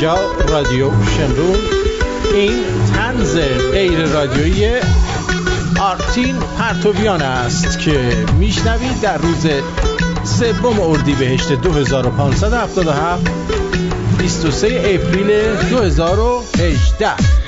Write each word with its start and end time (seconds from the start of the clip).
اینجا 0.00 0.18
رادیو 0.48 0.90
شمرون 0.90 1.58
این 2.34 2.52
تنز 2.94 3.36
غیر 3.72 4.04
رادیویی 4.04 4.68
آرتین 5.80 6.36
پرتویان 6.58 7.22
است 7.22 7.78
که 7.78 8.26
میشنوید 8.38 9.00
در 9.00 9.18
روز 9.18 9.46
سوم 10.24 10.80
اردیبهشت 10.80 11.52
2577 11.52 13.22
23 14.18 14.66
اپریل 14.66 15.56
2018 15.70 17.39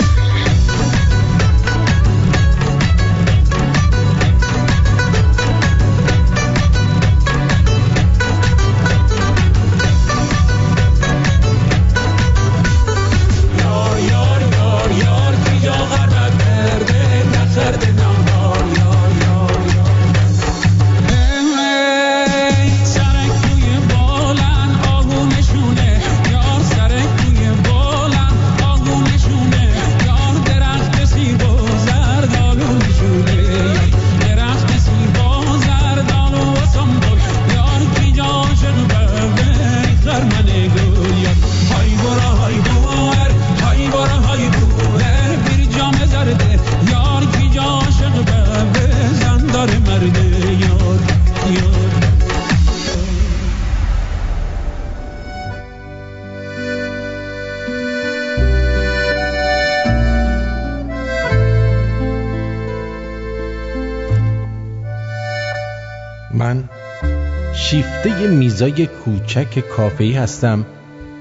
میزای 68.52 68.86
کوچک 68.86 69.58
کافه‌ای 69.58 70.12
هستم 70.12 70.66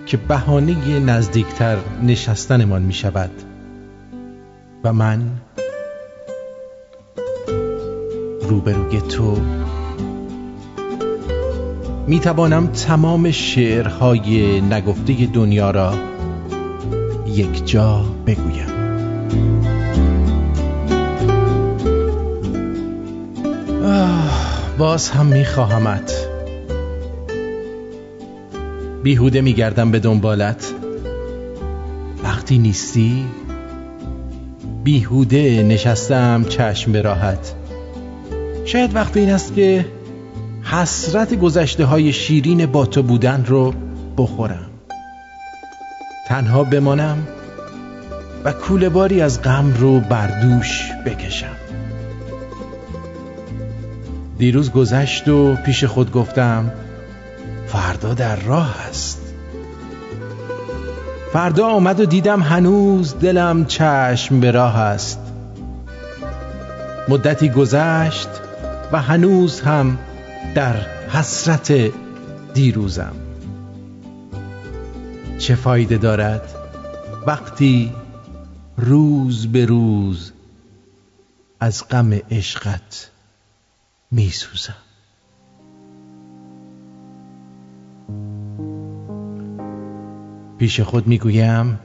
که 0.06 0.18
بهانه 0.18 1.00
نزدیکتر 1.00 1.78
نشستنمان 2.04 2.82
می 2.82 2.94
شود 2.94 3.30
و 4.84 4.94
من 4.94 5.22
روبروی 8.42 9.02
تو 9.02 9.38
می 12.08 12.20
توانم 12.20 12.68
تمام 12.68 13.32
شعرهای 13.32 14.62
نگفته 14.62 15.26
دنیا 15.26 15.72
را 15.72 15.94
یک 17.28 17.66
جا 17.66 18.06
بگویم. 18.28 18.68
باز 24.78 25.10
هم 25.10 25.26
می 25.26 25.46
خواهمت 25.46 26.31
بیهوده 29.04 29.42
میگردم 29.42 29.92
به 29.92 30.00
دنبالت. 30.00 30.74
وقتی 32.24 32.58
نیستی 32.58 33.26
بیهوده 34.84 35.64
نشستم 35.64 36.46
چشم 36.50 36.92
به 36.92 37.02
راحت. 37.02 37.54
شاید 38.66 38.96
وقت 38.96 39.18
این 39.18 39.30
است 39.30 39.56
که 39.56 39.86
حسرت 40.64 41.34
گذشته 41.34 41.86
های 41.86 42.14
شیرین 42.14 42.66
با 42.66 42.86
تو 42.86 43.04
بودن 43.04 43.46
رو 43.48 43.74
بخورم. 44.18 44.70
تنها 46.28 46.64
بمانم 46.64 47.28
و 48.44 48.52
کوله 48.52 48.90
باری 48.90 49.22
از 49.22 49.42
غم 49.42 49.74
رو 49.74 50.00
بردوش 50.00 50.92
بکشم. 51.06 51.56
دیروز 54.38 54.72
گذشت 54.72 55.28
و 55.28 55.56
پیش 55.56 55.84
خود 55.84 56.12
گفتم 56.12 56.72
فردا 57.72 58.14
در 58.14 58.36
راه 58.36 58.76
است. 58.90 59.22
فردا 61.34 61.68
آمد 61.68 62.00
و 62.00 62.06
دیدم 62.06 62.42
هنوز 62.42 63.20
دلم 63.20 63.66
چشم 63.66 64.40
به 64.40 64.52
راه 64.52 64.78
است. 64.78 65.20
مدتی 67.10 67.50
گذشت 67.50 68.30
و 68.92 69.02
هنوز 69.02 69.62
هم 69.62 69.98
در 70.56 70.76
حسرت 71.10 71.92
دیروزم. 72.54 73.16
چه 75.38 75.56
فایده 75.56 75.98
دارد 75.98 76.56
وقتی 77.28 77.92
روز 78.78 79.48
به 79.48 79.66
روز 79.66 80.32
از 81.60 81.88
غم 81.88 82.14
عشقت 82.14 83.10
میسوزم؟ 84.12 84.91
پیش 90.62 90.82
خود 90.82 91.08
می‌گویم 91.08 91.80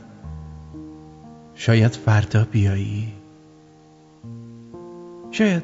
شاید 1.54 1.92
فردا 1.92 2.44
بیایی. 2.44 3.12
شاید 5.30 5.62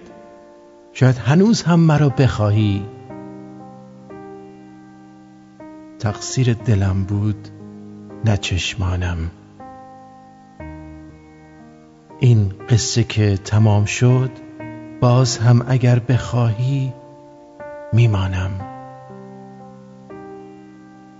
شاید 0.92 1.16
هنوز 1.16 1.62
هم 1.62 1.80
مرا 1.80 2.08
بخواهی. 2.08 2.82
تقصیر 5.98 6.54
دلم 6.54 7.04
بود 7.04 7.48
نه 8.24 8.36
چشمانم. 8.36 9.30
این 12.20 12.52
قصه 12.68 13.04
که 13.04 13.36
تمام 13.36 13.84
شد 13.84 14.30
باز 15.00 15.38
هم 15.38 15.64
اگر 15.68 15.98
بخواهی 15.98 16.92
میمانم. 17.92 18.50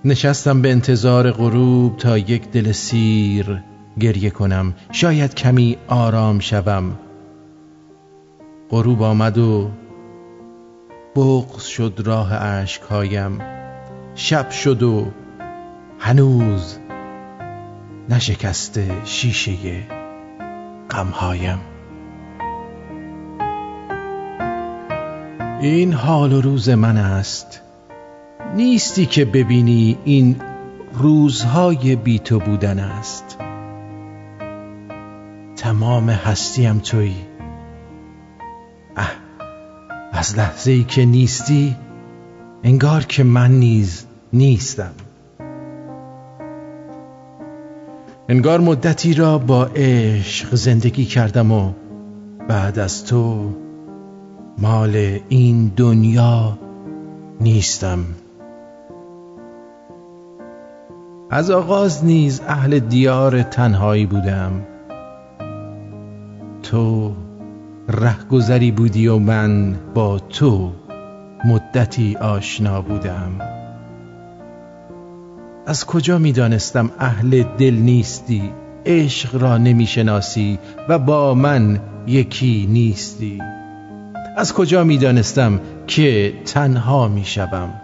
نشستم 0.04 0.62
به 0.62 0.70
انتظار 0.70 1.30
غروب 1.30 1.96
تا 1.96 2.18
یک 2.18 2.50
دل 2.50 2.72
سیر 2.72 3.62
گریه 4.00 4.30
کنم. 4.30 4.74
شاید 4.92 5.34
کمی 5.34 5.76
آرام 5.88 6.38
شوم. 6.38 6.98
غروب 8.70 9.02
آمد 9.02 9.38
و 9.38 9.70
بغز 11.16 11.64
شد 11.64 12.02
راه 12.04 12.34
عشقهایم 12.34 13.38
شب 14.14 14.50
شد 14.50 14.82
و 14.82 15.06
هنوز 15.98 16.78
نشکسته 18.08 18.90
شیشه 19.04 19.52
غمهایم. 20.90 21.58
این 25.60 25.92
حال 25.92 26.32
و 26.32 26.40
روز 26.40 26.68
من 26.68 26.96
است. 26.96 27.62
نیستی 28.54 29.06
که 29.06 29.24
ببینی 29.24 29.98
این 30.04 30.36
روزهای 30.92 31.96
بی 31.96 32.18
تو 32.18 32.38
بودن 32.38 32.78
است. 32.78 33.38
تمام 35.56 36.10
هستیم 36.10 36.78
توی. 36.78 37.12
اه 38.96 39.12
از 40.12 40.38
لحظه 40.38 40.70
ای 40.70 40.84
که 40.84 41.04
نیستی 41.04 41.76
انگار 42.62 43.04
که 43.04 43.24
من 43.24 43.50
نیز 43.50 44.04
نیستم. 44.32 44.92
انگار 48.28 48.60
مدتی 48.60 49.14
را 49.14 49.38
با 49.38 49.64
عشق 49.64 50.54
زندگی 50.54 51.04
کردم 51.04 51.52
و 51.52 51.72
بعد 52.48 52.78
از 52.78 53.04
تو 53.04 53.52
مال 54.58 55.18
این 55.28 55.72
دنیا 55.76 56.58
نیستم. 57.40 58.04
از 61.34 61.50
آغاز 61.50 62.04
نیز 62.04 62.40
اهل 62.48 62.78
دیار 62.78 63.42
تنهایی 63.42 64.06
بودم. 64.06 64.52
تو 66.62 67.12
رهگذری 67.88 68.70
بودی 68.70 69.08
و 69.08 69.18
من 69.18 69.74
با 69.94 70.18
تو 70.18 70.72
مدتی 71.44 72.16
آشنا 72.16 72.82
بودم. 72.82 73.30
از 75.66 75.86
کجا 75.86 76.18
می 76.18 76.32
دانستم 76.32 76.90
اهل 76.98 77.42
دل 77.58 77.74
نیستی 77.74 78.50
عشق 78.86 79.42
را 79.42 79.58
نمی 79.58 79.86
شناسی 79.86 80.58
و 80.88 80.98
با 80.98 81.34
من 81.34 81.80
یکی 82.06 82.68
نیستی؟ 82.70 83.38
از 84.36 84.54
کجا 84.54 84.84
می 84.84 84.98
دانستم 84.98 85.60
که 85.86 86.32
تنها 86.44 87.08
می 87.08 87.24
شوم 87.24 87.81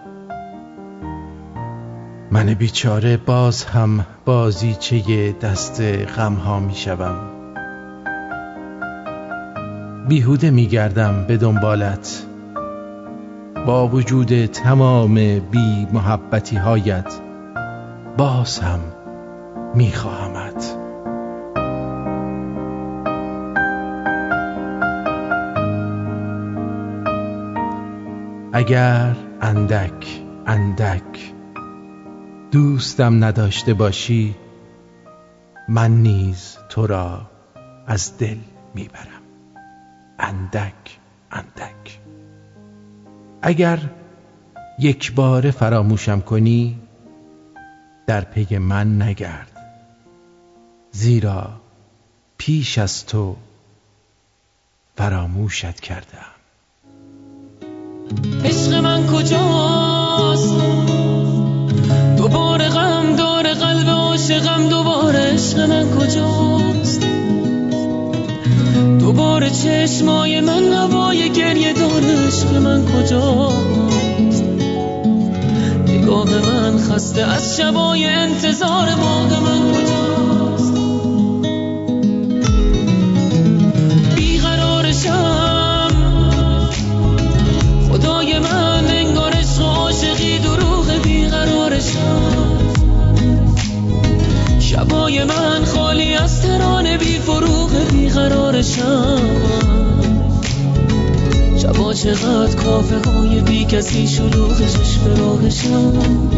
من 2.30 2.54
بیچاره 2.54 3.16
باز 3.16 3.64
هم 3.64 4.06
بازیچه 4.24 5.32
دست 5.32 5.80
غم 6.16 6.34
ها 6.34 6.60
می 6.60 6.74
شوم 6.74 7.16
بیهوده 10.08 10.50
می 10.50 10.66
گردم 10.66 11.24
به 11.24 11.36
دنبالت. 11.36 12.24
با 13.66 13.88
وجود 13.88 14.46
تمام 14.46 15.14
بی 15.38 15.86
محبتی 15.92 16.56
هایت 16.56 17.20
باز 18.18 18.58
هم 18.58 18.80
می 19.74 19.92
خواهمت 19.92 20.76
اگر 28.52 29.16
اندک 29.40 30.20
اندک 30.46 31.37
دوستم 32.50 33.24
نداشته 33.24 33.74
باشی 33.74 34.34
من 35.68 35.90
نیز 35.90 36.56
تو 36.68 36.86
را 36.86 37.30
از 37.86 38.18
دل 38.18 38.36
می‌برم. 38.74 39.22
اندک 40.18 40.98
اندک. 41.32 42.00
اگر 43.42 43.78
یک 44.78 45.14
بار 45.14 45.50
فراموشم 45.50 46.20
کنی 46.20 46.78
در 48.06 48.20
پی 48.20 48.58
من 48.58 49.02
نگرد. 49.02 49.56
زیرا 50.90 51.60
پیش 52.38 52.78
از 52.78 53.06
تو 53.06 53.36
فراموشت 54.96 55.80
کردم. 55.80 56.34
عشق 58.44 58.74
من 58.74 59.06
کجاست؟ 59.06 59.97
عاشقم 64.30 64.68
دوباره 64.68 65.18
عشق 65.18 65.60
من 65.60 65.90
کجاست؟ 65.90 67.02
دوباره 69.00 69.50
چشمای 69.50 70.40
من 70.40 70.72
هوای 70.72 71.30
گریه 71.30 71.72
داره 71.72 72.26
عشق 72.26 72.54
من 72.54 72.84
کجاست؟ 72.84 74.44
نگاه 75.86 76.28
من 76.46 76.78
خسته 76.78 77.22
از 77.22 77.56
شبای 77.56 78.04
انتظار 78.04 78.86
باغ 78.94 79.42
من 79.42 79.72
کجاست؟ 79.72 80.17
من 95.24 95.64
خالی 95.64 96.14
از 96.14 96.42
ترانه 96.42 96.98
بی 96.98 97.18
فروغ 97.18 97.70
بیقرارشم 97.92 99.20
شبا 101.62 101.94
چقدر 101.94 102.54
کافه 102.54 103.10
های 103.10 103.40
بی 103.40 103.64
کسی 103.64 104.08
شلوغ 104.08 104.58
چشم 104.58 105.16
راهشم 105.18 106.28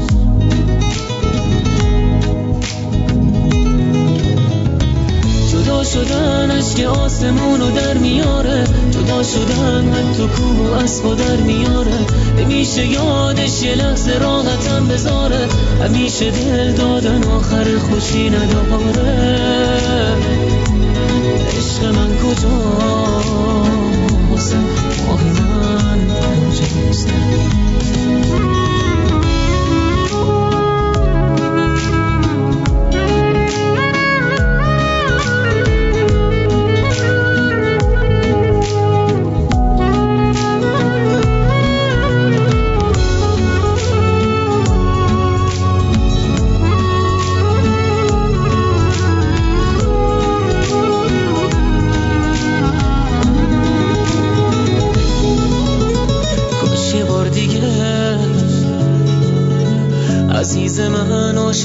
جدا 5.70 5.84
شدن 5.84 6.50
عشق 6.50 6.88
آسمونو 6.88 7.70
در 7.70 7.98
میاره. 7.98 8.64
جدا 8.90 9.22
شدن 9.22 9.84
من 9.84 10.14
تو 10.16 10.26
کوه 10.26 10.70
و 10.70 10.72
اسبا 10.72 11.14
در 11.14 11.36
میاره. 11.36 11.98
نمیشه 12.38 12.86
یادش 12.86 13.62
یه 13.62 13.74
لحظه 13.74 14.18
راحتم 14.18 14.88
بذاره. 14.88 15.48
همیشه 15.80 16.30
دل 16.30 16.72
دادن 16.72 17.24
آخر 17.24 17.78
خوشی 17.78 18.30
نداره. 18.30 20.16
عشق 21.56 21.84
من 21.84 22.16
کجاست؟ 22.16 22.50
ماه 25.06 25.24
من 25.24 26.08
کجاست؟ 26.50 27.08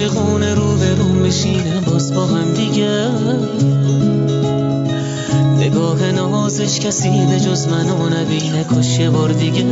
عاشقونه 0.01 0.53
رو 0.53 0.75
به 0.75 0.95
روم 0.95 1.23
بشینه 1.23 1.81
باز 1.81 2.13
با 2.13 2.25
هم 2.25 2.53
دیگه. 2.53 3.09
نگاه 5.59 6.11
نازش 6.11 6.79
کسی 6.79 7.09
به 7.09 7.39
جز 7.39 7.67
منو 7.67 8.09
نبینه 8.09 8.63
کاش 8.63 8.99
یه 8.99 9.09
بار 9.09 9.31
دیگه. 9.31 9.65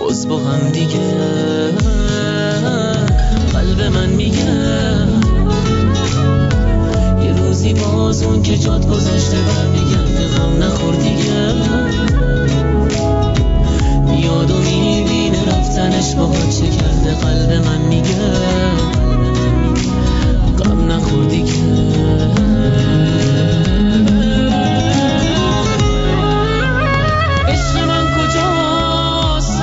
باز 0.00 0.28
با 0.28 0.38
هم 0.38 0.68
دیگه. 0.68 1.00
قلب 3.52 3.82
من 3.82 4.08
میگه. 4.08 4.44
یه 7.24 7.32
روزی 7.36 7.74
باز 7.74 8.22
اون 8.22 8.42
که 8.42 8.58
جاد 8.58 8.88
گذاشته 8.88 9.36
برمیگرده 9.36 10.28
غم 10.28 10.62
نخور 10.62 10.94
دیگه. 10.94 11.52
میاد 14.06 14.50
و 14.50 14.58
می‌بینه 14.58 14.77
رفتنش 15.98 16.14
با 16.14 16.32
چه 16.32 16.76
کرده 16.76 17.14
قلب 17.14 17.52
من 17.66 17.80
میگه. 17.80 18.14
غم 20.58 20.92
نخور 20.92 21.24
دیگه 21.24 21.52
عشق 27.48 27.76
من 27.88 28.06
کجاست؟ 28.16 29.62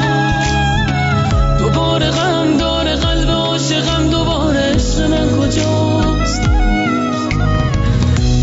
دوباره 1.59 2.11
غم 2.11 2.57
داره 2.57 2.95
قلب 2.95 3.29
عاشقم 3.29 4.09
دوباره 4.09 4.59
عشق 4.59 5.01
من 5.01 5.29
کجاست؟ 5.29 6.41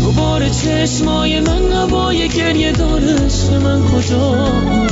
دوباره 0.01 0.49
چشمای 0.49 1.39
من 1.39 1.71
هوای 1.71 2.29
گریه 2.29 2.71
داره 2.71 3.13
عشق 3.25 3.53
من 3.53 3.81
کجاست؟ 3.83 4.82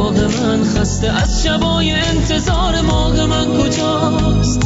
نگاه 0.00 0.42
من 0.42 0.64
خسته 0.64 1.22
از 1.22 1.44
شبای 1.44 1.90
انتظار 1.90 2.80
ماه 2.80 3.26
من 3.26 3.46
کجاست؟ 3.46 4.60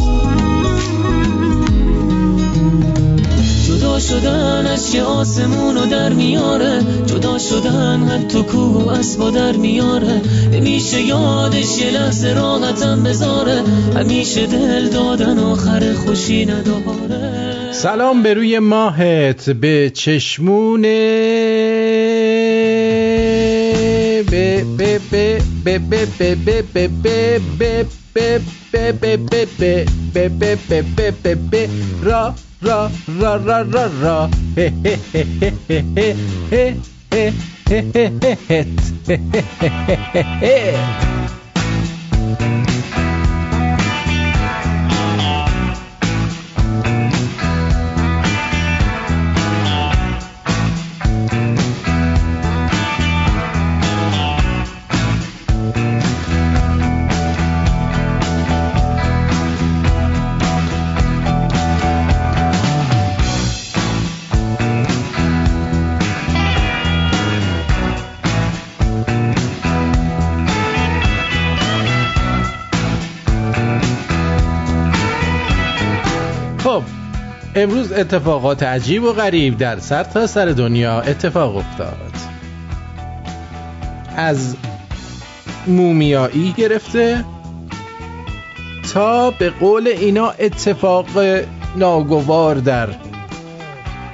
جدا 3.68 3.98
شدن 3.98 4.66
از 4.66 4.94
یه 4.94 5.02
آسمونو 5.02 5.86
در 5.86 6.12
میاره 6.12 6.80
جدا 7.06 7.38
شدن 7.38 8.08
حتی 8.08 8.42
کوه 8.42 8.84
و 8.84 8.88
اسبا 8.88 9.30
در 9.30 9.52
میاره. 9.52 10.20
نمیشه 10.52 11.02
یادش 11.02 11.78
یه 11.78 11.90
لحظه 11.90 12.32
راحتم 12.34 13.02
بذاره 13.02 13.62
همیشه 13.96 14.46
دل 14.46 14.88
دادن 14.88 15.38
آخر 15.38 15.92
خوشی 15.92 16.46
نداره. 16.46 17.72
سلام 17.72 18.22
به 18.22 18.34
روی 18.34 18.58
ماهت 18.58 19.50
به 19.50 19.90
چشمون 19.94 20.84
به 25.64 25.78
به 25.78 26.06
به 26.18 26.34
به 26.34 26.62
به 26.62 26.88
به 26.88 27.38
به 27.48 27.86
به 28.14 28.40
به 28.72 28.88
به 28.92 29.16
به 29.16 29.16
به 29.16 29.86
به 30.12 30.28
به 30.28 30.48
به 30.68 30.82
به 30.96 31.10
به 31.22 31.34
به 31.34 31.68
امروز 77.64 77.92
اتفاقات 77.92 78.62
عجیب 78.62 79.02
و 79.02 79.12
غریب 79.12 79.58
در 79.58 79.78
سر 79.78 80.04
تا 80.04 80.26
سر 80.26 80.46
دنیا 80.46 81.00
اتفاق 81.00 81.56
افتاد. 81.56 82.12
از 84.16 84.56
مومیایی 85.66 86.54
گرفته 86.56 87.24
تا 88.94 89.30
به 89.30 89.50
قول 89.50 89.88
اینا 89.88 90.30
اتفاق 90.30 91.06
ناگوار 91.76 92.54
در 92.54 92.88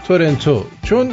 تورنتو. 0.08 0.64
چون 0.82 1.10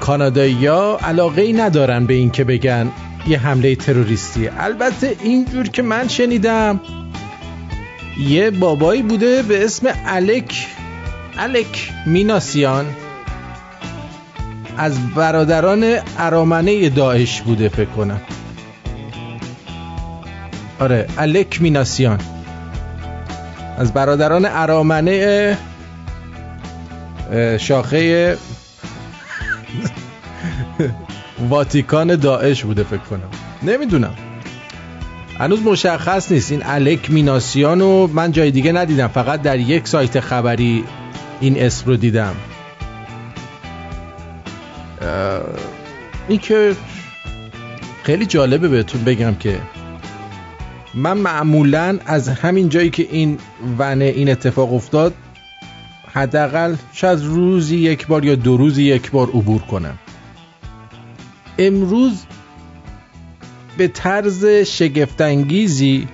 کانادایی 0.00 0.66
ها 0.66 0.98
علاقه 1.02 1.42
ای 1.42 1.52
ندارن 1.52 2.06
به 2.06 2.14
این 2.14 2.30
که 2.30 2.44
بگن 2.44 2.90
یه 3.26 3.38
حمله 3.38 3.76
تروریستی. 3.76 4.48
البته 4.48 5.16
اینجور 5.22 5.68
که 5.68 5.82
من 5.82 6.08
شنیدم 6.08 6.80
یه 8.18 8.50
بابایی 8.50 9.02
بوده 9.02 9.42
به 9.42 9.64
اسم 9.64 9.86
الک. 10.06 10.66
الک 11.38 11.92
میناسیان. 12.06 12.86
از 14.76 15.14
برادران 15.14 15.96
ارامنه 16.18 16.88
داعش 16.88 17.40
بوده 17.42 17.68
فکر 17.68 17.88
کنم. 17.90 18.20
آره 20.80 21.06
الک 21.18 21.62
میناسیان. 21.62 22.18
از 23.78 23.92
برادران 23.92 24.46
ارامنه 24.48 25.58
شاخه 27.60 28.36
واتیکان 31.50 32.16
داعش 32.16 32.64
بوده 32.64 32.82
فکر 32.82 32.96
کنم. 32.98 33.28
نمی‌دونم. 33.62 34.14
هنوز 35.38 35.62
مشخص 35.62 36.32
نیست. 36.32 36.52
این 36.52 36.62
الک 36.64 37.10
میناسیان 37.10 37.80
رو 37.80 38.10
من 38.14 38.32
جای 38.32 38.50
دیگه 38.50 38.72
ندیدم. 38.72 39.06
فقط 39.08 39.42
در 39.42 39.58
یک 39.58 39.88
سایت 39.88 40.20
خبری 40.20 40.84
این 41.40 41.62
اسم 41.62 41.86
رو 41.86 41.96
دیدم. 41.96 42.34
این 46.28 46.38
که 46.38 46.76
خیلی 48.02 48.26
جالبه 48.26 48.68
بهتون 48.68 49.04
بگم 49.04 49.34
که 49.34 49.60
من 50.94 51.18
معمولا 51.18 51.98
از 52.06 52.28
همین 52.28 52.68
جایی 52.68 52.90
که 52.90 53.08
این 53.10 53.38
ونه 53.78 54.04
این 54.04 54.30
اتفاق 54.30 54.74
افتاد 54.74 55.14
حداقل 56.12 56.74
شاید 56.92 57.18
روزی 57.22 57.76
یک 57.76 58.06
بار 58.06 58.24
یا 58.24 58.34
دو 58.34 58.56
روزی 58.56 58.82
یک 58.82 59.10
بار 59.10 59.28
عبور 59.28 59.60
کنم. 59.62 59.98
امروز 61.58 62.24
به 63.76 63.88
طرز 63.88 64.44
شگفتانگیزی. 64.46 66.08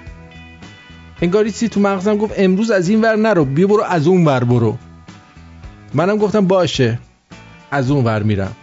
انگاری 1.23 1.51
چیزی 1.51 1.69
تو 1.69 1.81
مغزم 1.81 2.17
گفت 2.17 2.35
امروز 2.37 2.71
از 2.71 2.89
این 2.89 3.01
ور 3.01 3.17
نرو 3.17 3.45
بیا 3.45 3.67
برو 3.67 3.83
از 3.83 4.07
اون 4.07 4.25
ور 4.25 4.45
برو. 4.45 4.79
منم 5.95 6.17
گفتم 6.17 6.47
باشه 6.47 6.99
از 7.71 7.91
اون 7.91 8.05
ور 8.05 8.23
میرم. 8.23 8.57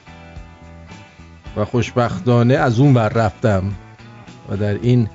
و 1.58 1.66
خوشبختانه 1.66 2.54
از 2.54 2.80
اون 2.80 2.94
ور 2.94 3.10
رفتم. 3.10 3.64
و 4.50 4.58
در 4.58 4.74
این 4.74 5.10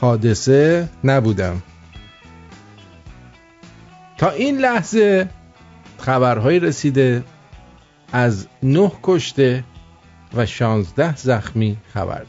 حادثه 0.00 0.88
نبودم. 1.04 1.62
تا 4.18 4.30
این 4.30 4.58
لحظه 4.58 5.28
خبرهایی 5.98 6.60
رسیده 6.60 7.24
از 8.12 8.46
نه 8.62 8.92
کشته 9.02 9.64
و 10.34 10.46
شانزده 10.46 11.16
زخمی 11.16 11.76
خبر 11.94 12.18
داد. 12.18 12.26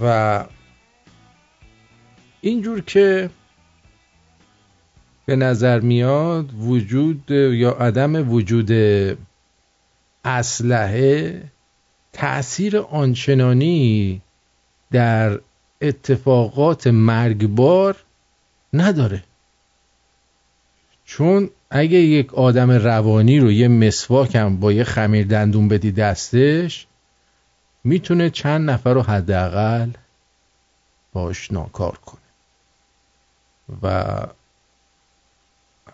و 0.00 0.44
اینجور 2.40 2.80
که 2.80 3.30
به 5.26 5.36
نظر 5.36 5.80
میاد 5.80 6.54
وجود 6.54 7.30
یا 7.30 7.70
عدم 7.70 8.32
وجود 8.32 8.70
اسلحه 10.24 11.42
تأثیر 12.12 12.78
آنچنانی 12.78 14.22
در 14.90 15.40
اتفاقات 15.80 16.86
مرگبار 16.86 17.96
نداره. 18.72 19.24
چون 21.04 21.50
اگه 21.70 21.98
یک 21.98 22.34
آدم 22.34 22.70
روانی 22.70 23.38
رو 23.38 23.52
یه 23.52 23.68
مسواکم 23.68 24.56
با 24.56 24.72
یه 24.72 24.84
خمیر 24.84 25.26
دندون 25.26 25.68
بدی 25.68 25.92
دستش 25.92 26.86
می‌تونه 27.84 28.30
چند 28.30 28.70
نفر 28.70 28.94
رو 28.94 29.02
حداقل 29.02 29.90
باش 31.12 31.52
ناکار 31.52 31.98
کنه. 31.98 32.20
و 33.82 34.16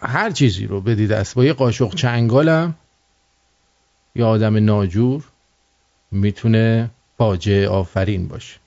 هر 0.01 0.31
چیزی 0.31 0.67
رو 0.67 0.81
بدی 0.81 1.07
دست. 1.07 1.35
با 1.35 1.45
یه 1.45 1.53
قاشق 1.53 1.95
چنگالم 1.95 2.75
یا 4.15 4.29
آدم 4.29 4.65
ناجور 4.65 5.25
می‌تونه 6.11 6.91
فاجعه 7.19 7.69
آفرین 7.69 8.29
باشه. 8.29 8.59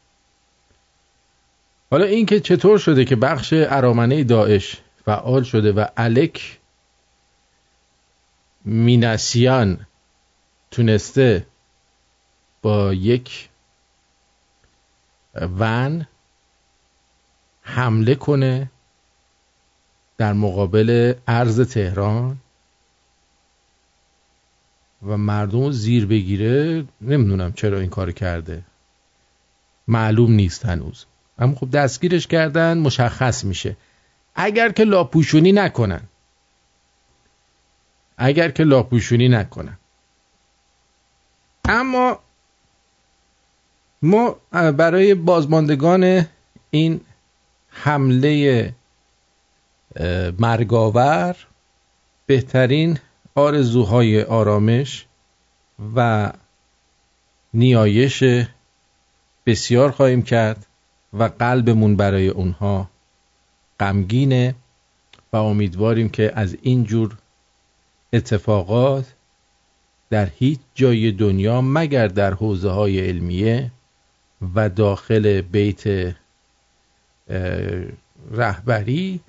حالا 1.91 2.05
اینکه 2.05 2.39
چطور 2.39 2.77
شده 2.77 3.05
که 3.05 3.15
بخش 3.15 3.53
ارامنه 3.53 4.23
داعش 4.23 4.77
فعال 5.05 5.43
شده 5.43 5.71
و 5.71 5.85
الک 5.97 6.56
میناسیان 8.67 9.87
تونسته 10.71 11.47
با 12.61 12.93
یک 12.93 13.49
ون 15.35 16.07
حمله 17.61 18.15
کنه 18.15 18.71
در 20.17 20.33
مقابل 20.33 21.13
ارز 21.27 21.61
تهران 21.61 22.37
و 25.07 25.17
مردم 25.17 25.71
زیر 25.71 26.05
بگیره. 26.05 26.85
نمی‌دونم 27.01 27.53
چرا 27.53 27.79
این 27.79 27.89
کار 27.89 28.11
کرده. 28.11 28.63
معلوم 29.87 30.31
نیست 30.31 30.65
هنوز. 30.65 31.05
اما 31.39 31.55
خب 31.55 31.71
دستگیرش 31.71 32.27
کردن 32.27 32.77
مشخص 32.77 33.43
میشه. 33.43 33.77
اگر 34.35 34.71
که 34.71 34.83
لاپوشونی 34.83 35.51
نکنن. 35.51 36.01
اگر 38.17 38.51
که 38.51 38.63
لاپوشونی 38.63 39.29
نکنن. 39.29 39.77
اما 41.65 42.19
ما 44.01 44.35
برای 44.51 45.13
بازماندگان 45.13 46.25
این 46.71 47.01
حمله 47.69 48.73
مرگاور 50.39 51.35
بهترین 52.25 52.99
آرزوهای 53.35 54.23
آرامش 54.23 55.05
و 55.95 56.31
نیایش 57.53 58.23
بسیار 59.45 59.91
خواهیم 59.91 60.21
کرد 60.21 60.65
و 61.13 61.23
قلبمون 61.23 61.95
برای 61.95 62.27
اونها 62.27 62.89
غمگینه 63.79 64.55
و 65.33 65.37
امیدواریم 65.37 66.09
که 66.09 66.31
از 66.35 66.57
این 66.61 66.83
جور 66.83 67.17
اتفاقات 68.13 69.05
در 70.09 70.29
هیچ 70.35 70.59
جای 70.75 71.11
دنیا 71.11 71.61
مگر 71.61 72.07
در 72.07 72.33
حوزه 72.33 72.69
های 72.69 72.99
علمیه 72.99 73.71
و 74.55 74.69
داخل 74.69 75.41
بیت 75.41 76.13
رهبری 78.31 79.19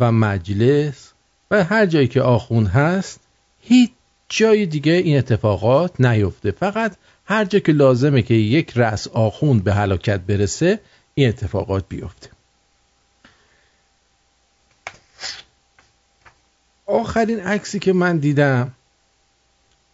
و 0.00 0.12
مجلس 0.12 1.12
و 1.50 1.64
هر 1.64 1.86
جایی 1.86 2.08
که 2.08 2.22
آخون 2.22 2.66
هست 2.66 3.20
هیچ 3.60 3.90
جای 4.28 4.66
دیگه 4.66 4.92
این 4.92 5.18
اتفاقات 5.18 6.00
نیفته. 6.00 6.50
فقط 6.50 6.96
هر 7.24 7.44
جا 7.44 7.58
که 7.58 7.72
لازمه 7.72 8.22
که 8.22 8.34
یک 8.34 8.72
رأس 8.76 9.08
آخوند 9.08 9.64
به 9.64 9.74
هلاکت 9.74 10.20
برسه 10.20 10.80
این 11.14 11.28
اتفاقات 11.28 11.84
بیفته. 11.88 12.30
آخرین 16.88 17.40
عکسی 17.40 17.78
که 17.78 17.92
من 17.92 18.18
دیدم 18.18 18.72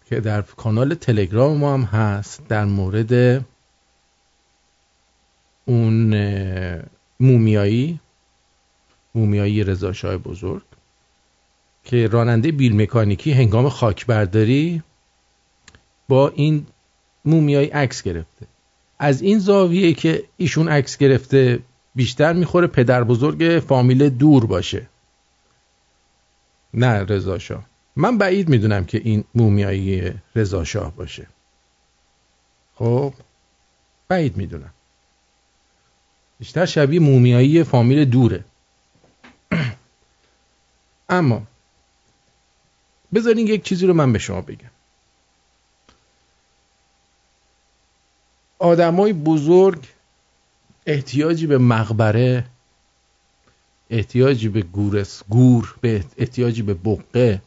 که 0.07 0.21
در 0.21 0.43
کانال 0.43 0.95
تلگرام 0.95 1.57
ما 1.57 1.75
هم 1.75 1.83
هست 1.83 2.49
در 2.49 2.65
مورد 2.65 3.45
اون 5.65 6.15
مومیایی 7.21 8.01
مومیایی 9.15 9.65
رضا 9.65 9.93
بزرگ 10.19 10.63
که 11.85 12.07
راننده 12.07 12.53
بیل 12.53 12.83
مکانیکی 12.83 13.33
هنگام 13.33 13.69
خاکبرداری 13.69 14.83
با 16.09 16.29
این 16.29 16.67
مومیایی 17.25 17.69
عکس 17.69 18.03
گرفته. 18.03 18.47
از 18.99 19.23
این 19.23 19.39
زاویه 19.39 19.95
که 19.95 20.25
ایشون 20.37 20.69
عکس 20.69 20.99
گرفته 20.99 21.59
بیشتر 21.95 22.33
می‌خوره 22.33 22.67
پدر 22.67 23.05
بزرگ 23.05 23.63
فامیل 23.67 24.09
دور 24.09 24.47
باشه. 24.47 24.87
نه 26.75 27.05
رضا 27.05 27.39
شاه. 27.39 27.65
من 27.97 28.19
بعید 28.19 28.49
می‌دونم 28.49 28.85
که 28.85 29.01
این 29.05 29.25
مومیایی 29.35 30.13
رضا 30.37 30.65
شاه 30.65 30.97
باشه. 30.97 31.27
خب 32.75 33.15
بعید 34.09 34.37
می‌دونم. 34.37 34.71
بیشتر 36.39 36.67
شبیه 36.67 37.01
مومیایی 37.01 37.65
فامیل 37.65 38.05
دوره. 38.05 38.45
اما 41.09 41.43
بذارین 43.15 43.47
یک 43.47 43.63
چیزی 43.63 43.87
رو 43.87 43.95
من 43.95 44.13
به 44.13 44.19
شما 44.19 44.41
بگم. 44.41 44.71
آدمای 48.59 49.13
بزرگ 49.13 49.87
احتیاجی 50.87 51.47
به 51.47 51.59
مقبره 51.59 52.45
احتیاجی 53.95 54.49
به 54.49 54.63
گورس 54.63 55.23
گور 55.29 55.75
به 55.81 56.05
احتیاجی 56.17 56.63
به 56.63 56.75
بقه 56.75 57.43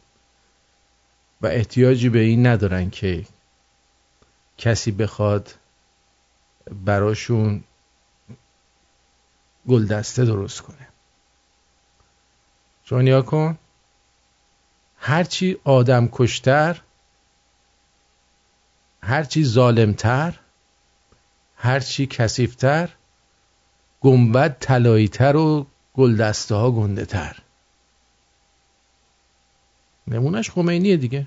و 1.40 1.46
احتیاجی 1.46 2.08
به 2.08 2.18
این 2.18 2.46
ندارن 2.46 2.90
که 2.90 3.24
کسی 4.58 4.90
بخواد 4.90 5.54
براشون 6.84 7.64
گلدسته 9.68 10.24
درست 10.24 10.60
کنه. 10.60 10.88
چون 12.84 13.06
یا 13.06 13.22
کن. 13.22 13.58
هرچی 14.96 15.56
آدم 15.64 16.08
کشتر 16.12 16.80
هرچی 19.02 19.44
ظالمتر 19.44 20.38
هرچی 21.56 22.06
کسیفتر 22.06 22.88
گنبد 24.00 24.56
تلاییتر 24.60 25.36
و 25.36 25.66
گلدسته 25.98 26.54
ها 26.54 26.70
گنده 26.70 27.04
تر 27.04 27.36
نمونش 30.06 30.50
خمینیه 30.50 30.96
دیگه. 30.96 31.26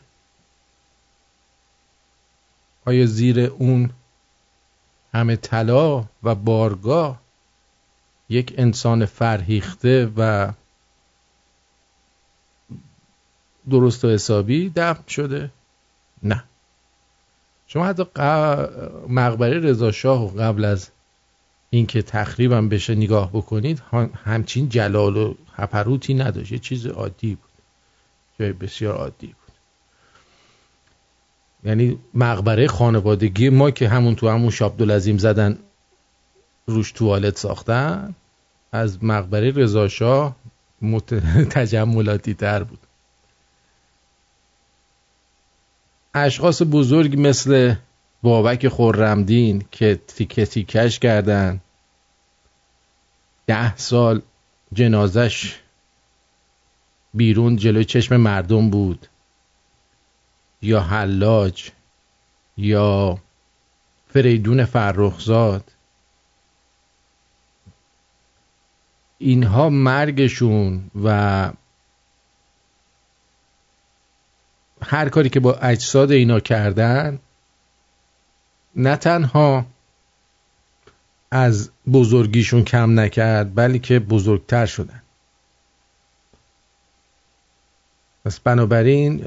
آیا 2.86 3.06
زیر 3.06 3.40
اون 3.40 3.90
همه 5.14 5.36
طلا 5.36 6.06
و 6.24 6.36
بارگاه 6.36 7.22
یک 8.30 8.54
انسان 8.58 9.06
فرهیخته 9.06 10.12
و 10.18 10.52
درست 13.70 14.06
و 14.06 14.10
حسابی 14.10 14.70
دفن 14.76 15.04
شده؟ 15.08 15.52
نه. 16.24 16.44
شما 17.68 17.86
حتی 17.86 18.04
مقبره 19.10 19.60
رضا 19.60 19.92
شاه 19.92 20.36
قبل 20.36 20.66
از 20.66 20.90
اینکه 21.74 22.02
تخریبم 22.02 22.70
بشه 22.70 22.96
نگاه 22.96 23.30
بکنید 23.30 23.82
همچین 24.24 24.70
جلال 24.70 25.18
و 25.18 25.34
هپروتی 25.56 26.14
نداشت. 26.14 26.56
چیز 26.56 26.88
عادی 26.88 27.36
بود. 27.36 27.52
جای 28.40 28.54
بسیار 28.54 28.96
عادی 28.96 29.28
بود. 29.28 29.36
یعنی 31.64 32.00
مقبره 32.14 32.68
خانوادگی 32.68 33.50
ما 33.50 33.72
که 33.72 33.90
همون 33.90 34.16
تو 34.16 34.30
همون 34.30 34.50
شابدالعظیم 34.50 35.18
زدن 35.18 35.58
روش 36.68 36.92
توالت 36.92 37.38
ساختن 37.38 38.16
از 38.72 39.04
مقبره 39.04 39.52
رضاشاه 39.52 40.36
مت... 40.82 41.14
تجملاتی 41.56 42.34
تر 42.34 42.64
بود. 42.64 42.80
اشخاص 46.14 46.62
بزرگ 46.72 47.16
مثل 47.28 47.76
بابک 48.22 48.68
خورمدین 48.68 49.66
که 49.72 50.00
تیکه 50.08 50.46
تیکش 50.46 51.00
کردن. 51.00 51.62
ده 53.48 53.76
سال 53.76 54.22
جنازش 54.74 55.60
بیرون 57.14 57.56
جلوی 57.56 57.86
چشم 57.86 58.18
مردم 58.18 58.70
بود. 58.70 59.08
یا 60.62 60.82
حلاج 60.82 61.72
یا 62.58 63.18
فریدون 64.14 64.66
فرخزاد. 64.66 65.72
اینها 69.18 69.70
مرگشون 69.70 70.92
و 71.04 71.52
هر 74.82 75.10
کاری 75.10 75.30
که 75.30 75.40
با 75.40 75.54
اجساد 75.54 76.12
اینا 76.12 76.40
کردن 76.40 77.20
نه 78.76 78.96
تنها 78.96 79.66
از 81.32 81.70
بزرگیشون 81.94 82.64
کم 82.64 83.00
نکرد 83.00 83.56
بلکه 83.56 84.00
بزرگتر 84.00 84.66
شدن. 84.66 85.02
پس 88.26 88.40
بنابراین 88.40 89.26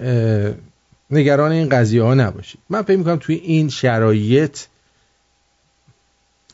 نگران 1.11 1.52
این 1.52 1.68
قضیه 1.68 2.02
ها 2.02 2.14
نباشید. 2.14 2.61
من 2.70 2.83
فکر 2.83 2.96
می‌کنم 2.96 3.16
توی 3.16 3.35
این 3.35 3.68
شرایط 3.68 4.61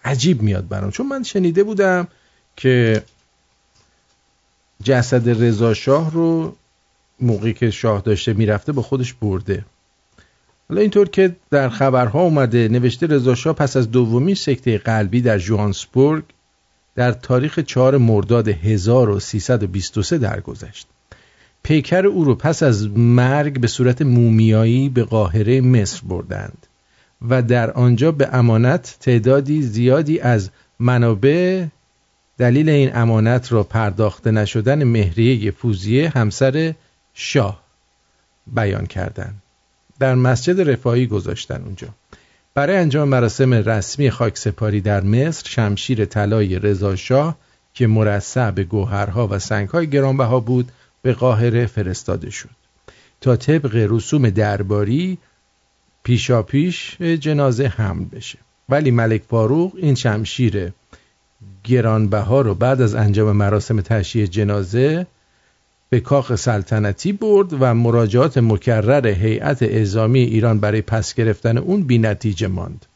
عجیب 0.05 0.42
میاد 0.42 0.68
برام. 0.68 0.90
چون 0.90 1.07
من 1.07 1.22
شنیده 1.22 1.64
بودم 1.64 2.09
که 2.57 3.03
جسد 4.83 5.42
رضا 5.44 5.74
شاه 5.74 6.11
رو 6.11 6.57
موقعی 7.20 7.53
که 7.53 7.70
شاه 7.70 8.00
داشته 8.00 8.33
می‌رفته 8.33 8.72
با 8.72 8.83
خودش 8.83 9.12
برده. 9.12 9.64
حالا 10.71 10.81
اینطور 10.81 11.09
که 11.09 11.37
در 11.51 11.69
خبرها 11.69 12.21
اومده 12.21 12.69
نوشته 12.69 13.07
رضا 13.07 13.53
پس 13.53 13.77
از 13.77 13.91
دومی 13.91 14.35
سکته 14.35 14.79
قلبی 14.79 15.21
در 15.21 15.39
جوهانسبورگ 15.39 16.25
در 16.95 17.13
تاریخ 17.13 17.59
4 17.59 17.97
مرداد 17.97 18.49
1323 18.49 20.19
درگذشت. 20.19 20.87
پیکر 21.63 22.07
او 22.07 22.25
رو 22.25 22.35
پس 22.35 22.63
از 22.63 22.89
مرگ 22.89 23.61
به 23.61 23.67
صورت 23.67 24.03
مومیایی 24.03 24.89
به 24.89 25.05
قاهره 25.05 25.61
مصر 25.61 26.01
بردند 26.09 26.67
و 27.29 27.43
در 27.43 27.71
آنجا 27.71 28.13
به 28.13 28.29
امانت 28.33 28.97
تعدادی 29.01 29.63
زیادی 29.63 30.21
از 30.21 30.51
منابع 30.81 31.67
دلیل 32.39 32.69
این 32.69 32.97
امانت 32.97 33.53
را 33.53 33.63
پرداخته 33.63 34.31
نشدن 34.31 34.85
مهریه 34.85 35.51
فوزیه 35.51 36.09
همسر 36.09 36.75
شاه 37.15 37.63
بیان 38.47 38.87
کردند. 38.87 39.43
در 40.01 40.15
مسجد 40.15 40.71
رفاهی 40.71 41.07
گذاشتن 41.07 41.63
اونجا. 41.63 41.89
برای 42.55 42.77
انجام 42.77 43.09
مراسم 43.09 43.55
رسمی 43.55 44.11
خاکسپاری 44.11 44.81
در 44.81 45.01
مصر 45.01 45.49
شمشیر 45.49 46.05
طلای 46.05 46.59
رضا 46.59 46.97
شاه 46.97 47.37
که 47.75 47.87
مرصع 47.87 48.51
به 48.51 48.65
گوهرها 48.65 49.29
و 49.31 49.39
سنگهای 49.39 49.87
گرانبها 49.87 50.41
بود 50.41 50.73
به 51.03 51.13
قاهره 51.13 51.67
فرستاده 51.67 52.31
شد. 52.31 52.49
تا 53.21 53.37
طبق 53.37 53.87
رسوم 53.91 54.31
درباری 54.31 55.19
پیشاپیش 56.03 56.97
جنازه 57.03 57.67
حمل 57.67 58.05
بشه. 58.05 58.39
ولی 58.69 58.91
ملک 58.91 59.23
فاروق 59.29 59.73
این 59.77 59.95
شمشیر 59.95 60.73
گرانبها 61.65 62.41
رو 62.41 62.55
بعد 62.55 62.81
از 62.81 62.95
انجام 62.95 63.37
مراسم 63.37 63.81
تشییع 63.81 64.27
جنازه 64.27 65.07
به 65.90 66.00
کاخ 66.00 66.35
سلطنتی 66.35 67.12
برد 67.12 67.53
و 67.53 67.74
مراجعات 67.74 68.38
مکرر 68.38 69.07
هیئت 69.07 69.62
اعزامی 69.62 70.20
ایران 70.20 70.61
برای 70.61 70.83
پس 70.83 71.14
گرفتن 71.14 71.59
اون 71.59 71.83
بی 71.83 71.98
نتیجه 71.98 72.46
ماند. 72.48 72.87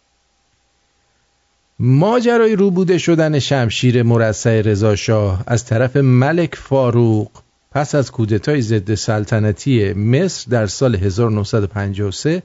ماجرای 1.78 2.56
روبوده 2.56 2.98
شدن 2.98 3.38
شمشیر 3.38 4.02
مرصع 4.02 4.60
رضا 4.60 4.96
شاه 4.96 5.44
از 5.46 5.64
طرف 5.64 5.96
ملک 5.96 6.54
فاروق 6.54 7.30
پس 7.70 7.94
از 7.94 8.10
کودتای 8.10 8.62
ضد 8.62 8.94
سلطنتی 8.94 9.92
مصر 9.92 10.50
در 10.50 10.66
سال 10.66 10.94
1953 10.94 12.42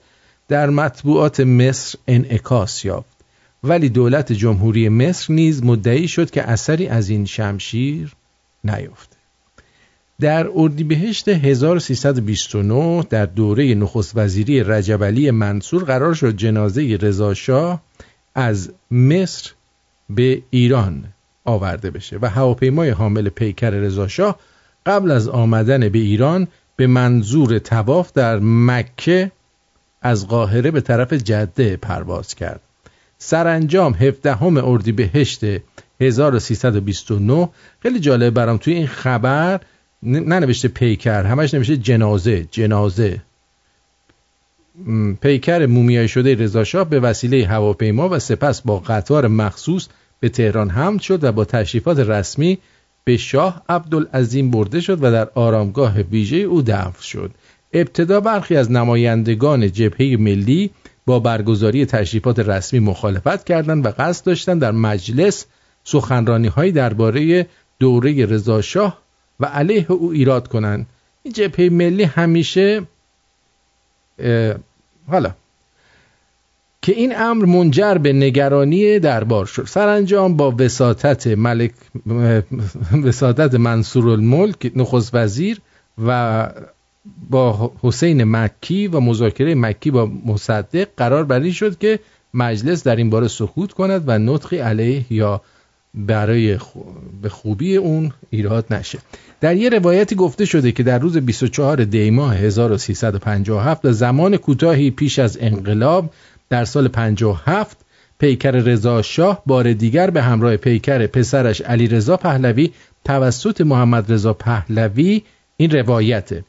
در 0.47 0.69
مطبوعات 0.69 1.39
مصر 1.39 1.97
انعکاس 2.07 2.85
یافت 2.85 3.17
ولی 3.63 3.89
دولت 3.89 4.31
جمهوری 4.31 4.89
مصر 4.89 5.33
نیز 5.33 5.63
مدعی 5.63 6.07
شد 6.07 6.29
که 6.29 6.43
اثری 6.43 6.87
از 6.87 7.09
این 7.09 7.25
شمشیر 7.25 8.13
نیافت 8.63 9.08
در 10.21 10.47
اردیبهشت 10.55 11.29
1329 11.29 13.03
در 13.09 13.25
دوره 13.25 13.75
نخست 13.75 14.11
وزیری 14.15 14.63
رجب 14.63 15.03
علی 15.03 15.31
منصور 15.31 15.83
قرار 15.83 16.13
شد 16.13 16.35
جنازه 16.35 16.97
رضا 17.01 17.33
شاه 17.33 17.81
از 18.35 18.71
مصر 18.91 19.51
به 20.09 20.41
ایران 20.49 21.03
آورده 21.45 21.91
بشه 21.91 22.17
و 22.21 22.25
هواپیمای 22.25 22.89
حامل 22.89 23.29
پیکر 23.29 23.69
رضا 23.69 24.07
شاه 24.07 24.39
قبل 24.85 25.11
از 25.11 25.27
آمدن 25.27 25.89
به 25.89 25.99
ایران 25.99 26.47
به 26.75 26.87
منظور 26.87 27.59
تواف 27.59 28.13
در 28.13 28.39
مکه 28.39 29.31
از 30.01 30.27
قاهره 30.27 30.71
به 30.71 30.81
طرف 30.81 31.13
جده 31.13 31.77
پرواز 31.77 32.35
کرد. 32.35 32.61
سرانجام 33.17 33.93
17 33.93 34.43
اردیبهشت 34.43 35.41
1329 36.01 37.49
خیلی 37.79 37.99
جالب 37.99 38.33
برام 38.33 38.57
توی 38.57 38.73
این 38.73 38.87
خبر 38.87 39.61
ننوشته 40.03 40.67
پیکر 40.67 41.23
همش 41.23 41.53
نوشته 41.53 41.77
جنازه 41.77 42.47
جنازه. 42.51 43.21
پیکر 45.21 45.65
مومیای 45.65 46.07
شده 46.07 46.35
رضاشاه 46.35 46.89
به 46.89 46.99
وسیله 46.99 47.47
هواپیما 47.47 48.09
و 48.09 48.19
سپس 48.19 48.61
با 48.61 48.79
قطار 48.79 49.27
مخصوص 49.27 49.87
به 50.19 50.29
تهران 50.29 50.69
حمل 50.69 50.97
شد 50.97 51.23
و 51.23 51.31
با 51.31 51.45
تشریفات 51.45 51.99
رسمی 51.99 52.57
به 53.03 53.17
شاه 53.17 53.63
عبدالعظیم 53.69 54.51
برده 54.51 54.81
شد 54.81 55.03
و 55.03 55.11
در 55.11 55.29
آرامگاه 55.35 56.01
ویژه 56.01 56.37
او 56.37 56.61
دفن 56.61 57.01
شد. 57.01 57.31
ابتدا 57.73 58.19
برخی 58.19 58.55
از 58.55 58.71
نمایندگان 58.71 59.71
جبهه 59.71 60.17
ملی 60.19 60.69
با 61.05 61.19
برگزاری 61.19 61.85
تشریفات 61.85 62.39
رسمی 62.39 62.79
مخالفت 62.79 63.43
کردند 63.43 63.85
و 63.85 63.89
قصد 63.97 64.25
داشتند 64.25 64.61
در 64.61 64.71
مجلس 64.71 65.45
سخنرانی 65.83 66.47
های 66.47 66.71
درباره 66.71 67.47
دوره 67.79 68.25
رضاشاه 68.25 68.97
و 69.39 69.45
علیه 69.45 69.91
او 69.91 70.11
ایراد 70.11 70.47
کنند. 70.47 70.85
این 71.23 71.33
جبهه 71.33 71.69
ملی 71.69 72.03
همیشه 72.03 72.81
حالا 75.07 75.33
که 76.81 76.91
این 76.91 77.17
امر 77.17 77.45
منجر 77.45 77.97
به 77.97 78.13
نگرانی 78.13 78.99
دربار 78.99 79.45
شد. 79.45 79.65
سرانجام 79.65 80.37
با 80.37 80.51
وساطت 80.51 81.27
ملک 81.27 81.71
وساطت 83.03 83.55
منصور 83.55 84.09
الملک 84.09 84.71
نخست 84.75 85.15
وزیر 85.15 85.61
و 86.05 86.49
با 87.29 87.71
حسین 87.81 88.23
مکی 88.23 88.87
و 88.87 88.99
مذاکره 88.99 89.55
مکی 89.55 89.91
با 89.91 90.05
مصدق 90.25 90.87
قرار 90.97 91.23
بر 91.23 91.39
این 91.39 91.51
شد 91.51 91.77
که 91.77 91.99
مجلس 92.33 92.83
در 92.83 92.95
این 92.95 93.09
باره 93.09 93.27
سکوت 93.27 93.73
کند 93.73 94.03
و 94.07 94.19
نطقی 94.19 94.57
علیه 94.57 95.05
یا 95.09 95.41
برای 95.93 96.57
به 97.21 97.29
خوبی 97.29 97.75
اون 97.75 98.11
ایراد 98.29 98.73
نشه. 98.73 98.99
در 99.41 99.55
یه 99.55 99.69
روایتی 99.69 100.15
گفته 100.15 100.45
شده 100.45 100.71
که 100.71 100.83
در 100.83 100.99
روز 100.99 101.17
24 101.17 101.83
دی 101.83 102.09
ماه 102.09 102.35
1357 102.35 103.85
و 103.85 103.91
زمان 103.91 104.37
کوتاهی 104.37 104.91
پیش 104.91 105.19
از 105.19 105.37
انقلاب 105.41 106.09
در 106.49 106.65
سال 106.65 106.87
57 106.87 107.77
پیکر 108.19 108.51
رضا 108.51 109.01
شاه 109.01 109.43
بار 109.45 109.73
دیگر 109.73 110.09
به 110.09 110.21
همراه 110.21 110.57
پیکر 110.57 111.07
پسرش 111.07 111.61
علی 111.61 111.87
رضا 111.87 112.17
پهلوی 112.17 112.71
توسط 113.05 113.61
محمد 113.61 114.13
رضا 114.13 114.33
پهلوی 114.33 115.21
این 115.57 115.71
روایته. 115.71 116.43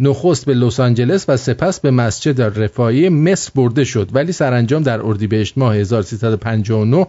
نخست 0.00 0.46
به 0.46 0.54
لس 0.54 0.80
آنجلس 0.80 1.24
و 1.28 1.36
سپس 1.36 1.80
به 1.80 1.90
مسجد 1.90 2.42
رفایی 2.42 3.08
مصر 3.08 3.52
برده 3.54 3.84
شد 3.84 4.08
ولی 4.12 4.32
سرانجام 4.32 4.82
در 4.82 5.00
اردیبهشت 5.06 5.58
ماه 5.58 5.76
1359 5.76 7.06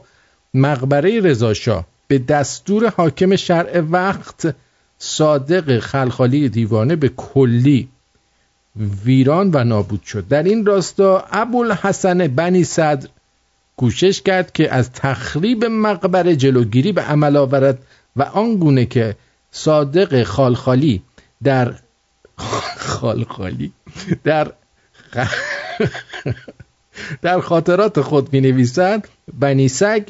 مقبره 0.58 1.20
رضا 1.20 1.54
شاه 1.54 1.86
به 2.08 2.20
دستور 2.20 2.90
حاکم 2.90 3.36
شرع 3.36 3.80
وقت 3.80 4.56
صادق 4.98 5.80
خلخالی 5.80 6.50
دیوانه 6.50 6.96
به 6.96 7.10
کلی 7.10 7.90
ویران 9.06 9.52
و 9.54 9.64
نابود 9.64 10.04
شد. 10.04 10.28
در 10.28 10.44
این 10.44 10.66
راستا 10.66 11.26
ابوالحسن 11.32 12.28
بنی 12.28 12.64
صدر 12.64 13.10
کوشش 13.78 14.22
کرد 14.22 14.52
که 14.52 14.74
از 14.74 14.92
تخریب 14.92 15.66
مقبره 15.66 16.36
جلوگیری 16.36 16.92
به 16.92 17.02
عمل 17.02 17.38
آورد 17.38 17.80
و 18.16 18.22
آنگونه 18.22 18.86
که 18.86 19.16
صادق 19.52 20.24
خالخالی 20.24 21.02
در 21.44 21.74
خالخالی 22.88 23.72
در 24.24 24.52
در 27.22 27.40
خاطرات 27.40 28.02
خود 28.02 28.34
می 28.34 28.42
نویسد 28.42 29.08
بنی 29.40 29.68
سگ 29.68 30.10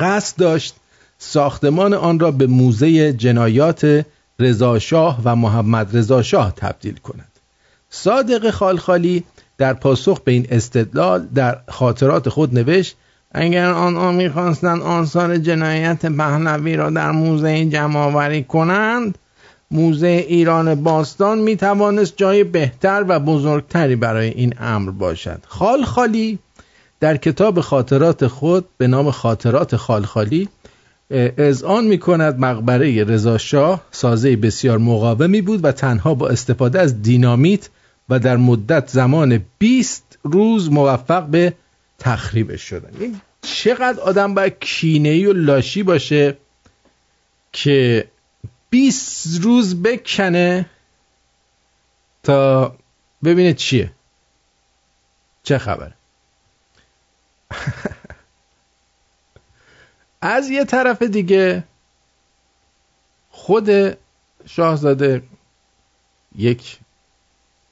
قصد 0.00 0.38
داشت 0.38 0.74
ساختمان 1.18 1.94
آن 1.94 2.18
را 2.18 2.30
به 2.30 2.46
موزه 2.46 3.12
جنایات 3.12 4.06
رضاشاه 4.38 5.20
و 5.24 5.36
محمد 5.36 5.96
رضاشاه 5.96 6.52
تبدیل 6.56 6.96
کند. 6.96 7.28
صادق 7.90 8.50
خالخالی 8.50 9.24
در 9.58 9.74
پاسخ 9.74 10.20
به 10.20 10.32
این 10.32 10.46
استدلال 10.50 11.26
در 11.34 11.58
خاطرات 11.68 12.28
خود 12.28 12.54
نوشت 12.54 12.96
اگر 13.32 13.70
آنها 13.70 14.12
می‌خواستند 14.12 14.82
آثار 14.82 15.38
جنایت 15.38 16.06
پهلوی 16.06 16.76
را 16.76 16.90
در 16.90 17.10
موزه 17.10 17.64
جمع 17.64 18.42
کنند 18.42 19.18
موزه 19.70 20.06
ایران 20.06 20.82
باستان 20.82 21.38
می 21.38 21.56
توانست 21.56 22.16
جای 22.16 22.44
بهتر 22.44 23.04
و 23.08 23.20
بزرگتری 23.20 23.96
برای 23.96 24.28
این 24.28 24.54
امر 24.60 24.90
باشد. 24.90 25.42
خالخالی 25.46 26.38
در 27.00 27.16
کتاب 27.16 27.60
خاطرات 27.60 28.26
خود 28.26 28.68
به 28.78 28.86
نام 28.86 29.10
خاطرات 29.10 29.76
خالخالی 29.76 30.48
اذعان 31.10 31.84
می 31.84 31.98
کند 31.98 32.38
مقبره 32.38 33.04
رضا 33.04 33.38
شاه 33.38 33.84
سازه 33.90 34.36
بسیار 34.36 34.78
مقاومی 34.78 35.40
بود 35.40 35.64
و 35.64 35.72
تنها 35.72 36.14
با 36.14 36.28
استفاده 36.28 36.80
از 36.80 37.02
دینامیت 37.02 37.68
و 38.08 38.18
در 38.18 38.36
مدت 38.36 38.88
زمان 38.88 39.44
20 39.58 40.18
روز 40.24 40.70
موفق 40.70 41.26
به 41.26 41.54
تخریبش 41.98 42.62
شدن. 42.62 43.20
چقدر 43.42 44.00
آدم 44.00 44.34
باید 44.34 44.58
کینهی 44.60 45.26
و 45.26 45.32
لاشی 45.32 45.82
باشه 45.82 46.36
که 47.52 48.08
20 48.70 49.42
روز 49.42 49.82
بکنه 49.82 50.66
تا 52.22 52.76
ببینه 53.24 53.52
چیه 53.52 53.92
چه 55.42 55.58
خبره. 55.58 55.94
از 60.20 60.50
یه 60.50 60.64
طرف 60.64 61.02
دیگه 61.02 61.64
خود 63.30 63.70
شاهزاده 64.46 65.22
یک 66.36 66.78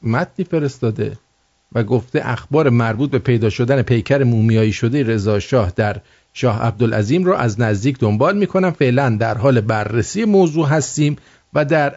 متنی 0.03 0.45
فرستاده 0.45 1.19
و 1.75 1.83
گفته 1.83 2.21
اخبار 2.25 2.71
مربوط 2.71 3.11
به 3.11 3.19
پیدا 3.19 3.51
شدن 3.51 3.83
پیکر 3.83 4.23
مومیایی 4.23 4.73
شده 4.73 5.03
رضا 5.03 5.41
شاه 5.41 5.73
در 5.77 6.01
شاه 6.33 6.63
عبدالعظیم 6.63 7.25
رو 7.25 7.35
از 7.35 7.61
نزدیک 7.61 7.99
دنبال 7.99 8.37
می‌کنم. 8.37 8.71
فعلا 8.71 9.17
در 9.21 9.39
حال 9.39 9.61
بررسی 9.61 10.25
موضوع 10.25 10.69
هستیم 10.69 11.17
و 11.55 11.65
در 11.65 11.97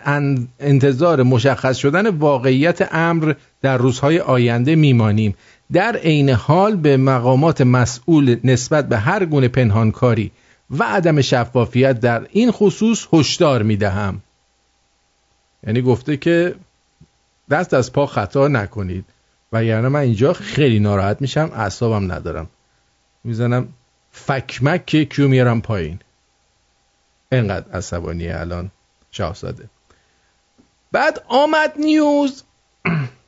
انتظار 0.60 1.24
مشخص 1.24 1.78
شدن 1.78 2.08
واقعیت 2.08 2.94
امر 2.94 3.34
در 3.62 3.78
روزهای 3.78 4.20
آینده 4.20 4.76
میمانیم. 4.76 5.36
در 5.72 5.96
عین 5.96 6.30
حال 6.30 6.76
به 6.76 6.98
مقامات 6.98 7.62
مسئول 7.62 8.40
نسبت 8.44 8.90
به 8.90 8.98
هر 8.98 9.26
گونه 9.26 9.48
پنهانکاری 9.48 10.32
و 10.70 10.84
عدم 10.84 11.22
شفافیت 11.22 12.00
در 12.00 12.28
این 12.32 12.52
خصوص 12.52 13.08
هشدار 13.14 13.64
می‌دهم. 13.64 14.22
یعنی 15.64 15.82
گفته 15.82 16.18
که 16.18 16.56
دست 17.50 17.74
از 17.74 17.94
پا 17.94 18.06
خطا 18.06 18.48
نکنید. 18.48 19.06
و 19.54 19.64
یعنی 19.64 19.88
من 19.88 20.00
اینجا 20.00 20.34
خیلی 20.34 20.80
ناراحت 20.80 21.22
میشم 21.22 21.52
اعصابم 21.56 22.12
ندارم. 22.12 22.50
می‌زنم 23.24 23.68
فکمک 24.12 24.86
که 24.86 25.06
کیو 25.06 25.28
میارم 25.28 25.62
پایین. 25.62 26.00
انقدر 27.32 27.72
عصبانیه 27.72 28.40
الان 28.40 28.72
شاهزاده. 29.12 29.70
بعد 30.92 31.24
آمد 31.28 31.74
نیوز. 31.80 32.44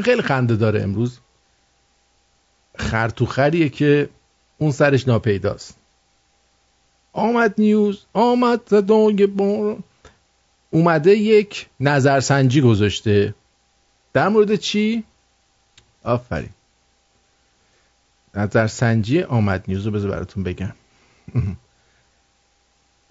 خیلی 0.00 0.22
خنده 0.22 0.56
داره 0.56 0.82
امروز. 0.82 1.18
خرطوخریه 2.78 3.68
که 3.68 4.08
اون 4.58 4.70
سرش 4.70 5.08
ناپیداست. 5.08 5.76
آمد 7.12 7.54
نیوز 7.58 8.04
آمد 8.12 8.60
زدای 8.66 9.26
بار. 9.26 9.78
اومده 10.70 11.10
یک 11.10 11.66
نظرسنجی 11.80 12.60
گذاشته. 12.60 13.34
در 14.12 14.28
مورد 14.28 14.54
چی؟ 14.54 15.04
آفرین. 16.04 16.50
نظرسنجی 18.34 19.22
آمد 19.22 19.64
نیوز 19.68 19.86
رو 19.86 19.92
بذار 19.92 20.10
براتون 20.10 20.42
بگم. 20.42 20.72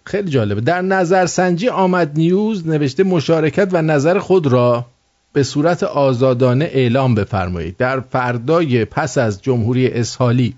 خیلی 0.04 0.30
جالبه. 0.30 0.62
در 0.62 0.82
نظرسنجی 0.82 1.70
آمد 1.70 2.12
نیوز 2.18 2.68
نوشته 2.68 3.04
مشارکت 3.04 3.70
و 3.72 3.82
نظر 3.82 4.20
خود 4.20 4.48
را 4.48 4.86
به 5.34 5.44
صورت 5.44 5.84
آزادانه 5.84 6.66
اعلام 6.66 7.16
بفرمایید. 7.16 7.78
در 7.78 8.00
فردای 8.00 8.86
پس 8.86 9.18
از 9.18 9.42
جمهوری 9.42 9.88
اسحالی 9.88 10.56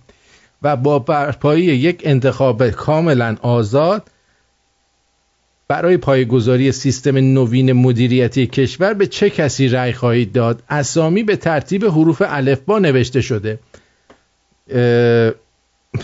و 0.62 0.76
با 0.76 1.00
برپایی 1.00 1.64
یک 1.64 2.02
انتخاب 2.04 2.70
کاملا 2.70 3.36
آزاد 3.42 4.10
برای 5.68 5.98
پایگذاری 5.98 6.72
سیستم 6.72 7.18
نوین 7.18 7.74
مدیریتی 7.74 8.48
کشور 8.48 8.94
به 8.94 9.08
چه 9.08 9.30
کسی 9.30 9.68
رأی 9.68 9.94
خواهید 9.94 10.32
داد؟ 10.32 10.64
اسامی 10.70 11.24
به 11.24 11.36
ترتیب 11.36 11.86
حروف 11.86 12.22
الفبا 12.26 12.80
نوشته 12.80 13.22
شده. 13.22 13.60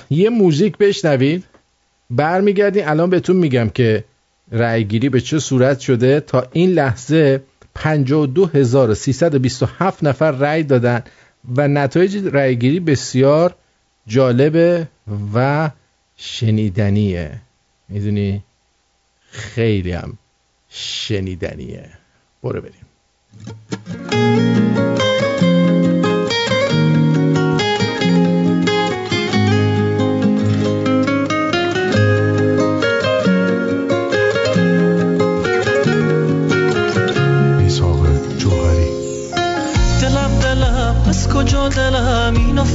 یه 0.09 0.29
موزیک 0.29 0.77
بشنوید. 0.77 1.43
برمیگردیم 2.09 2.83
الان 2.87 3.09
بهتون 3.09 3.35
میگم 3.35 3.69
که 3.69 4.03
رأیگیری 4.51 5.09
به 5.09 5.21
چه 5.21 5.39
صورت 5.39 5.79
شده 5.79 6.19
تا 6.19 6.47
این 6.51 6.69
لحظه 6.69 7.41
52327 7.79 10.03
نفر 10.03 10.31
رأی 10.31 10.63
دادن 10.63 11.03
و 11.55 11.67
نتایج 11.67 12.17
رأیگیری 12.17 12.79
بسیار 12.79 13.55
جالبه 14.07 14.87
و 15.33 15.69
شنیدنیه. 16.17 17.41
می‌دونی؟ 17.89 18.43
خیلی 19.31 19.91
هم 19.91 20.17
شنیدنیه. 20.69 21.89
برو 22.43 22.61
بریم. 22.61 22.85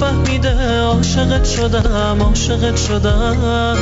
فهمیده 0.01 0.81
عاشقت 0.81 1.45
شدم 1.45 2.23
عاشقت 2.23 2.77
شدم. 2.77 3.77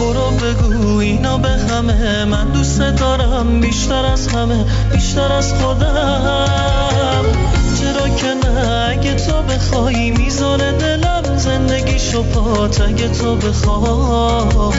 برو 0.00 0.30
بگو 0.30 0.98
اینا 0.98 1.38
به 1.38 1.48
همه 1.48 2.24
من 2.24 2.48
دوست 2.48 2.80
دارم 2.80 3.60
بیشتر 3.60 4.04
از 4.06 4.28
همه 4.28 4.64
بیشتر 4.92 5.32
از 5.32 5.54
خودم. 5.54 7.24
چرا 7.80 8.08
که 8.08 8.26
نه 8.26 8.88
اگه 8.90 9.14
تو 9.14 9.42
بخوای 9.42 10.10
می‌ذاره 10.10 10.72
دلم 10.72 11.38
زندگی 11.38 11.98
پات 12.34 12.80
اگه 12.80 13.08
تو 13.08 13.36
بخوای. 13.36 14.74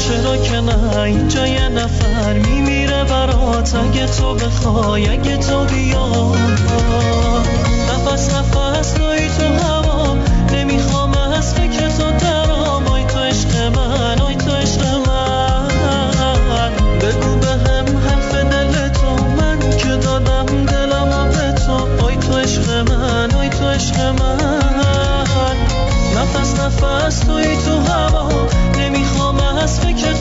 چرا 0.00 0.36
که 0.36 0.60
نه 0.60 0.98
اینجا 0.98 1.46
یه 1.46 1.68
نفر 1.68 2.32
میمیره 2.32 3.04
برات 3.04 3.74
اگه 3.74 4.06
تو 4.06 4.34
بخوای 4.34 5.08
اگه 5.08 5.36
تو 5.36 5.64
بیا 5.64 6.32
نفس 7.88 8.34
نفس. 8.34 9.09
تو 23.60 23.66
عشق 23.66 24.00
من. 24.00 24.36
نفس 26.16 26.60
نفس 26.60 27.18
توی 27.18 27.56
تو 27.56 27.92
هوا. 27.92 28.28
نمی‌خوام 28.78 29.40
از 29.40 29.80
فکر 29.80 30.12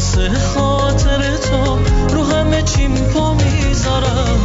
واسه 0.00 0.30
خاطر 0.54 1.36
تو 1.36 1.78
رو 2.14 2.24
همه 2.24 2.62
چیم 2.62 2.94
پا 2.94 3.34
می‌ذارم. 3.34 4.40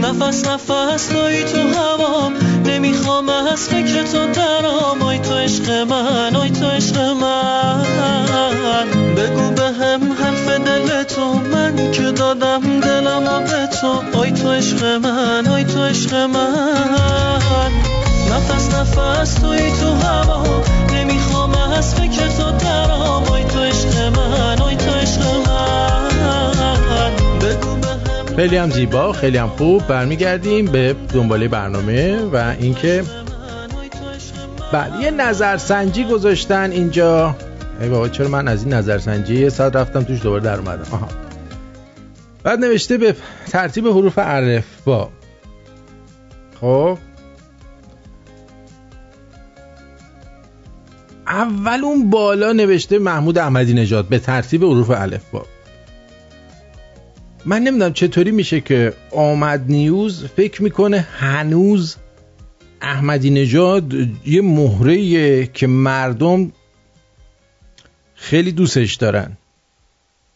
نفس 0.00 0.46
نفس 0.48 1.06
توی 1.06 1.44
تو 1.44 1.58
هوام 1.58 2.32
نمی‌خوام 2.64 3.28
از 3.28 3.68
فکر 3.68 4.02
تو 4.02 4.26
درام 4.32 5.02
آی 5.02 5.18
تو 5.18 5.34
عشق 5.34 5.70
من 5.70 6.36
آی 6.36 6.50
تو 6.50 6.66
عشق 6.66 6.98
من. 7.00 7.82
بگو 9.16 9.50
بهم 9.50 10.12
حرف 10.12 10.48
دل 10.48 11.02
تو. 11.02 11.34
من 11.34 11.92
که 11.92 12.02
دادم 12.02 12.80
دلم 12.80 13.44
به 13.44 13.68
تو. 13.80 14.18
آی 14.18 14.32
تو 14.32 14.50
عشق 14.50 14.84
من 14.84 15.46
آی 15.46 15.64
تو 15.64 15.82
عشق 15.82 16.14
من. 16.14 17.70
نفس 18.30 18.74
نفس 18.74 19.34
توی 19.34 19.70
تو 19.80 19.94
هوا. 20.06 20.62
نمی‌خوام 20.92 21.54
از 21.54 21.94
فکر 21.94 22.28
خیلی 28.36 28.56
هم 28.56 28.70
زیبا 28.70 29.12
خیلی 29.12 29.38
هم 29.38 29.48
خوب. 29.48 29.86
برمیگردیم 29.86 30.66
به 30.66 30.96
دنباله 31.14 31.48
برنامه 31.48 32.22
و 32.32 32.54
اینکه 32.60 33.02
بله 34.72 35.02
یه 35.02 35.10
نظرسنجی 35.10 36.04
گذاشتن 36.04 36.70
اینجا. 36.70 37.36
ای 37.80 37.88
بابا 37.88 38.08
چرا 38.08 38.28
من 38.28 38.48
از 38.48 38.64
این 38.64 38.74
نظرسنجی 38.74 39.34
یه 39.34 39.48
ساعت 39.48 39.76
رفتم 39.76 40.02
توش 40.02 40.22
دوباره 40.22 40.42
در 40.42 40.58
اومدم؟ 40.58 40.86
آها. 40.92 41.08
بعد 42.42 42.58
نوشته 42.58 42.98
به 42.98 43.16
ترتیب 43.50 43.86
حروف 43.86 44.18
الف 44.18 44.64
با. 44.84 45.10
خب. 46.60 46.98
اول 51.26 51.84
اون 51.84 52.10
بالا 52.10 52.52
نوشته 52.52 52.98
محمود 52.98 53.38
احمدی 53.38 53.74
نژاد 53.74 54.08
به 54.08 54.18
ترتیب 54.18 54.64
حروف 54.64 54.90
الف 54.90 55.22
با. 55.32 55.46
من 57.44 57.62
نمی‌دونم 57.62 57.92
چطوری 57.92 58.30
میشه 58.30 58.60
که 58.60 58.92
آمد 59.10 59.64
نیوز 59.68 60.24
فکر 60.24 60.62
می‌کنه 60.62 61.00
هنوز 61.00 61.96
احمدی 62.80 63.30
نژاد 63.30 63.92
یه 64.26 64.42
مهره 64.42 65.46
که 65.46 65.66
مردم 65.66 66.52
خیلی 68.14 68.52
دوستش 68.52 68.94
دارن. 68.94 69.36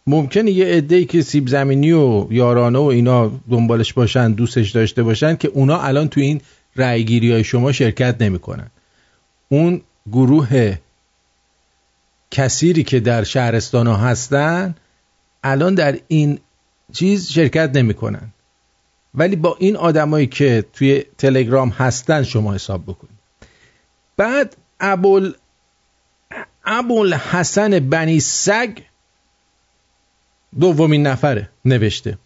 ممکنه 0.07 0.51
یه 0.51 0.66
عده‌ای 0.66 1.05
که 1.05 1.23
سیب 1.23 1.49
زمینی 1.49 1.92
و 1.92 2.27
یارانه 2.31 2.79
و 2.79 2.83
اینا 2.83 3.40
دنبالش 3.51 3.92
باشن 3.92 4.33
دوستش 4.33 4.71
داشته 4.71 5.03
باشن 5.03 5.37
که 5.37 5.49
اونا 5.49 5.81
الان 5.81 6.09
تو 6.09 6.21
این 6.21 6.40
رأیگیری 6.77 7.33
های 7.33 7.45
شما 7.45 7.73
شرکت 7.73 8.16
نمی‌کنن. 8.21 8.71
اون 9.49 9.81
گروه 10.12 10.77
کثیری 12.31 12.83
که 12.83 13.01
در 13.01 13.25
شهرستان 13.25 13.87
ها 13.87 13.97
هستن 13.97 14.75
الان 15.45 15.75
در 15.75 15.99
این 16.09 16.38
چیز 16.96 17.28
شرکت 17.32 17.70
نمی‌کنن. 17.74 18.32
ولی 19.14 19.37
با 19.37 19.56
این 19.59 19.76
آدمایی 19.76 20.26
که 20.26 20.64
توی 20.72 21.04
تلگرام 21.18 21.68
هستن 21.68 22.22
شما 22.22 22.54
حساب 22.54 22.82
بکنید. 22.82 23.16
بعد 24.16 24.56
ابول 24.80 25.32
ابول 26.64 27.14
حسن 27.14 27.78
بنی 27.78 28.20
سگ 28.20 28.78
دومین 30.61 31.06
نفره 31.06 31.48
نوشته. 31.64 32.18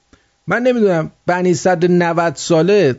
من 0.47 0.63
نمی‌دونم 0.63 1.11
بنی 1.27 1.55
صد 1.55 1.85
90 1.85 2.35
ساله 2.35 2.97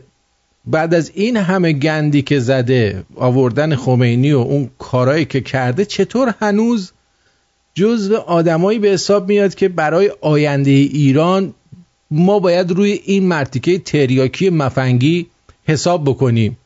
بعد 0.64 0.94
از 0.94 1.10
این 1.14 1.36
همه 1.36 1.72
گندی 1.72 2.22
که 2.22 2.40
زده 2.40 3.04
آوردن 3.16 3.76
خمینی 3.76 4.32
و 4.32 4.38
اون 4.38 4.70
کارایی 4.78 5.24
که 5.24 5.40
کرده 5.40 5.84
چطور 5.84 6.34
هنوز 6.40 6.92
جزو 7.74 8.16
آدمایی 8.16 8.78
به 8.78 8.88
حساب 8.88 9.28
میاد 9.28 9.54
که 9.54 9.68
برای 9.68 10.12
آینده 10.20 10.70
ایران 10.70 11.54
ما 12.12 12.38
باید 12.38 12.70
روی 12.70 12.92
این 12.92 13.26
مرتیکه 13.26 13.78
تریاکی 13.78 14.50
مفنگی 14.50 15.26
حساب 15.64 16.04
بکنیم. 16.04 16.56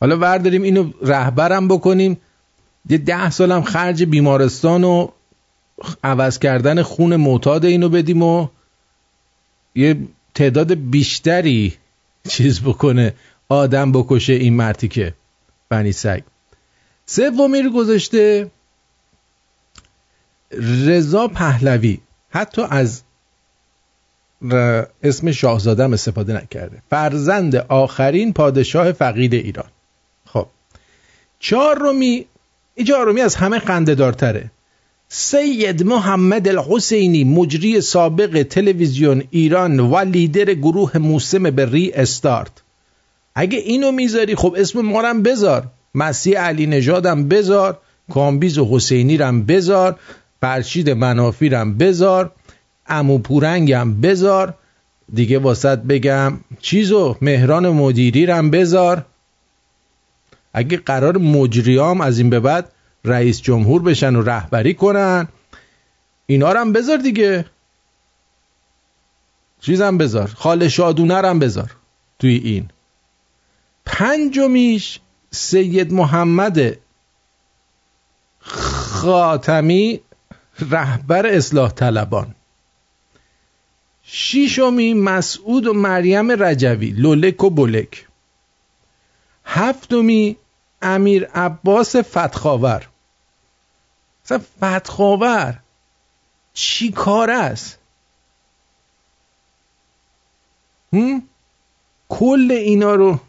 حالا 0.00 0.16
ورداریم 0.16 0.62
اینو 0.62 0.92
رهبرم 1.02 1.68
بکنیم. 1.68 2.20
یه 2.90 2.98
ده 2.98 3.30
سالم 3.30 3.62
خرج 3.62 4.04
بیمارستان 4.04 4.84
و 4.84 5.08
عوض 6.04 6.38
کردن 6.38 6.82
خون 6.82 7.16
معتاد 7.16 7.64
اینو 7.64 7.88
بدیم 7.88 8.22
و 8.22 8.48
یه 9.74 9.96
تعداد 10.34 10.74
بیشتری 10.74 11.74
چیز 12.28 12.60
بکنه 12.60 13.14
آدم 13.48 13.92
بکشه 13.92 14.32
این 14.32 14.54
مرتیکه. 14.54 15.14
بنی 15.68 15.92
سگ 15.92 16.22
سومی 17.06 17.62
رو 17.62 17.70
گذاشته 17.70 18.50
رضا 20.86 21.28
پهلوی. 21.28 21.98
حتی 22.30 22.62
از 22.70 23.02
اسم 25.02 25.32
شاهزادم 25.32 25.92
استفاده 25.92 26.32
نکرده. 26.32 26.82
فرزند 26.90 27.56
آخرین 27.56 28.32
پادشاه 28.32 28.92
فقید 28.92 29.34
ایران. 29.34 29.68
خب. 30.26 30.46
چهارمی 31.38 32.26
این 32.74 32.86
چهارمی 32.86 33.20
از 33.20 33.34
همه 33.34 33.58
خنده 33.58 33.94
دارتره 33.94 34.50
سید 35.08 35.82
محمد 35.82 36.48
الحسینی 36.48 37.24
مجری 37.24 37.80
سابق 37.80 38.42
تلویزیون 38.42 39.22
ایران 39.30 39.80
و 39.80 39.98
لیدر 39.98 40.54
گروه 40.54 40.98
موسم 40.98 41.42
به 41.42 41.66
ری 41.66 41.92
استارت. 41.92 42.52
اگه 43.34 43.58
اینو 43.58 43.92
می‌ذاری 43.92 44.34
خب 44.34 44.54
اسم 44.58 44.80
مارم 44.80 45.22
بذار. 45.22 45.66
مسیح 45.94 46.38
علی 46.38 46.66
نژادم 46.66 47.28
بذار. 47.28 47.78
کامبیز 48.10 48.58
و 48.58 48.76
حسینی 48.76 49.16
رم 49.16 49.46
بذار. 49.46 49.98
فرشید 50.40 50.90
منافی 50.90 51.48
رم 51.48 51.78
بذار. 51.78 52.32
امو 52.90 53.18
پورنگم 53.18 54.00
بذار 54.00 54.54
دیگه 55.14 55.38
واسط 55.38 55.78
بگم 55.78 56.40
چیزو 56.60 57.16
مهران 57.20 57.68
مدیری 57.68 58.26
رم 58.26 58.50
بذار 58.50 59.06
اگه 60.54 60.76
قرار 60.76 61.18
مجریام 61.18 62.00
از 62.00 62.18
این 62.18 62.30
به 62.30 62.40
بعد 62.40 62.72
رئیس 63.04 63.42
جمهور 63.42 63.82
بشن 63.82 64.16
و 64.16 64.22
رهبری 64.22 64.74
کنن 64.74 65.28
اینا 66.26 66.52
رو 66.52 66.60
هم 66.60 66.72
بذار 66.72 66.96
دیگه. 66.96 67.44
چیزم 69.60 69.98
بذار 69.98 70.26
خال 70.26 70.68
شادونه 70.68 71.14
هم 71.14 71.38
بذار 71.38 71.76
توی 72.18 72.34
این. 72.34 72.70
پنجمیش 73.86 75.00
سید 75.30 75.92
محمد 75.92 76.78
خاتمی 78.40 80.00
رهبر 80.70 81.26
اصلاح 81.26 81.70
طلبان. 81.70 82.34
شیشمی 84.12 84.94
مسعود 84.94 85.66
و 85.66 85.72
مریم 85.72 86.42
رجوی 86.42 86.90
لولک 86.90 87.44
و 87.44 87.50
بولک. 87.50 88.06
هفتمی 89.44 90.36
امیر 90.82 91.26
عباس 91.34 91.96
فتخاور. 91.96 92.88
مثلا 94.24 94.38
فتخاور 94.38 95.58
چی 96.52 96.92
کار 96.92 97.30
است؟ 97.30 97.78
هم؟ 100.92 101.22
کل 102.08 102.48
اینا 102.50 102.94
رو 102.94 103.20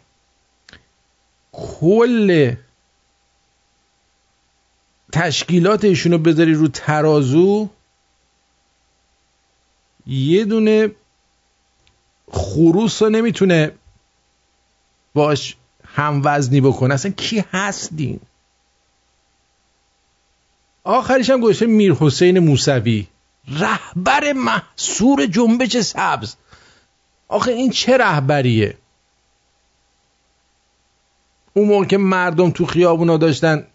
کل 1.52 2.54
تشکیلات 5.12 5.84
ایشونو 5.84 6.18
بذاری 6.18 6.54
رو 6.54 6.68
ترازو؟ 6.68 7.68
یه 10.06 10.44
دونه 10.44 10.90
خروس 12.30 13.02
رو 13.02 13.10
نمی‌تونه 13.10 13.72
باش 15.14 15.56
هم 15.84 16.20
وزنی 16.24 16.60
بکنه. 16.60 16.94
اصلا 16.94 17.10
کی 17.10 17.44
هستین 17.52 18.20
آخرش 20.84 21.30
هم 21.30 21.40
گوشه 21.40 21.66
میر 21.66 21.92
حسین 21.92 22.38
موسوی. 22.38 23.06
رهبر 23.48 24.32
محصور 24.32 25.26
جنبش 25.26 25.76
سبز. 25.76 26.34
آخه 27.28 27.52
این 27.52 27.70
چه 27.70 27.96
رهبریه؟ 27.96 28.76
اون 31.54 31.68
موقع 31.68 31.84
که 31.84 31.98
مردم 31.98 32.50
تو 32.50 32.66
خیابونا 32.66 33.16
داشتن 33.16 33.66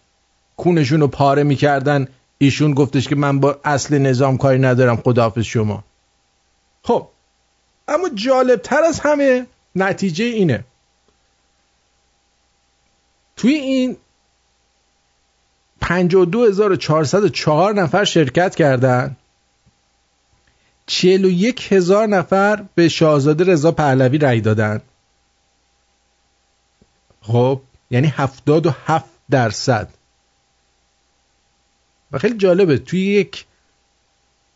کونشون 0.56 1.00
رو 1.00 1.08
پاره 1.08 1.42
می‌کردن 1.42 2.08
ایشون 2.38 2.74
گفتش 2.74 3.08
که 3.08 3.14
من 3.14 3.40
با 3.40 3.58
اصل 3.64 3.98
نظام 3.98 4.38
کاری 4.38 4.58
ندارم 4.58 4.96
خداحافظ 4.96 5.42
شما. 5.42 5.84
خب. 6.82 7.08
اما 7.88 8.08
جالب 8.08 8.62
تر 8.62 8.82
از 8.84 9.00
همه 9.00 9.46
نتیجه 9.76 10.24
اینه. 10.24 10.64
توی 13.36 13.54
این 13.54 13.96
52404 15.80 17.72
نفر 17.72 18.04
شرکت 18.04 18.54
کردن 18.54 19.16
41 20.86 21.72
هزار 21.72 22.06
نفر 22.06 22.64
به 22.74 22.88
شاهزاده 22.88 23.44
رضا 23.44 23.72
پهلوی 23.72 24.18
رأی 24.18 24.40
دادن. 24.40 24.80
خب 27.22 27.60
یعنی 27.90 28.06
77 28.06 29.04
درصد. 29.30 29.88
و 32.12 32.18
خیلی 32.18 32.36
جالبه 32.36 32.78
توی 32.78 33.00
یک 33.00 33.46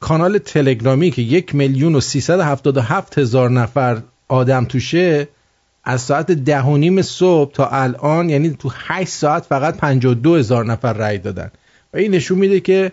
کانال 0.03 0.39
تلگرامی 0.39 1.11
که 1.11 1.23
یک 1.23 1.55
میلیون 1.55 1.95
و 1.95 2.01
هفت 2.81 3.19
هزار 3.19 3.51
نفر 3.51 4.03
آدم 4.29 4.65
توشه 4.65 5.29
از 5.85 6.01
ساعت 6.01 6.33
ده 6.33 6.63
و 6.63 6.77
نیم 6.77 7.03
صبح 7.03 7.53
تا 7.53 7.69
الان 7.69 8.31
یعنی 8.31 8.51
تو 8.51 8.71
8 8.75 9.11
ساعت 9.11 9.45
فقط 9.45 9.77
52 9.77 10.37
هزار 10.37 10.65
نفر 10.65 10.93
رأی 10.93 11.19
دادن. 11.19 11.51
و 11.95 11.97
این 11.97 12.15
نشون 12.15 12.39
میده 12.39 12.61
که 12.61 12.93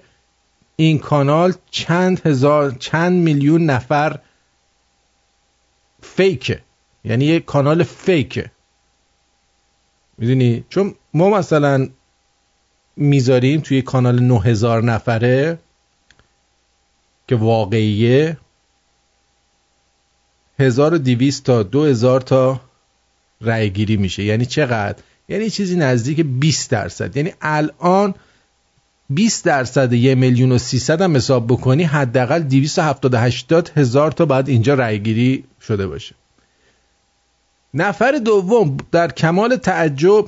این 0.76 1.00
کانال 1.00 1.54
چند 1.72 2.22
هزار 2.26 2.72
چند 2.72 3.24
میلیون 3.24 3.66
نفر 3.66 4.20
فیکه. 6.02 6.62
یعنی 7.04 7.26
یک 7.26 7.46
کانال 7.46 7.84
فیکه. 7.84 8.52
می‌دونی؟ 10.18 10.64
چون 10.70 10.96
ما 11.14 11.30
مثلا 11.30 11.90
می‌ذاریم 12.96 13.62
توی 13.62 13.82
کانال 13.82 14.20
9000 14.20 14.84
نفره 14.84 15.60
که 17.30 17.36
واقعیه 17.36 18.38
1200 20.60 21.44
تا 21.44 21.64
2000 21.64 22.22
تا 22.22 22.62
رأی 23.42 23.70
گیری 23.70 23.98
میشه. 23.98 24.24
یعنی 24.24 24.46
چقدر؟ 24.46 25.04
یعنی 25.30 25.50
چیزی 25.50 25.76
نزدیک 25.76 26.22
20 26.22 26.72
درصد. 26.72 27.18
یعنی 27.18 27.34
الان 27.42 28.16
20 29.10 29.46
درصد 29.46 29.94
یه 29.94 30.16
میلیون 30.16 30.52
و 30.52 30.58
300 30.58 31.02
هم 31.02 31.16
حساب 31.16 31.48
بکنی 31.48 31.84
حداقل 31.84 32.40
278 32.40 33.78
هزار 33.78 34.12
تا 34.12 34.26
بعد 34.26 34.50
اینجا 34.50 34.74
رأی 34.74 35.00
گیری 35.00 35.44
شده 35.62 35.88
باشه. 35.88 36.16
نفر 37.74 38.12
دوم 38.12 38.78
در 38.92 39.12
کمال 39.12 39.56
تعجب 39.56 40.26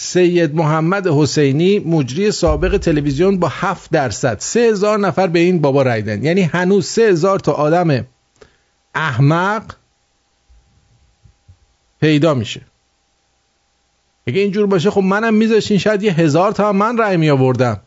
سید 0.00 0.54
محمد 0.54 1.06
حسینی 1.06 1.78
مجری 1.78 2.30
سابق 2.30 2.76
تلویزیون 2.76 3.38
با 3.38 3.48
7 3.50 3.90
درصد. 3.90 4.38
3000 4.38 4.98
نفر 4.98 5.26
به 5.26 5.38
این 5.38 5.60
بابا 5.60 5.82
رای 5.82 6.02
دادن. 6.02 6.24
یعنی 6.24 6.42
هنوز 6.42 6.86
3000 6.86 7.38
تا 7.38 7.52
آدم 7.52 8.06
احمق 8.94 9.62
پیدا 12.00 12.34
میشه. 12.34 12.60
اگه 14.26 14.40
اینجور 14.40 14.66
باشه 14.66 14.90
خب 14.90 15.00
منم 15.00 15.34
میذاشین 15.34 15.78
شاید 15.78 16.02
یه 16.02 16.12
هزار 16.12 16.52
تا 16.52 16.72
من 16.72 16.96
رای 16.96 17.16
می 17.16 17.30
آوردم 17.30 17.80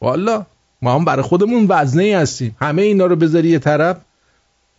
والا 0.00 0.46
ما 0.82 0.94
هم 0.94 1.04
برای 1.04 1.22
خودمون 1.22 1.66
وزنه 1.68 2.02
ای 2.02 2.12
هستیم. 2.12 2.56
همه 2.60 2.82
اینا 2.82 3.06
رو 3.06 3.16
بذاری 3.16 3.48
یه 3.48 3.58
طرف. 3.58 3.96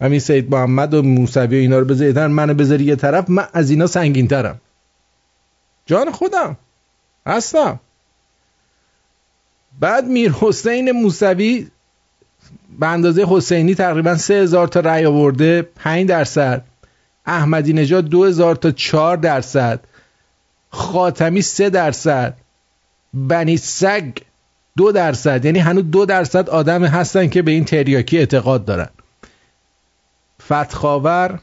همین 0.02 0.20
سید 0.20 0.52
محمد 0.52 0.94
و 0.94 1.02
موسوی 1.02 1.58
و 1.58 1.60
اینا 1.60 1.80
رو 1.80 1.86
بذاری 1.86 2.10
یه 2.10 2.14
طرف. 2.14 2.32
منو 2.32 2.54
بذاری 2.54 2.84
یه 2.84 2.96
طرف. 2.96 3.30
من 3.30 3.48
از 3.54 3.70
اینا 3.70 3.88
سنگین 3.88 4.28
ترم 4.28 4.62
جان 5.89 6.12
خودم. 6.12 6.58
هستم. 7.28 7.80
بعد 9.80 10.06
میر 10.06 10.32
حسین 10.32 10.91
موسوی 10.91 11.67
به 12.80 12.88
اندازه 12.88 13.25
حسینی 13.30 13.75
تقریبا 13.75 14.17
سه 14.17 14.34
هزار 14.34 14.67
تا 14.67 14.80
رأی 14.80 15.06
آورده 15.06 15.62
5 15.62 16.08
درصد. 16.08 16.63
احمدی 17.25 17.73
نژاد 17.73 18.06
دو 18.06 18.25
هزار 18.25 18.56
تا 18.56 18.71
4 18.71 19.17
درصد. 19.17 19.80
خاتمی 20.69 21.41
سه 21.41 21.69
درصد. 21.69 22.38
بنی 23.13 23.58
سگ 23.58 24.12
دو 24.78 24.91
درصد. 24.91 25.45
یعنی 25.45 25.60
هنوز 25.60 25.84
دو 25.91 26.06
درصد 26.06 26.49
آدم 26.49 26.84
هستن 26.84 27.28
که 27.28 27.41
به 27.41 27.52
این 27.52 27.65
تریاکی 27.65 28.17
اعتقاد 28.17 28.65
دارن. 28.65 28.89
فتخاور 30.47 31.39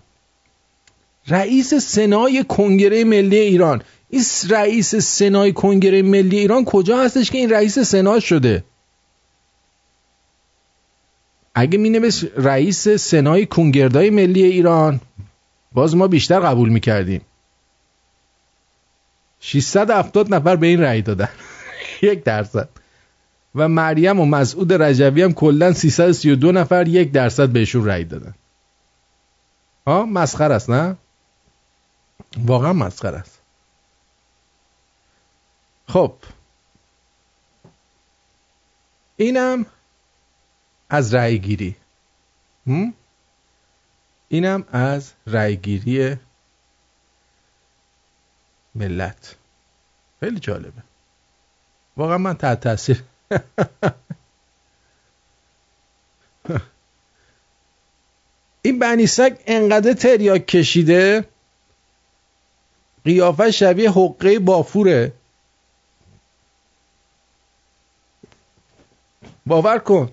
رئیس 1.29 1.75
سنای 1.75 2.45
کنگره 2.49 3.05
ملی 3.05 3.39
ایران. 3.39 3.83
این 4.11 4.23
رئیس 4.51 4.95
سنای 4.97 5.53
کنگره 5.53 6.03
ملی 6.03 6.39
ایران 6.39 6.65
کجا 6.65 6.99
هستش 6.99 7.31
که 7.31 7.39
این 7.39 7.51
رئیس 7.51 7.79
سنا 7.79 8.21
شده؟ 8.21 8.65
اگه 11.55 11.79
می 11.79 12.11
رئیس 12.37 12.89
سنای 12.89 13.47
کنگردای 13.47 14.11
ملی 14.11 14.43
ایران 14.43 15.01
باز 15.73 15.97
ما 15.97 16.07
بیشتر 16.07 16.41
قبول 16.41 16.69
می‌کردیم. 16.69 17.21
670 19.41 20.35
نفر 20.35 20.57
به 20.57 20.67
این 20.67 20.81
رأی 20.81 21.03
دادن. 21.03 21.29
یک 22.03 22.25
درصد. 22.25 22.69
و 23.55 23.69
مریم 23.69 24.21
و 24.21 24.27
مسعود 24.27 24.73
رجوی 24.73 25.23
هم 25.23 25.33
کلا 25.33 25.73
332 25.73 26.53
نفر 26.53 26.89
یک 26.89 27.13
درصد 27.13 27.49
بهشون 27.49 27.85
رأی 27.85 28.05
دادن. 28.05 28.35
ها 29.87 30.07
مسخر 30.07 30.53
است 30.53 30.71
نه؟ 30.71 30.97
واقعا 32.45 32.73
مسخر 32.73 33.15
است. 33.15 33.36
خب. 35.89 36.15
اینم 39.17 39.67
از 40.91 41.15
رأی 41.15 41.39
گیری 41.39 41.77
اینم 44.29 44.65
از 44.73 45.13
رأیگیری 45.27 46.17
ملت. 48.75 49.37
خیلی 50.21 50.39
جالبه. 50.41 50.83
واقعا 51.97 52.19
من 52.19 52.37
تحت 52.37 52.61
تاثیر 52.61 53.05
این 58.63 58.79
بنی 58.79 59.07
سگ 59.07 59.39
انقدر 59.47 59.93
تریاک 59.93 60.47
کشیده 60.47 61.25
قیافه 63.05 63.51
شبیه 63.51 63.91
حقه 63.91 64.39
بافوره. 64.39 65.13
باور 69.47 69.79
کن. 69.79 70.11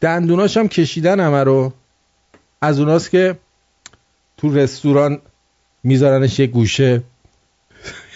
دندوناش 0.00 0.56
هم 0.56 0.68
کشیدن 0.68 1.20
همه 1.20 1.44
رو. 1.44 1.72
از 2.60 2.80
اوناست 2.80 3.10
که 3.10 3.38
تو 4.36 4.54
رستوران 4.54 5.18
میذارنش 5.82 6.38
یه 6.38 6.46
گوشه. 6.46 7.02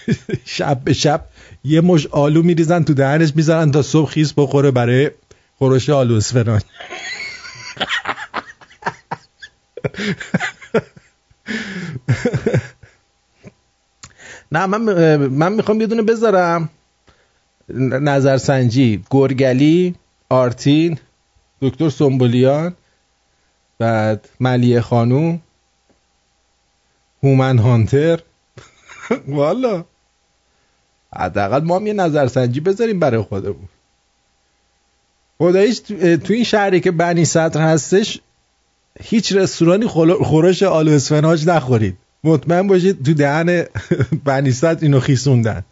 شب 0.45 0.81
به 0.85 0.93
شب 0.93 1.25
یه 1.65 1.81
مش 1.81 2.07
آلو 2.07 2.43
میریزن 2.43 2.83
تو 2.83 2.95
دهنش 2.95 3.33
می‌ذارن 3.37 3.71
تا 3.71 3.83
صبح 3.83 4.11
خیس 4.11 4.33
بخوره 4.37 4.71
برای 4.71 5.11
خورش 5.59 5.91
آلو 5.91 6.21
نه 14.53 14.67
من 14.67 15.17
من 15.17 15.53
می‌خوام 15.53 15.81
یه 15.81 15.87
دونه 15.87 16.03
بذارم. 16.03 16.69
نظرسنجی 18.01 19.05
گرگلی 19.11 19.95
آرتین 20.29 20.99
دکتر 21.63 21.89
سنبولیان 21.91 22.75
بعد 23.79 24.29
ملیه 24.41 24.81
خانوم 24.81 25.41
هومن 27.23 27.59
هانتر. 27.59 28.21
والا. 29.29 29.85
حداقل 31.17 31.65
ما 31.65 31.77
هم 31.77 31.87
یه 31.87 31.93
نظرسنجی 31.93 32.61
بذاریم 32.61 32.99
برای 32.99 33.23
خودمون. 33.23 33.69
خداییش 35.39 35.79
تو 36.25 36.33
این 36.33 36.45
شهری 36.45 36.81
که 36.81 36.91
بنی 36.91 37.25
صدر 37.25 37.61
هستش 37.61 38.21
هیچ 39.03 39.33
رستورانی 39.33 39.87
خورش 40.23 40.63
آلو 40.63 40.93
اسفناج 40.93 41.49
نخورید. 41.49 41.97
مطمئن 42.25 42.67
باشید 42.67 43.05
تو 43.05 43.15
دهن 43.15 43.65
بنی 44.25 44.53
صدر 44.53 44.83
اینو 44.83 45.01
خیسوندن. 45.01 45.65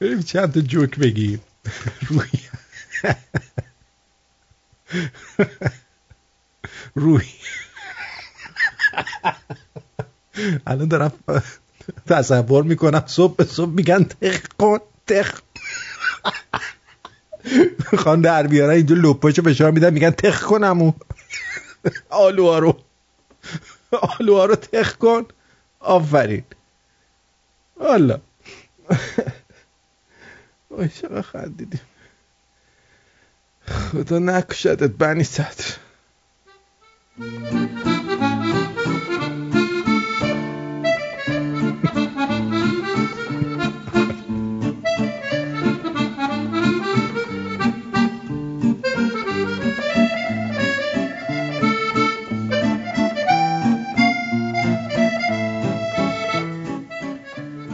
بریم 0.00 0.22
چند 0.22 0.52
تا 0.52 0.60
جوک 0.60 0.98
بگیم. 0.98 1.40
روی 2.08 2.28
روی 6.94 7.24
الان 10.66 10.88
دارم 10.88 11.12
تصور 12.06 12.62
می‌کنم 12.62 13.04
صبح 13.06 13.44
صبح 13.44 13.70
میگن 13.70 14.04
تخ 14.04 14.40
کن 14.58 14.78
تخ 15.06 15.42
خان 17.98 18.20
در 18.20 18.46
بیارن 18.46 18.74
اینجا 18.74 18.96
لپاشو 18.96 19.42
فشار 19.42 19.70
میدن 19.70 19.92
میگن 19.94 20.10
تخ 20.10 20.42
کنم 20.42 20.80
اون 20.80 20.94
آلوها 22.10 22.58
رو. 22.58 22.78
آلوها 24.20 24.44
رو 24.44 24.54
تخ 24.54 24.96
کن. 24.96 25.26
آفرین. 25.80 26.44
حالا 27.80 28.20
وای 30.70 30.88
چقدر 30.88 31.22
خندیدیم. 31.22 31.80
خدا 33.68 34.18
نکشدت 34.18 34.90
بنی 34.90 35.24
صدر. 35.24 35.64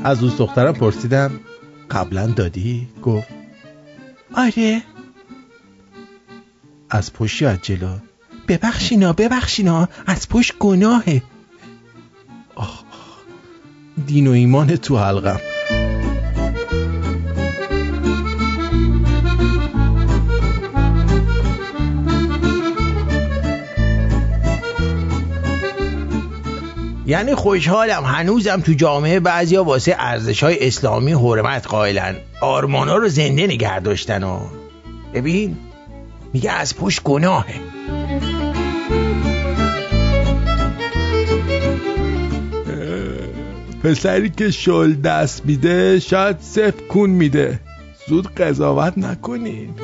از 0.05 0.21
دوست 0.21 0.39
دخترم 0.39 0.73
پرسیدم 0.73 1.41
قبلا 1.91 2.27
دادی؟ 2.27 2.89
گفت 3.03 3.29
آره. 4.35 4.83
از 6.91 7.13
پشت 7.13 7.43
از 7.43 7.59
جلو؟ 7.63 7.97
ببخشینا 8.49 9.13
ببخشینا 9.13 9.89
از 10.07 10.29
پشت 10.29 10.59
گناهه. 10.59 11.23
آخ 12.55 12.83
دین 14.07 14.27
و 14.27 14.31
ایمان 14.31 14.77
تو 14.77 14.99
حلقم. 14.99 15.41
یعنی 27.07 27.35
خوشحالم. 27.35 28.05
هنوزم 28.05 28.61
تو 28.61 28.73
جامعه 28.73 29.21
بعضیا 29.21 29.65
واسه 29.65 29.97
ارزش 29.99 30.43
های 30.43 30.67
اسلامی 30.67 31.13
حرمت 31.13 31.67
قائلن. 31.67 32.17
آرمانا 32.41 32.97
رو 32.97 33.09
زنده 33.09 33.47
نگه 33.47 33.81
داشتن 33.81 34.25
و. 34.25 34.41
ببین 35.15 35.57
میگه 36.33 36.51
از 36.53 36.77
پشت 36.77 37.03
گناهه. 37.03 37.55
پسری 43.85 44.31
که 44.31 44.51
شل 44.51 44.93
دست 44.93 45.47
میده 45.47 46.01
شاید 46.01 46.41
صف 46.41 46.75
کون 46.89 47.11
میده. 47.11 47.61
زود 48.09 48.35
قضاوت 48.35 48.99
نکنین. 48.99 49.75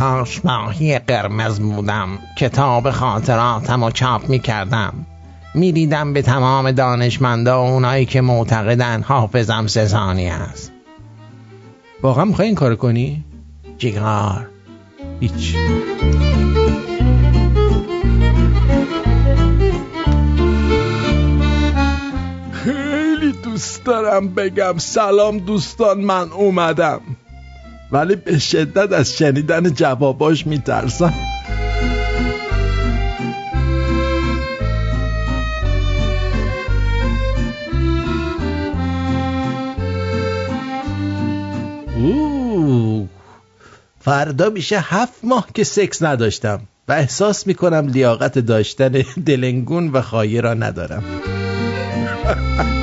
کاش 0.00 0.44
ماهی 0.44 0.98
قرمز 0.98 1.60
بودم. 1.60 2.08
کتاب 2.38 2.90
خاطراتم 2.90 3.82
و 3.82 3.90
چاپ 3.90 4.28
می‌کردم. 4.28 5.06
می‌دیدم 5.54 6.12
به 6.12 6.22
تمام 6.22 6.70
دانشمندا 6.70 7.62
و 7.62 7.70
اونایی 7.72 8.06
که 8.06 8.20
معتقدن 8.20 9.02
حافظم 9.02 9.66
سزانی 9.66 10.28
است. 10.28 10.72
واقعا 12.02 12.24
می‌خوای 12.24 12.48
این 12.48 12.54
کار 12.54 12.76
کنی؟ 12.76 13.24
جیگار 13.78 14.48
هیچ. 15.20 15.56
خیلی 22.52 23.32
دوست 23.44 23.84
دارم 23.84 24.28
بگم 24.28 24.78
سلام 24.78 25.38
دوستان 25.38 26.00
من 26.00 26.32
اومدم. 26.32 27.00
ولی 27.92 28.16
به 28.16 28.38
شدت 28.38 28.92
از 28.92 29.16
شنیدن 29.16 29.74
جواباش 29.74 30.46
میترسم. 30.46 31.14
فردا 44.00 44.50
میشه 44.50 44.80
هفت 44.80 45.18
ماه 45.22 45.46
که 45.54 45.64
سکس 45.64 46.02
نداشتم 46.02 46.60
و 46.88 46.92
احساس 46.92 47.46
می‌کنم 47.46 47.86
لیاقت 47.86 48.38
داشتن 48.38 49.04
دلنگون 49.26 49.88
و 49.88 50.00
خایه 50.00 50.40
را 50.40 50.54
ندارم. 50.54 51.04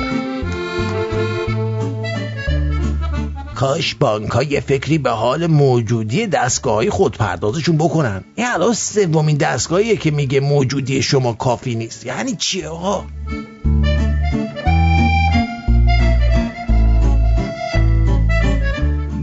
کاش 3.58 3.94
بانک 3.94 4.50
یه 4.50 4.60
فکری 4.60 4.98
به 4.98 5.10
حال 5.10 5.46
موجودی 5.46 6.26
دستگاه 6.26 6.74
های 6.74 6.90
خودپردازشون 6.90 7.76
بکنن. 7.76 8.24
این 8.34 8.46
الان 8.46 8.74
سومین 8.74 9.36
دستگاهیه 9.36 9.96
که 9.96 10.10
میگه 10.10 10.40
موجودی 10.40 11.02
شما 11.02 11.32
کافی 11.32 11.74
نیست. 11.74 12.06
یعنی 12.06 12.36
چیه 12.36 12.68
آقا؟ 12.68 13.04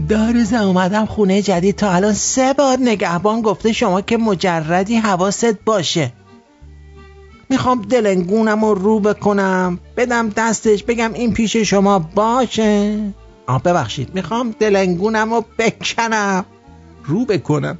دارزه 0.08 0.62
اومدم 0.62 1.06
خونه 1.06 1.42
جدید. 1.42 1.76
تا 1.76 1.90
الان 1.90 2.12
سه 2.12 2.52
بار 2.52 2.78
نگهبان 2.80 3.40
گفته 3.40 3.72
شما 3.72 4.00
که 4.00 4.16
مجردی 4.16 4.96
حواست 4.96 5.64
باشه. 5.64 6.12
می‌خوام 7.50 7.82
دلنگونم 7.82 8.64
رو 8.64 8.74
رو 8.74 9.00
بکنم. 9.00 9.78
بدم 9.96 10.28
دستش 10.28 10.82
بگم 10.82 11.12
این 11.12 11.32
پیش 11.32 11.56
شما 11.56 11.98
باشه. 11.98 12.98
آه 13.46 13.62
ببخشید. 13.62 14.14
می‌خوام 14.14 14.54
دلنگونم 14.60 15.34
رو 15.34 15.44
بکنم. 15.58 16.44
رو 17.04 17.24
بکنم؟ 17.24 17.78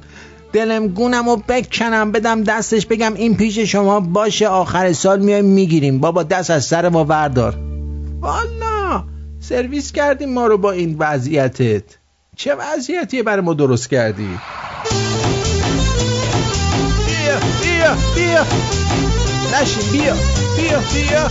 دلنگونم 0.53 1.29
رو 1.29 1.41
بکنم. 1.47 2.11
بدم 2.11 2.43
دستش 2.43 2.85
بگم 2.85 3.13
این 3.13 3.37
پیش 3.37 3.59
شما 3.59 3.99
باشه. 3.99 4.47
آخر 4.47 4.93
سال 4.93 5.19
میایم 5.19 5.45
می‌گیریم. 5.45 5.99
بابا 5.99 6.23
دست 6.23 6.49
از 6.49 6.65
سر 6.65 6.89
ما 6.89 7.05
وردار 7.05 7.55
والا 8.21 9.03
سرویس 9.39 9.91
کردیم 9.91 10.33
ما 10.33 10.47
رو 10.47 10.57
با 10.57 10.71
این 10.71 10.95
وضعیتت. 10.99 11.83
چه 12.35 12.55
وضعیتیه 12.55 13.23
برای 13.23 13.41
ما 13.41 13.53
درست 13.53 13.89
کردی؟ 13.89 14.29
بیا 17.07 17.35
بیا 17.61 17.95
بیا. 18.15 18.45
نشین 19.53 19.91
بیا 19.91 20.13
بیا 20.57 20.79
بیا. 20.93 21.27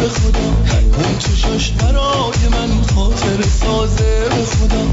به 0.00 0.08
خدا 0.08 0.48
اون 0.96 1.18
چشاش 1.18 1.70
برای 1.70 2.48
من 2.52 2.82
خاطر 2.94 3.42
سازه 3.60 4.28
به 4.28 4.44
خدا 4.44 4.84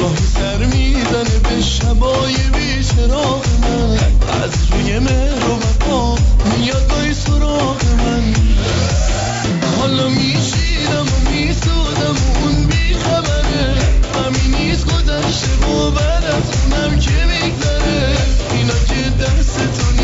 گاهی 0.00 0.26
سر 0.34 0.56
می‌زنه 0.56 1.38
به 1.38 1.62
شبای 1.62 2.36
بیچراغ 2.54 3.44
من 3.62 3.98
از 4.42 4.52
روی 4.70 4.98
مهر 4.98 5.44
و 5.50 5.56
وفا 5.56 6.14
میاد 6.58 6.86
بای 6.88 7.14
سراغ 7.14 7.82
من 7.84 8.34
حالا 9.78 10.08
میشیدم 10.08 11.06
و 11.06 11.30
میسودم 11.30 12.16
و 12.16 12.44
اون 12.44 12.66
بیخبره 12.66 13.74
همین 14.14 14.54
نیست 14.60 14.86
گذشته 14.86 15.66
و 15.66 15.90
بعد 15.90 16.24
از 16.24 16.44
اونم 16.62 16.98
که 16.98 17.24
میگذره 17.24 18.16
اینا 18.52 18.78
که 18.88 19.24
دستتون 19.24 19.95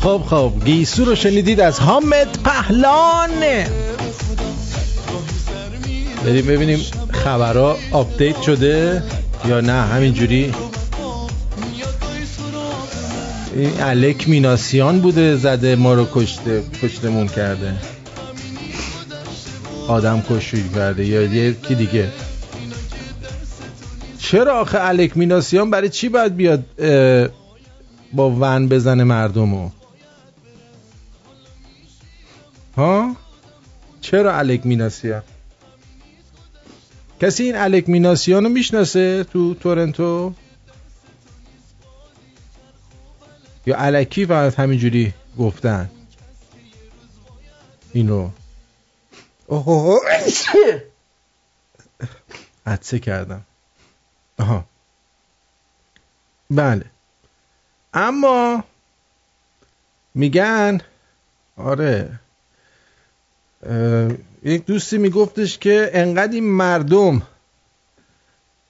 خب 0.00 0.22
خب 0.30 0.52
گیسو 0.64 1.04
رو 1.04 1.14
شنیدید 1.14 1.60
از 1.60 1.80
حامد 1.80 2.42
پهلان 2.44 3.30
بریم 6.24 6.46
ببینیم 6.46 6.80
خبرها 7.10 7.76
آپدیت 7.92 8.42
شده 8.42 9.02
یا 9.48 9.60
نه. 9.60 9.72
همینجوری. 9.72 10.54
این 13.56 13.72
الک 13.80 14.28
میناسیان 14.28 15.00
بوده 15.00 15.36
زده 15.36 15.76
ما 15.76 15.94
رو 15.94 16.06
کشته 16.14 16.62
کشتمون 16.82 17.28
کرده. 17.28 17.74
آدم 19.88 20.22
کشی 20.30 20.64
کرده 20.74 21.06
یا 21.06 21.22
یکی 21.22 21.74
دیگه. 21.74 22.08
چرا 24.18 24.60
آخه 24.60 24.78
الک 24.80 25.16
میناسیان 25.16 25.70
برای 25.70 25.88
چی 25.88 26.08
باید 26.08 26.36
بیاد 26.36 26.64
با 28.12 28.30
ون 28.30 28.68
بزنه 28.68 29.04
مردمو؟ 29.04 29.70
ها؟ 32.78 33.16
چرا 34.00 34.38
الک 34.38 34.66
میناسیان 34.66 35.22
کسی 37.20 37.42
این 37.42 37.56
الک 37.56 37.88
میناسیان 37.88 38.44
رو 38.44 38.50
می‌شناسه 38.50 39.24
تو 39.24 39.54
تورنتو؟ 39.54 40.34
یا 43.66 43.76
الکی 43.78 44.26
فقط 44.26 44.58
همینجوری 44.58 45.14
گفتن؟ 45.38 45.90
اینو. 47.92 48.30
اوه 49.46 50.00
عدسه 52.66 52.98
کردم. 52.98 53.42
آها. 54.38 54.64
بله. 56.50 56.84
اما 57.94 58.64
میگن 60.14 60.80
آره. 61.56 62.20
یک 64.42 64.66
دوستی 64.66 64.98
میگفتش 64.98 65.58
که 65.58 65.90
انقدر 65.92 66.32
این 66.32 66.50
مردم 66.50 67.22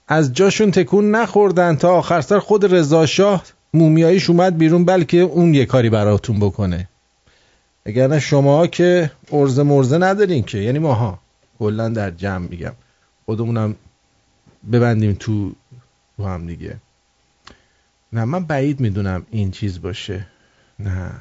از 0.07 0.33
جاشون 0.33 0.71
تکون 0.71 1.11
نخوردن 1.11 1.75
تا 1.75 1.89
آخر 1.89 2.21
سر 2.21 2.39
خود 2.39 2.73
رضاشاه 2.75 3.43
مومیاییش 3.73 4.29
اومد 4.29 4.57
بیرون 4.57 4.85
بلکه 4.85 5.17
اون 5.17 5.53
یه 5.53 5.65
کاری 5.65 5.89
براتون 5.89 6.39
بکنه. 6.39 6.87
اگر 7.85 8.19
شما 8.19 8.67
که 8.67 9.11
ارزه 9.31 9.63
مرزه 9.63 9.97
ندارین 9.97 10.43
که 10.43 10.57
یعنی 10.57 10.79
ماها 10.79 11.19
کلا 11.59 11.89
در 11.89 12.11
جمع 12.11 12.47
میگم. 12.47 12.73
خودمونم 13.25 13.75
ببندیم 14.71 15.13
تو 15.19 15.51
رو 16.17 16.25
هم 16.25 16.47
دیگه. 16.47 16.77
نه 18.13 18.25
من 18.25 18.45
بعید 18.45 18.79
می‌دونم 18.79 19.25
این 19.31 19.51
چیز 19.51 19.81
باشه. 19.81 20.27
نه. 20.79 21.11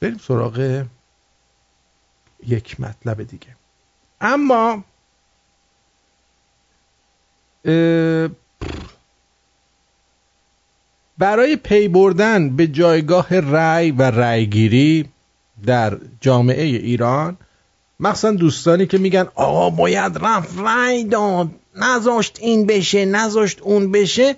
بریم 0.00 0.18
سراغ 0.18 0.84
یک 2.46 2.80
مطلب 2.80 3.22
دیگه. 3.22 3.56
اما 4.20 4.84
برای 11.18 11.56
پی 11.56 11.88
بردن 11.88 12.56
به 12.56 12.66
جایگاه 12.66 13.40
رأی 13.40 13.90
و 13.90 14.02
رأیگیری 14.02 15.08
در 15.66 15.98
جامعه 16.20 16.62
ایران 16.62 17.36
مخصوصا 18.00 18.30
دوستانی 18.30 18.86
که 18.86 18.98
میگن 18.98 19.28
آقا 19.34 19.70
باید 19.70 20.18
رفت 20.20 20.58
رأی 20.58 21.04
داد 21.04 21.50
نذاشت 21.76 22.38
این 22.40 22.66
بشه 22.66 23.04
نذاشت 23.04 23.62
اون 23.62 23.92
بشه 23.92 24.36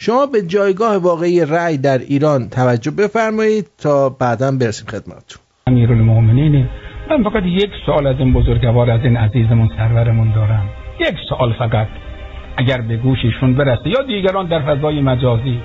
شما 0.00 0.26
به 0.26 0.42
جایگاه 0.42 0.96
واقعی 0.96 1.44
رأی 1.44 1.78
در 1.78 1.98
ایران 1.98 2.48
توجه 2.48 2.90
بفرمایید 2.90 3.64
تا 3.78 4.08
بعدا 4.08 4.50
برسیم 4.60 4.86
خدمتتون. 4.88 5.42
امیرالمومنین 5.66 6.68
من 7.10 7.22
فقط 7.22 7.42
یک 7.44 7.70
سوال 7.86 8.06
از 8.06 8.16
این 8.18 8.32
بزرگوار 8.32 8.90
از 8.90 9.00
این 9.04 9.16
عزیزمون 9.16 9.70
سرورمون 9.76 10.32
دارم. 10.32 10.68
یک 11.00 11.14
سوال 11.28 11.52
فقط. 11.58 11.88
اگر 12.56 12.80
به 12.80 12.96
گوششون 12.96 13.54
برسه 13.54 13.88
یا 13.88 14.02
دیگران 14.02 14.46
در 14.46 14.74
فضای 14.74 15.00
مجازی. 15.00 15.60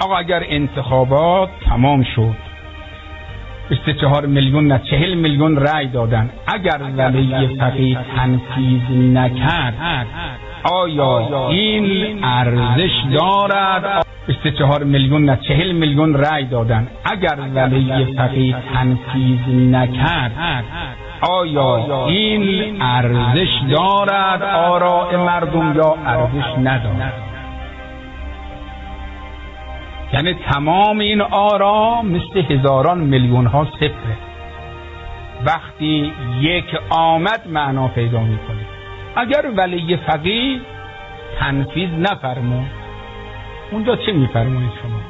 آقا 0.00 0.16
اگر 0.16 0.42
انتخابات 0.48 1.48
تمام 1.68 2.04
شد 2.16 2.43
24 3.68 4.26
میلیون 4.26 4.66
نه 4.66 4.80
40 4.90 5.14
میلیون 5.14 5.56
رأی 5.56 5.86
دادن. 5.86 6.30
اگر 6.46 6.80
ولی 6.96 7.56
فقیه 7.58 7.98
تنفیذ 8.16 8.82
نکرد 9.14 10.06
آیا 10.64 11.48
این 11.48 12.24
ارزش 12.24 12.90
دارد؟ 13.12 14.06
24 14.26 14.84
میلیون 14.84 15.24
نه 15.24 15.36
40 15.48 15.72
میلیون 15.72 16.14
رأی 16.14 16.44
دادن. 16.44 16.86
اگر 17.04 17.38
ولی 17.54 18.04
فقیه 18.16 18.56
تنفیذ 18.74 19.70
نکرد 19.70 20.64
آیا 21.20 22.06
این 22.06 22.82
ارزش 22.82 23.48
دارد؟ 23.70 24.42
آراء 24.42 25.24
مردم 25.24 25.74
یا 25.76 25.96
ارزش 26.06 26.58
ندارد؟ 26.58 27.33
یعنی 30.14 30.34
تمام 30.34 30.98
این 30.98 31.20
آرا 31.20 32.02
مثل 32.02 32.52
هزاران 32.52 33.00
میلیون 33.00 33.46
ها 33.46 33.64
صفره. 33.64 34.16
وقتی 35.46 36.12
یک 36.40 36.64
آمد 36.90 37.40
معنا 37.48 37.88
پیدا 37.88 38.20
می‌کنه. 38.20 38.66
اگر 39.16 39.50
ولی 39.56 39.96
فقیه 39.96 40.60
تنفیذ 41.38 41.90
نفرمون 41.98 42.66
اونجا 43.72 43.96
چه 43.96 44.12
میفرمایید 44.12 44.70
شما؟ 44.82 45.00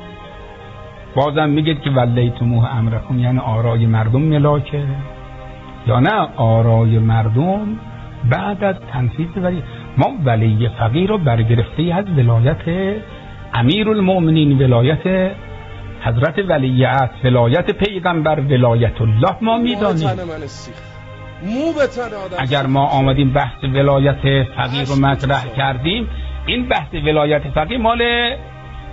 بازم 1.15 1.49
میگید 1.49 1.81
که 1.81 1.91
ولیتموه 1.91 2.77
امرکم 2.77 3.19
یعنی 3.19 3.39
آرای 3.39 3.87
مردم 3.87 4.23
ملاکه. 4.23 4.85
یا 5.87 6.01
نه 6.01 6.29
آرای 6.37 6.99
مردم 6.99 7.79
بعد 8.31 8.65
از 8.65 8.77
تنفیذ 8.93 9.29
ولی 9.37 9.63
ما 9.97 10.07
ولی 10.25 10.71
فقیه 10.79 11.07
رو 11.07 11.19
برگرفته 11.19 11.95
از 11.95 12.05
ولایت 12.19 12.63
امیر 13.55 13.89
المؤمنین 13.89 14.63
ولایت 14.63 15.35
حضرت 16.05 16.39
ولیعت 16.49 17.11
ولایت 17.25 17.71
پیغمبر 17.71 18.41
ولایت 18.41 19.01
الله 19.01 19.37
ما 19.43 19.59
می‌دانیم. 19.59 20.09
اگر 22.39 22.67
ما 22.67 22.87
آمدیم 22.87 23.33
بحث 23.33 23.65
ولایت 23.65 24.47
فقیه 24.57 24.85
رو 24.85 24.97
مطرح 24.97 25.47
کردیم 25.57 26.09
این 26.47 26.69
بحث 26.69 26.95
ولایت 26.95 27.43
فقیه 27.55 27.79
مال 27.79 28.01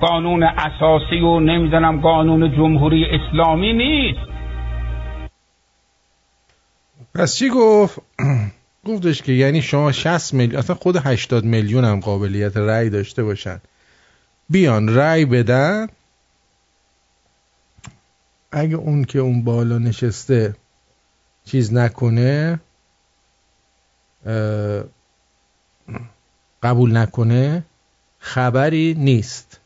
قانون 0.01 0.43
اساسی 0.43 1.19
و 1.19 1.39
نمی‌دونم 1.39 2.01
قانون 2.01 2.51
جمهوری 2.55 3.05
اسلامی 3.05 3.73
نیست. 3.73 4.31
پس 7.15 7.35
چی 7.35 7.49
گفت؟ 7.49 7.99
گفتش 8.87 9.21
که 9.21 9.31
یعنی 9.31 9.61
شما 9.61 9.91
60 9.91 10.33
میلیون 10.33 10.59
اصلا 10.59 10.75
خود 10.75 10.95
80 10.95 11.43
میلیون 11.43 11.85
هم 11.85 11.99
قابلیت 11.99 12.57
رأی 12.57 12.89
داشته 12.89 13.23
باشن. 13.23 13.61
بیان 14.51 14.95
رأی 14.95 15.25
بدن. 15.25 15.87
اگه 18.51 18.75
اون 18.75 19.03
که 19.03 19.19
اون 19.19 19.43
بالا 19.43 19.77
نشسته 19.77 20.55
چیز 21.45 21.73
نکنه 21.73 22.59
قبول 26.63 26.97
نکنه 26.97 27.63
خبری 28.19 28.95
نیست. 28.97 29.59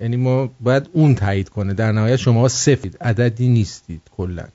یعنی 0.00 0.16
ما 0.16 0.50
باید 0.60 0.88
اون 0.92 1.14
تایید 1.14 1.48
کنه. 1.48 1.74
در 1.74 1.92
نهایت 1.92 2.16
شما 2.16 2.48
سفید 2.48 2.96
عددی 3.00 3.48
نیستید 3.48 4.02
کلا. 4.16 4.48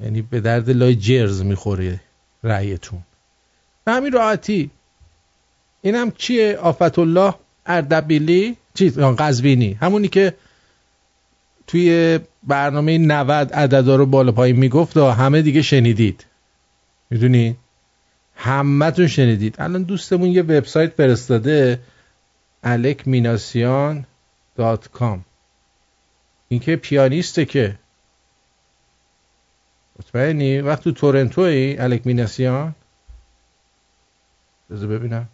یعنی 0.00 0.22
به 0.22 0.40
درد 0.40 0.70
لای 0.70 0.96
جرز 0.96 1.42
می‌خوره 1.42 2.00
رأیتون. 2.42 3.02
به 3.84 3.92
همین 3.92 4.12
راحتی 4.12 4.70
اینم 5.82 6.10
چیه 6.10 6.56
آفت 6.56 6.98
الله؟ 6.98 7.34
اردبیلی 7.66 8.56
چیز 8.74 8.98
قزوینی. 8.98 9.72
همونی 9.72 10.08
که 10.08 10.34
توی 11.66 12.20
برنامه 12.42 12.98
90 12.98 13.52
عددا 13.52 13.96
رو 13.96 14.06
بالا 14.06 14.32
پایین 14.32 14.56
می‌گفت 14.56 14.96
و 14.96 15.10
همه 15.10 15.42
دیگه 15.42 15.62
شنیدید. 15.62 16.26
می‌دونی؟ 17.10 17.56
همتون 18.36 19.06
شنیدید. 19.06 19.56
الان 19.58 19.82
دوستمون 19.82 20.28
یه 20.28 20.42
وبسایت 20.42 20.92
فرستاده 20.92 21.80
الکمیناسیان 22.62 24.06
دات 24.56 24.88
کام. 24.88 25.24
این 26.48 26.60
که 26.60 26.76
پیانیسته 26.76 27.44
که. 27.44 27.78
مطمئنی؟ 29.98 30.60
وقت 30.60 30.84
تو 30.84 30.92
تورنتوی 30.92 31.76
الکمیناسیان؟ 31.78 32.74
بذار 34.70 34.88
ببینم. 34.88 35.28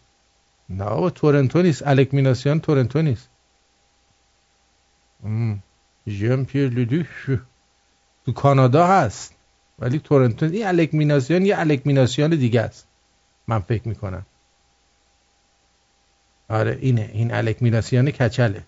نه 0.70 0.84
با 0.84 1.10
تورنتو 1.10 1.62
نیست. 1.62 1.86
الکمیناسیان 1.86 2.60
تورنتو 2.60 3.02
نیست. 3.02 3.28
ژن 6.08 6.44
پیر 6.44 6.70
لودوش 6.70 7.26
تو 8.26 8.32
کانادا 8.32 8.86
هست 8.86 9.34
ولی 9.78 9.98
تورنتو 9.98 10.46
این 10.46 10.66
الکمیناسیون 10.66 11.46
یه 11.46 11.58
الکمیناسیون 11.58 12.30
دیگه 12.30 12.60
است. 12.60 12.86
من 13.46 13.58
فکر 13.58 13.88
می‌کنم. 13.88 14.26
آره 16.48 16.78
اینه. 16.80 17.10
این 17.12 17.34
الکمیناسیون 17.34 18.10
کچله. 18.10 18.62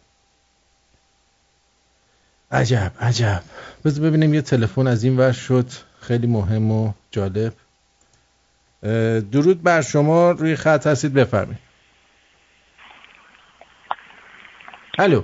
عجب 2.51 2.93
عجب. 3.01 3.43
بذار 3.85 4.09
ببینیم 4.09 4.35
یه 4.35 4.43
تلفن 4.43 4.87
از 4.87 5.05
این 5.05 5.17
ور 5.17 5.33
شد. 5.33 5.71
خیلی 6.01 6.27
مهم 6.27 6.71
و 6.71 6.93
جالب. 7.11 7.53
درود 9.31 9.63
بر 9.63 9.83
شما. 9.83 10.31
روی 10.31 10.57
خط 10.57 10.87
هستید 10.87 11.13
بفرمایید. 11.13 11.70
الو. 15.01 15.23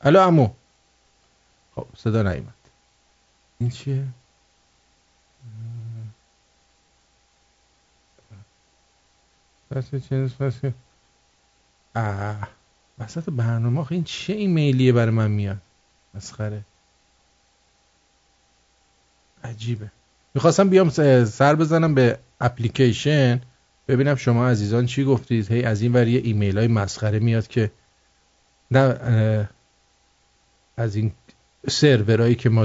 الو 0.00 0.20
امو 0.20 0.50
خب 1.74 1.86
صدا 1.96 2.22
نیومد. 2.22 2.54
این 3.58 3.70
چیه؟ 3.70 4.06
فصل 9.74 9.98
چند 9.98 10.28
فصل 10.28 10.70
آه 11.96 12.48
وسط 12.98 13.30
برنامه 13.30 13.92
این 13.92 14.04
چه 14.04 14.32
ایمیلیه 14.32 14.92
برای 14.92 15.14
من 15.14 15.30
میاد؟ 15.30 15.60
مسخره. 16.14 16.64
عجیبه. 19.44 19.90
می‌خواستم 20.34 20.70
بیام 20.70 20.88
سر 21.24 21.54
بزنم 21.54 21.94
به 21.94 22.18
اپلیکیشن. 22.40 23.40
ببینم 23.90 24.14
شما 24.14 24.48
عزیزان 24.48 24.86
چی 24.86 25.04
گفتید. 25.04 25.52
هی 25.52 25.62
از 25.62 25.82
این 25.82 25.92
ور 25.92 26.08
یه 26.08 26.20
ایمیل 26.24 26.58
های 26.58 26.68
مسخره 26.68 27.18
میاد 27.18 27.46
که 27.46 27.70
نه 28.70 29.48
از 30.76 30.96
این 30.96 31.12
سرورایی 31.68 32.34
که 32.34 32.48
ما 32.48 32.64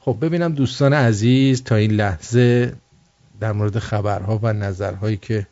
خب 0.00 0.16
ببینم 0.20 0.52
دوستان 0.52 0.92
عزیز 0.92 1.64
تا 1.64 1.74
این 1.74 1.90
لحظه 1.90 2.72
در 3.40 3.52
مورد 3.52 3.78
خبرها 3.78 4.40
و 4.42 4.52
نظرهایی 4.52 5.16
که 5.16 5.46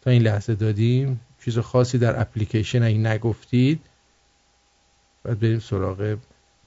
تا 0.00 0.10
این 0.10 0.22
لحظه 0.22 0.54
دادیم 0.54 1.20
چیز 1.44 1.58
خاصی 1.58 1.98
در 1.98 2.20
اپلیکیشن 2.20 2.82
این 2.82 3.06
نگفتید 3.06 3.80
باید 5.24 5.40
بریم 5.40 5.58
سراغ 5.58 6.16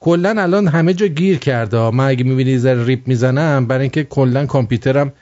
کلا 0.00 0.42
الان 0.42 0.68
همه 0.68 0.94
جا 0.94 1.06
گیر 1.06 1.38
کرده 1.38 1.90
من 1.90 2.06
اگه 2.06 2.24
می‌بینی 2.24 2.58
ذره 2.58 2.84
ریپ 2.84 3.08
می‌زنم 3.08 3.66
برای 3.66 3.82
اینکه 3.82 4.04
کلا 4.04 4.46
کامپیوترم 4.46 5.12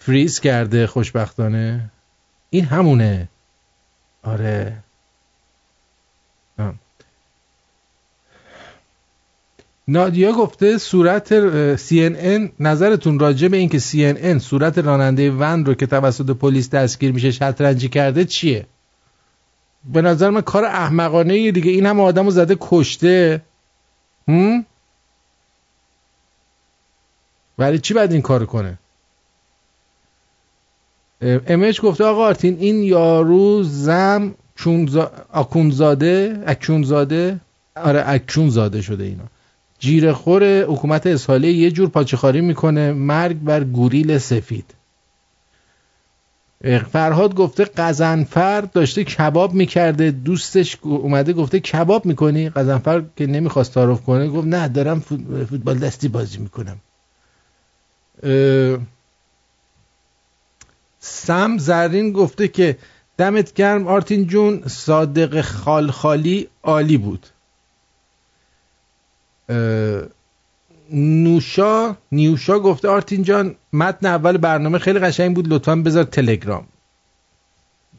فریز 0.00 0.40
کرده 0.40 0.86
خوشبختانه. 0.86 1.90
این 2.50 2.64
همونه. 2.64 3.28
آره. 4.22 4.76
نادیا 9.88 10.32
گفته 10.32 10.78
صورت 10.78 11.28
CNN 11.76 12.50
نظرتون 12.60 13.18
راجع 13.18 13.48
به 13.48 13.56
اینکه 13.56 13.78
CNN 13.78 14.38
صورت 14.38 14.78
راننده 14.78 15.30
ون 15.30 15.64
رو 15.64 15.74
که 15.74 15.86
توسط 15.86 16.30
پلیس 16.30 16.70
دستگیر 16.70 17.12
میشه 17.12 17.30
شطرنجی 17.30 17.88
کرده 17.88 18.24
چیه؟ 18.24 18.66
به 19.92 20.02
نظر 20.02 20.30
من 20.30 20.40
کار 20.40 20.64
احمقانه 20.64 21.52
دیگه. 21.52 21.70
این 21.70 21.86
هم 21.86 22.00
آدم 22.00 22.24
رو 22.24 22.30
زده 22.30 22.56
کشته. 22.60 23.42
هم؟ 24.28 24.64
ولی 27.58 27.78
چی 27.78 27.94
باید 27.94 28.12
این 28.12 28.22
کار 28.22 28.46
کنه؟ 28.46 28.78
امش 31.22 31.80
گفته 31.82 32.04
آقا 32.04 32.26
آرتین 32.26 32.56
این 32.60 32.82
یارو 32.82 33.62
زم 33.62 34.34
اکونزاده 35.32 36.42
اکونزاده 36.46 37.40
آره 37.76 38.02
اکونزاده 38.06 38.82
شده 38.82 39.04
اینا. 39.04 39.24
جیرخور 39.78 40.62
حکومت 40.62 41.06
اسحالی 41.06 41.52
یه 41.52 41.70
جور 41.70 41.88
پاچخاری 41.88 42.40
می‌کنه 42.40 42.92
مرگ 42.92 43.40
بر 43.40 43.64
گوریل 43.64 44.18
سفید. 44.18 44.74
فرهاد 46.92 47.34
گفته 47.34 47.64
قزنفر 47.64 48.60
داشته 48.60 49.04
کباب 49.04 49.54
می‌کرده 49.54 50.10
دوستش 50.10 50.76
اومده 50.82 51.32
گفته 51.32 51.60
کباب 51.60 52.06
می‌کنی؟ 52.06 52.48
قزنفر 52.48 53.02
که 53.16 53.26
نمی‌خواست 53.26 53.74
تعارف 53.74 54.02
کنه 54.02 54.28
گفت 54.28 54.46
نه 54.46 54.68
دارم 54.68 55.00
فوتبال 55.50 55.78
دستی 55.78 56.08
بازی 56.08 56.38
می‌کنم. 56.38 56.76
سم 61.00 61.58
زرین 61.58 62.12
گفته 62.12 62.48
که 62.48 62.78
دمت 63.18 63.54
گرم 63.54 63.86
آرتین 63.86 64.26
جون 64.26 64.68
صادق 64.68 65.40
خالخالی 65.40 66.48
عالی 66.62 66.98
بود. 66.98 67.26
نوشا 70.92 71.96
نیوشا 72.12 72.58
گفته 72.58 72.88
آرتین 72.88 73.22
جان 73.22 73.56
متن 73.72 74.06
اول 74.06 74.36
برنامه 74.36 74.78
خیلی 74.78 74.98
قشنگ 74.98 75.34
بود 75.34 75.48
لطفا 75.48 75.76
بذار 75.76 76.04
تلگرام. 76.04 76.66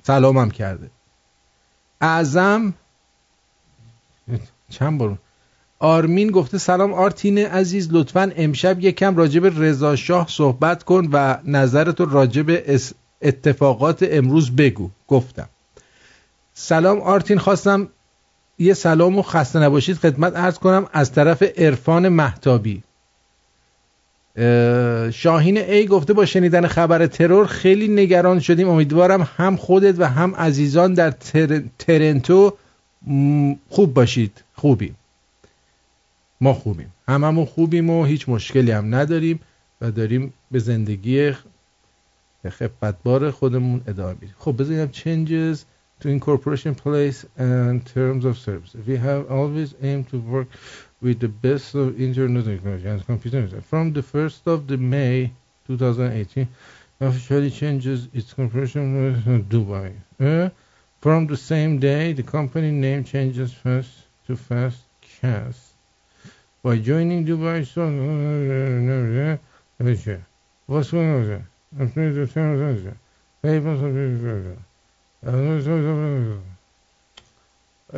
سلامم 0.04 0.52
کرده. 0.52 0.90
اعظم 2.02 2.74
چند 4.70 4.98
بار؟ 4.98 5.18
آرمین 5.82 6.32
گفته 6.32 6.58
سلام 6.58 6.94
آرتین 6.94 7.38
عزیز 7.38 7.90
لطفا 7.92 8.32
امشب 8.36 8.80
یکم 8.80 9.18
راجب 9.18 9.62
رضا 9.64 9.96
شاه 9.96 10.28
صحبت 10.30 10.84
کن 10.84 11.10
و 11.14 11.38
نظرتو 11.46 12.06
راجب 12.06 12.46
اتفاقات 13.22 14.08
امروز 14.12 14.56
بگو. 14.56 14.90
گفتم. 15.08 15.50
سلام 16.54 17.02
آرتین 17.02 17.38
خواستم 17.38 17.88
یه 18.60 18.74
سلام 18.74 19.20
و 19.20 19.22
خسته 19.22 19.60
نباشید. 19.60 19.98
خدمت 19.98 20.36
ارز 20.36 20.58
کنم 20.58 20.88
از 20.94 21.12
طرف 21.12 21.44
عرفان 21.58 22.10
محتابی 22.10 22.84
شاهین 25.14 25.58
ای 25.58 25.88
گفته 25.88 26.14
با 26.14 26.26
شنیدن 26.26 26.68
خبر 26.68 27.08
ترور 27.08 27.46
خیلی 27.46 27.88
نگران 27.88 28.40
شدیم. 28.40 28.70
امیدوارم 28.70 29.28
هم 29.38 29.56
خودت 29.56 29.96
و 30.00 30.06
هم 30.06 30.36
عزیزان 30.36 30.94
در 30.94 31.12
تر... 31.12 31.62
ترنتو 31.80 32.54
خوب 33.70 33.94
باشید. 33.94 34.44
خوبیم. 34.56 34.96
ما 36.42 36.54
خوبیم 36.54 36.94
هممون 37.08 37.46
خوبیم 37.46 37.90
و 37.90 38.06
هیچ 38.06 38.30
مشکلی 38.30 38.72
هم 38.72 38.96
نداریم 38.96 39.40
و 39.82 39.92
داریم 39.92 40.34
به 40.52 40.60
زندگی 40.60 41.32
خفتبار 42.50 43.32
خودمون 43.32 43.82
ادامه 43.88 44.14
میدیم 44.14 44.36
خب 44.40 44.56
بذاریم 44.58 44.92
changes 44.92 45.58
to 46.02 46.10
incorporation 46.10 46.74
place 46.74 47.26
and 47.38 47.86
terms 47.86 48.26
of 48.26 48.36
service. 48.38 48.76
We 48.88 48.96
have 48.98 49.30
always 49.30 49.76
aimed 49.84 50.10
to 50.10 50.20
work 50.20 50.48
with 51.00 51.20
the 51.20 51.28
best 51.28 51.76
of 51.76 52.02
internet 52.02 52.46
technology 52.46 52.88
and 52.88 53.06
computer. 53.06 53.62
From 53.62 53.94
the 53.94 54.02
1st 54.02 54.48
of 54.48 54.68
the 54.68 54.78
May 54.78 55.32
2018, 55.68 56.48
officially 57.02 57.52
changes 57.52 58.08
its 58.14 58.34
corporation 58.34 58.84
to 59.26 59.44
Dubai. 59.54 59.94
Uh, 60.20 60.50
from 61.02 61.28
the 61.28 61.38
same 61.38 61.80
day, 61.80 62.14
the 62.14 62.24
company 62.24 62.72
name 62.72 63.04
changes 63.04 63.54
first 63.54 63.92
to 64.26 64.36
Fast 64.36 64.82
Cast. 65.02 65.71
By 66.64 66.78
joining 66.78 67.26
Dubai, 67.26 67.66
so 67.66 67.82
what's 70.68 70.92
going 70.92 71.12
on 71.12 71.28
there? 71.28 71.48
I'm 71.80 71.92
trying 71.92 72.14
to 72.14 72.28
tell 72.28 72.56
you. 72.76 72.94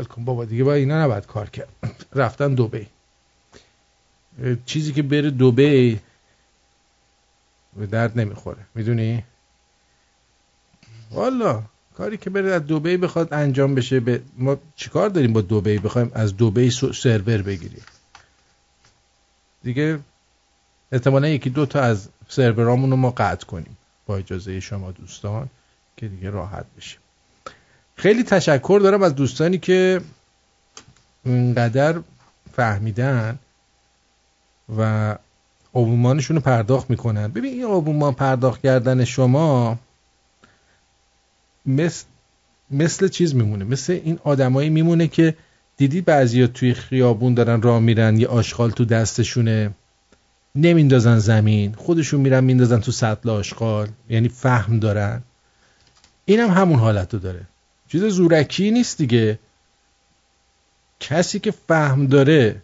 کن 0.10 0.26
بابا 0.26 0.46
دیگه 0.46 0.64
با 0.64 0.74
اینا 0.74 1.04
نباید 1.04 1.26
کار 1.26 1.50
کرد 1.50 1.68
رفتن 2.16 2.54
دوبی 2.54 2.88
چیزی 4.66 4.94
که 4.94 5.02
بره 5.04 5.30
دوبی 5.30 6.00
به 7.78 7.86
درد 7.86 8.20
نمی‌خوره 8.20 8.66
می‌دونی 8.76 9.24
والا 11.12 11.64
کاری 11.96 12.18
که 12.18 12.30
بره 12.30 12.52
از 12.52 12.66
دوبی 12.68 12.98
بخواد 12.98 13.34
انجام 13.34 13.76
بشه 13.76 14.00
به 14.00 14.22
ما 14.38 14.58
چیکار 14.76 15.10
داریم 15.10 15.34
با 15.34 15.42
دوبی 15.42 15.78
بخوایم 15.78 16.12
از 16.14 16.38
دوبی 16.38 16.70
سرور 16.72 17.42
بگیریم 17.42 17.84
دیگه 19.64 20.00
احتمالا 20.92 21.28
یکی 21.28 21.50
دو 21.50 21.66
تا 21.66 21.82
از 21.82 22.10
سرورامون 22.28 22.90
رو 22.90 22.96
ما 22.96 23.12
قطع 23.12 23.46
کنیم 23.46 23.78
با 24.06 24.18
اجازه 24.18 24.60
شما 24.60 24.92
دوستان 24.92 25.50
که 25.98 26.08
دیگه 26.08 26.30
راحت 26.30 26.66
بشیم. 26.78 27.00
خیلی 27.96 28.24
تشکر 28.24 28.80
دارم 28.84 29.04
از 29.04 29.16
دوستانی 29.16 29.58
که 29.58 30.02
اینقدر 31.26 32.00
فهمیدن 32.54 33.40
و 34.78 35.16
آبومانشون 35.74 36.36
رو 36.36 36.42
پرداخت 36.42 36.90
می‌کنن. 36.90 37.28
ببین 37.28 37.54
این 37.54 37.64
آبومان 37.64 38.14
پرداخت 38.14 38.62
کردن 38.62 39.04
شما 39.04 39.80
مثل 41.66 42.06
مثل 42.72 43.08
چیز 43.08 43.36
میمونه. 43.36 43.66
مثل 43.66 43.94
این 43.94 44.20
آدمایی 44.24 44.70
میمونه 44.70 45.08
که 45.08 45.36
دیدی 45.78 46.02
بعضیا 46.02 46.48
توی 46.48 46.74
خیابون 46.74 47.34
دارن 47.34 47.62
راه 47.62 47.80
میرن 47.80 48.18
یه 48.18 48.28
آشغال 48.28 48.72
تو 48.72 48.86
دستشونه؟ 48.86 49.72
نمیندازن 50.56 51.20
زمین 51.20 51.74
خودشون 51.74 52.22
میرن 52.22 52.44
میندازن 52.44 52.80
تو 52.80 52.92
سطل 52.92 53.30
آشغال 53.30 53.88
یعنی 54.10 54.30
فهم 54.30 54.80
دارن. 54.80 55.22
اینم 56.26 56.50
هم 56.50 56.62
همون 56.62 56.80
حالت 56.80 57.14
رو 57.14 57.20
داره. 57.20 57.42
چیز 57.88 58.04
زورکی 58.04 58.72
نیست 58.72 58.98
دیگه. 58.98 59.40
کسی 61.00 61.40
که 61.40 61.52
فهم 61.52 62.08
داره 62.08 62.62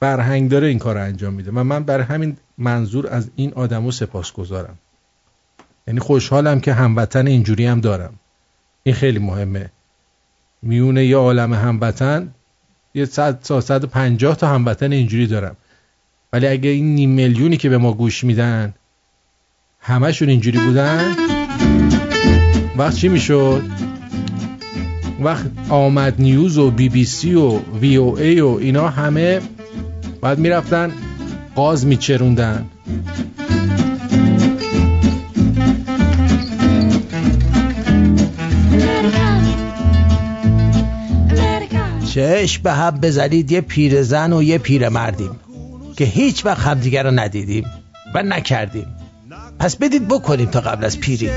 برهنگ 0.00 0.50
داره 0.50 0.68
این 0.68 0.78
کار 0.78 0.98
انجام 0.98 1.34
میده. 1.34 1.50
و 1.50 1.64
من 1.64 1.84
برای 1.84 2.04
همین 2.04 2.36
منظور 2.58 3.08
از 3.08 3.30
این 3.36 3.52
آدمو 3.52 3.90
سپاس 3.90 4.32
گذارم 4.32 4.78
یعنی 5.86 6.00
خوشحالم 6.00 6.60
که 6.60 6.72
هموطن 6.72 7.26
اینجوری 7.26 7.66
هم 7.66 7.80
دارم. 7.80 8.14
این 8.82 8.94
خیلی 8.94 9.18
مهمه. 9.18 9.70
میونه 10.62 11.04
یه 11.04 11.16
عالم 11.16 11.54
هموطن 11.54 12.34
یه 12.94 13.04
صد 13.04 13.84
پنجاه 13.84 14.36
تا 14.36 14.48
هموطن 14.48 14.92
اینجوری 14.92 15.26
دارم. 15.26 15.56
ولی 16.32 16.46
اگه 16.46 16.70
این 16.70 16.94
نیم 16.94 17.10
میلیونی 17.10 17.56
که 17.56 17.68
به 17.68 17.78
ما 17.78 17.92
گوش 17.92 18.24
میدن 18.24 18.74
همشون 19.80 20.28
اینجوری 20.28 20.58
بودن 20.58 21.16
وقت 22.76 22.94
چی 22.96 23.08
می‌شد؟ 23.08 23.62
وقت 25.20 25.46
آمد 25.68 26.14
نیوز 26.18 26.58
و 26.58 26.70
بی 26.70 26.88
بی 26.88 27.04
سی 27.04 27.34
و 27.34 27.58
وی 27.58 27.96
او 27.96 28.18
ای 28.18 28.40
و 28.40 28.48
اینا 28.48 28.88
همه 28.88 29.40
بعد 30.20 30.38
می‌رفتن 30.38 30.92
قاز 31.54 31.86
میچروندن. 31.86 32.66
چش 42.16 42.58
به 42.58 42.72
هم 42.72 42.90
بزنید 42.90 43.52
یه 43.52 43.60
پیرزن 43.60 44.32
و 44.32 44.42
یه 44.42 44.58
پیرمردیم 44.58 45.30
که 45.96 46.04
هیچ 46.04 46.46
وقت 46.46 46.58
همدیگه 46.58 47.02
رو 47.02 47.10
ندیدیم 47.10 47.64
و 48.14 48.22
نکردیم. 48.22 48.86
پس 49.58 49.76
بدید 49.76 50.08
بکنیم 50.08 50.50
تا 50.50 50.60
قبل 50.60 50.84
از 50.84 51.00
پیری. 51.00 51.30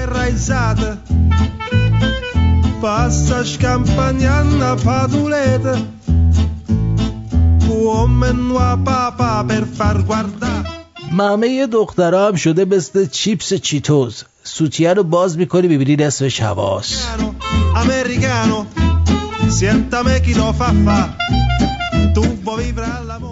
مامه 11.11 11.67
دخترها 11.67 12.27
هم 12.27 12.35
شده 12.35 12.65
مثل 12.65 13.05
چیپس 13.05 13.53
چیتوز. 13.53 14.23
سوتیه 14.43 14.93
رو 14.93 15.03
باز 15.03 15.37
می‌کنی 15.37 15.67
ببینی 15.67 15.95
نصفش 15.95 16.41
هواست 16.41 17.07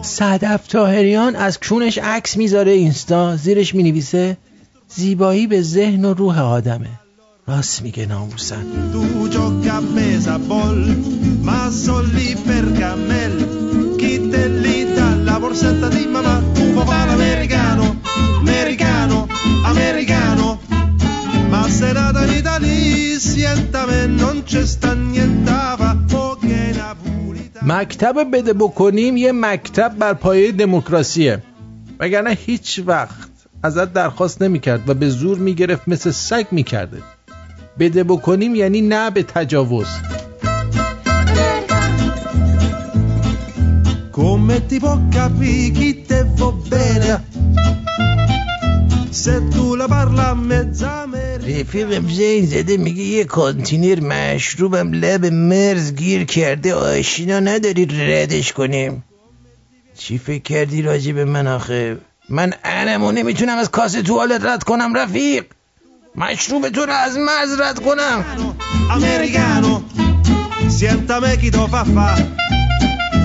صدف 0.01 0.68
تاهریان 0.68 1.36
از 1.36 1.59
کونش 1.59 1.97
عکس 1.97 2.38
می‌ذاره 2.38 2.72
اینستا. 2.72 3.36
زیرش 3.36 3.76
می‌نویسه 3.76 4.38
زیبایی 4.95 5.47
به 5.47 5.61
ذهن 5.61 6.05
و 6.05 6.13
روح 6.13 6.41
آدمه. 6.41 6.89
راست 7.47 7.82
میگه 7.82 8.05
ناموسن. 8.05 8.65
مکتب 27.61 28.31
بده 28.33 28.53
بکنیم 28.53 29.17
یه 29.17 29.31
مکتب 29.31 29.95
بر 29.99 30.13
پایه 30.13 30.51
دموکراسیه. 30.51 31.43
وگرنه 31.99 32.29
هیچ 32.29 32.81
وقت 32.85 33.29
ازت 33.63 33.93
درخواست 33.93 34.41
نمی‌کرد 34.41 34.89
و 34.89 34.93
به 34.93 35.09
زور 35.09 35.37
می‌گرفت 35.37 35.87
مثل 35.87 36.11
سگ 36.11 36.45
می‌کرده. 36.51 36.97
بده 37.79 38.03
بکنیم 38.03 38.55
یعنی 38.55 38.81
نه 38.81 39.09
به 39.09 39.23
تجاوز. 39.23 39.87
Come 44.17 44.65
ti 44.67 44.79
può 44.79 44.93
capire 45.15 45.71
chi 45.77 45.89
te 46.07 46.19
va 46.37 46.49
bene? 46.69 47.13
رفیقم 51.47 52.07
زنگ 52.09 52.45
زده 52.45 52.78
میگه 52.78 53.03
یه 53.03 53.24
کانتینر 53.24 53.99
مشروبم 53.99 54.93
لب 54.93 55.26
مرز 55.26 55.95
گیر 55.95 56.24
کرده 56.24 56.74
آشینا 56.74 57.39
نداری 57.39 57.86
ردش 57.86 58.53
کنیم. 58.53 59.03
چی 59.97 60.18
فکر 60.18 60.43
کردی 60.43 60.82
راجی 60.82 61.13
به 61.13 61.26
من 61.26 61.47
آخه؟ 61.47 61.97
من 62.30 62.53
انمو 62.63 63.11
نمی‌تونم 63.11 63.57
از 63.57 63.72
کاسه 63.72 64.01
توالت 64.01 64.45
رد 64.45 64.63
کنم 64.63 64.93
رفیق. 64.97 65.45
مشروب 66.15 66.70
تو 66.70 66.86
رو 66.86 66.93
از 66.93 67.18
مرز 67.18 67.59
رد 67.59 67.80
کنم. 67.80 68.26
امریکانو 68.91 69.82
siéntame 70.70 71.38
chi 71.38 71.49
do 71.49 71.68
fa 71.68 71.84
fa 71.86 72.09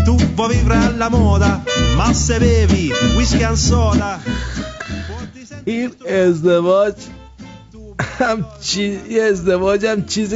tu 0.05 0.15
vuoi 0.37 0.57
vivere 0.57 0.79
alla 0.87 1.09
moda 1.11 1.63
ma 1.97 2.13
se 2.15 2.39
bevi 2.39 2.85
whisky 3.17 3.43
and 3.43 3.59
soda 3.59 4.11
این 5.65 5.91
ازدواج 6.09 6.95
هم 8.19 8.45
چیز 8.61 8.99
ازدواج 9.31 9.87
هم 9.87 10.05
چیز 10.05 10.35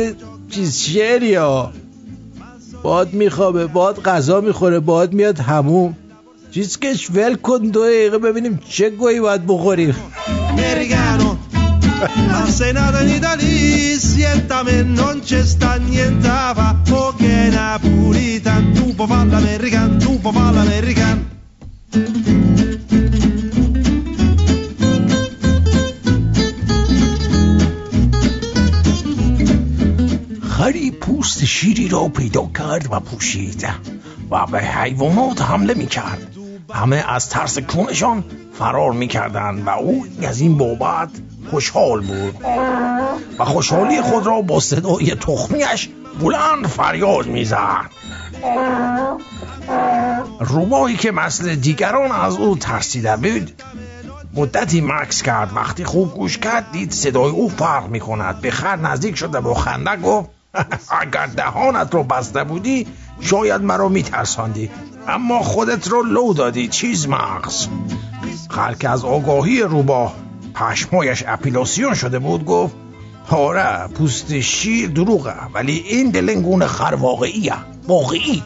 چیز 0.51 0.77
شعری 0.77 1.35
ها. 1.35 1.73
باد 2.83 3.12
میخوابه 3.12 3.67
باد 3.67 4.03
غذا 4.03 4.41
می‌خوره 4.41 4.81
باد 4.81 5.12
میاد 5.12 5.39
هموم. 5.39 5.97
چیز 6.51 6.79
کش 6.79 7.11
ول 7.11 7.35
کن 7.35 7.59
دو 7.59 7.85
دقیقه 7.85 8.19
ببینیم 8.19 8.61
چه 8.69 8.91
گویی 8.91 9.21
باید 9.21 9.47
بخوریم. 9.47 9.95
Fare 20.37 20.53
l'american. 20.57 21.19
خری 30.67 30.91
پوست 30.91 31.45
شیری 31.45 31.89
را 31.89 32.09
پیدا 32.09 32.51
کرد 32.59 32.89
و 32.91 33.01
پوشید 33.01 33.69
و 34.31 34.47
به 34.47 34.61
حیوانات 34.62 35.43
حمله 35.43 35.75
می 35.75 35.87
کرد 35.87 36.37
همه 36.75 37.05
از 37.09 37.29
ترس 37.29 37.59
کونشان 37.59 38.25
فرار 38.59 38.93
می 38.93 39.09
کردن 39.09 39.62
و 39.62 39.69
او 39.69 40.07
از 40.23 40.41
این 40.41 40.59
بابت 40.59 41.09
خوشحال 41.51 42.01
بود. 42.01 42.35
و 43.39 43.45
خوشحالی 43.45 44.03
خود 44.03 44.27
را 44.27 44.41
با 44.41 44.61
صدای 44.61 45.14
تخمیش 45.14 45.89
بلند 46.21 46.67
فریاد 46.67 47.27
می‌زد. 47.27 47.91
روبایی 50.41 50.97
که 50.97 51.11
مثل 51.12 51.55
دیگران 51.55 52.12
از 52.12 52.37
او 52.37 52.57
ترسیده 52.57 53.17
بود 53.17 53.62
مدتی 54.35 54.81
مکس 54.81 55.23
کرد. 55.23 55.57
وقتی 55.57 55.85
خوب 55.85 56.14
گوش 56.14 56.39
کرد 56.39 56.73
دید 56.73 56.91
صدای 56.91 57.31
او 57.31 57.49
فرق 57.49 57.89
می 57.89 58.01
کند 58.01 58.41
به 58.41 58.51
خر 58.51 58.77
نزدیک 58.77 59.17
شده 59.17 59.41
با 59.41 59.55
خنده 59.55 59.97
گفت 59.97 60.36
اگر 61.01 61.27
دهانت 61.27 61.95
رو 61.95 62.03
بسته 62.05 62.45
بودی 62.45 62.87
شاید 63.21 63.63
مرا 63.63 63.89
میترساندی. 63.89 64.71
اما 65.09 65.43
خودت 65.43 65.89
رو 65.89 66.03
لو 66.03 66.35
دادی 66.35 66.69
چیز 66.69 67.09
مغز. 67.09 67.69
خلک 68.51 68.85
از 68.85 69.05
آگاهی 69.05 69.63
روباه 69.63 70.15
پشمایش 70.55 71.25
اپیلاسیون 71.27 71.95
شده 71.95 72.19
بود 72.19 72.45
گفت 72.45 72.75
آره 73.31 73.89
پوست 73.89 74.41
شیر 74.41 74.91
دروغه 74.91 75.35
ولی 75.55 75.73
این 75.73 76.11
دلنگون 76.11 76.67
خر 76.67 76.97
واقعیه 76.99 77.55
واقعی. 77.89 78.43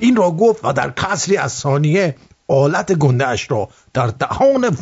این, 0.00 0.16
را 0.16 0.30
گفت 0.30 0.64
و 0.64 0.72
در 0.72 0.90
کسری 0.90 1.36
از 1.36 1.52
ثانیه 1.52 2.16
آلت 2.48 2.92
گندهش 2.92 3.50
را 3.50 3.68
در 3.94 4.06
دهان 4.06 4.76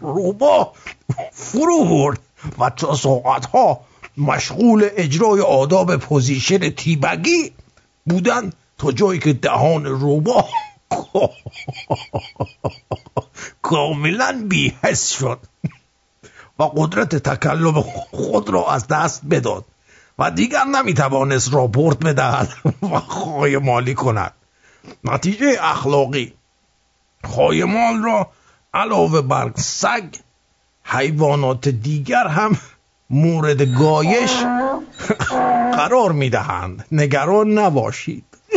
روبا 0.00 0.72
فرو 1.32 1.84
برد. 1.84 2.18
و 2.58 2.70
ساعت 2.96 3.46
ها 3.46 3.80
مشغول 4.16 4.88
اجرای 4.96 5.40
آداب 5.40 5.96
position 5.96 6.70
tea 6.70 7.05
bag 7.05 7.40
ی 7.40 7.52
بودن 8.06 8.52
تا 8.78 8.92
جایی 8.92 9.20
که 9.20 9.32
دهان 9.32 9.86
روبا 9.86 10.44
کاملا 13.62 14.44
بیحس 14.48 15.10
شد 15.10 15.38
و 16.58 16.62
قدرت 16.62 17.16
تکلم 17.16 17.80
خود 18.10 18.50
را 18.50 18.72
از 18.72 18.88
دست 18.88 19.22
بداد 19.30 19.64
و 20.18 20.30
دیگر 20.30 20.64
نمی‌توانست 20.64 21.54
راپورت 21.54 21.98
بدهد 21.98 22.48
و 22.92 23.00
خایه 23.00 23.56
مالی 23.56 23.94
کند. 23.94 24.32
نتیجه 25.04 25.56
اخلاقی 25.60 26.32
خایمال 27.24 28.02
را 28.02 28.30
علاوه 28.74 29.20
بر 29.20 29.52
سگ 29.56 30.04
حیوانات 30.84 31.68
دیگر 31.68 32.26
هم 32.26 32.56
مورد 33.10 33.78
گایش 33.78 34.44
قرار 35.76 36.12
می‌دهند. 36.12 36.84
نگران 36.92 37.58
نباشید. 37.58 38.24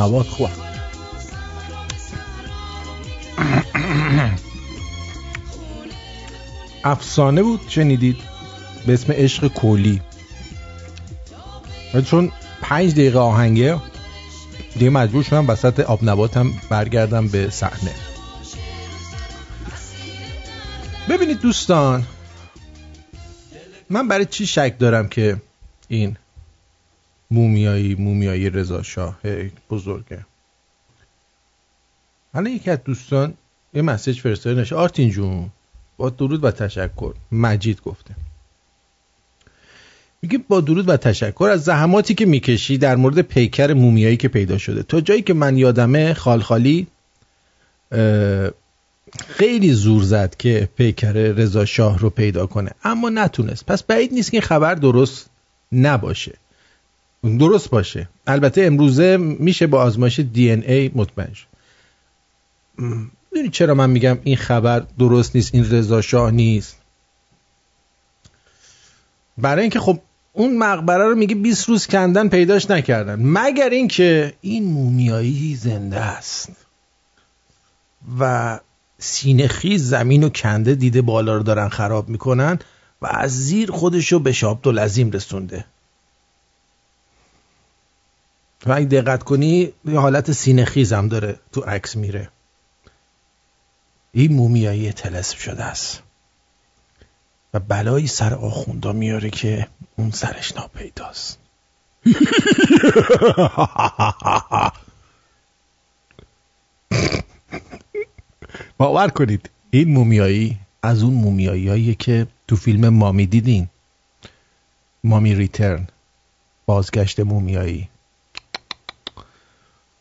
نواد 0.00 0.26
خوب. 0.26 0.50
افسانه 6.84 7.42
بود 7.42 7.60
شنیدید. 7.68 8.30
به 8.86 8.94
اسم 8.94 9.12
عشق 9.12 9.48
کولی 9.48 10.00
چون 12.06 12.32
پنج 12.62 12.92
دقیقه 12.92 13.18
آهنگه 13.18 13.80
دیگه 14.74 14.90
مجبور 14.90 15.22
شدم 15.22 15.48
وسط 15.48 15.80
آب 15.80 16.04
نباتم 16.04 16.52
برگردم 16.68 17.28
به 17.28 17.50
صحنه. 17.50 17.94
ببینید 21.08 21.40
دوستان 21.40 22.06
من 23.90 24.08
برای 24.08 24.24
چی 24.24 24.46
شک 24.46 24.74
دارم 24.78 25.08
که 25.08 25.36
این 25.88 26.16
مومیایی 27.30 27.94
مومیایی 27.94 28.50
رضا 28.50 28.82
شاه. 28.82 29.18
بزرگه. 29.70 30.26
حالا 32.34 32.50
یکی 32.50 32.70
از 32.70 32.78
دوستان 32.84 33.34
یه 33.74 33.82
مسیج 33.82 34.20
فرستاده 34.20 34.60
نشه 34.60 34.76
آرتین 34.76 35.10
جون 35.10 35.50
با 35.96 36.10
درود 36.10 36.44
و 36.44 36.50
تشکر. 36.50 37.14
مجید 37.32 37.82
گفته. 37.82 38.14
میگه 40.22 40.38
با 40.38 40.60
درود 40.60 40.88
و 40.88 40.96
تشکر 40.96 41.48
از 41.52 41.64
زحماتی 41.64 42.14
که 42.14 42.26
می‌کشی 42.26 42.78
در 42.78 42.96
مورد 42.96 43.20
پیکر 43.20 43.72
مومیایی 43.72 44.16
که 44.16 44.28
پیدا 44.28 44.58
شده. 44.58 44.82
تا 44.82 45.00
جایی 45.00 45.22
که 45.22 45.34
من 45.34 45.56
یادمه 45.56 46.14
خالخالی 46.14 46.86
خیلی 49.28 49.72
زور 49.72 50.02
زد 50.02 50.36
که 50.36 50.68
پیکر 50.76 51.12
رضا 51.12 51.64
شاه 51.64 51.98
رو 51.98 52.10
پیدا 52.10 52.46
کنه. 52.46 52.70
اما 52.84 53.08
نتونست. 53.08 53.66
پس 53.66 53.82
بعید 53.82 54.12
نیست 54.12 54.30
که 54.30 54.40
خبر 54.40 54.74
درست 54.74 55.30
نباشه. 55.72 56.32
درست 57.22 57.70
باشه. 57.70 58.08
البته 58.26 58.62
امروزه 58.62 59.16
میشه 59.16 59.66
با 59.66 59.82
آزمایش 59.82 60.20
دی 60.20 60.50
ان 60.50 60.62
ای 60.62 60.90
مطمئن 60.94 61.32
شد 61.32 61.46
چرا 63.52 63.74
من 63.74 63.90
میگم 63.90 64.18
این 64.24 64.36
خبر 64.36 64.86
درست 64.98 65.36
نیست 65.36 65.54
این 65.54 65.70
رضا 65.70 66.00
شاه 66.00 66.30
نیست؟ 66.30 66.76
برای 69.38 69.62
اینکه 69.62 69.80
خب 69.80 70.00
اون 70.32 70.58
مقبره 70.58 71.04
رو 71.04 71.14
میگه 71.14 71.34
20 71.34 71.68
روز 71.68 71.86
کندن 71.86 72.28
پیداش 72.28 72.70
نکردن. 72.70 73.18
مگر 73.22 73.68
اینکه 73.68 74.34
این 74.40 74.64
مومیایی 74.64 75.56
زنده 75.56 76.00
است 76.00 76.50
و 78.20 78.60
سینه 78.98 79.76
زمین 79.76 80.24
و 80.24 80.28
کنده 80.28 80.74
دیده 80.74 81.02
بالا 81.02 81.36
رو 81.36 81.42
دارن 81.42 81.68
خراب 81.68 82.08
می‌کنن 82.08 82.58
و 83.02 83.06
از 83.06 83.46
زیر 83.46 83.70
خودشو 83.70 84.18
به 84.18 84.32
شابدالعظیم 84.32 85.10
رسونده. 85.10 85.64
و 88.66 88.72
اگه 88.72 88.86
دقت 88.86 89.22
کنی 89.22 89.72
یه 89.84 89.98
حالت 89.98 90.32
سینه 90.32 90.64
خیزم 90.64 91.08
داره 91.08 91.38
تو 91.52 91.60
عکس 91.60 91.96
میره. 91.96 92.28
این 94.12 94.32
مومیایی 94.32 94.92
تلسم 94.92 95.38
شده 95.38 95.64
است. 95.64 96.02
و 97.54 97.60
بلایی 97.60 98.06
سر 98.06 98.34
آخوندا 98.34 98.92
میاره 98.92 99.30
که 99.30 99.68
اون 99.96 100.10
سرش 100.10 100.56
ناپیداست. 100.56 101.38
باور 108.78 109.08
کنید 109.08 109.50
این 109.70 109.92
مومیایی 109.92 110.58
از 110.82 111.02
اون 111.02 111.14
مومیایی 111.14 111.94
که 111.94 112.26
تو 112.48 112.56
فیلم 112.56 112.88
مامی 112.88 113.26
دیدین. 113.26 113.68
مامی 115.04 115.34
ریترن 115.34 115.86
بازگشت 116.66 117.20
مومیایی. 117.20 117.88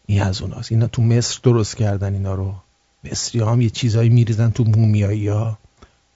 این 0.09 0.21
از 0.21 0.41
اوناست. 0.41 0.71
اینا 0.71 0.87
تو 0.87 1.01
مصر 1.01 1.39
درست 1.43 1.77
کردن 1.77 2.13
اینا 2.13 2.33
رو. 2.33 2.55
مصری 3.03 3.41
هم 3.41 3.61
یه 3.61 3.69
چیزایی 3.69 4.09
میریزن 4.09 4.49
تو 4.49 4.63
مومیایی 4.63 5.27
ها. 5.27 5.57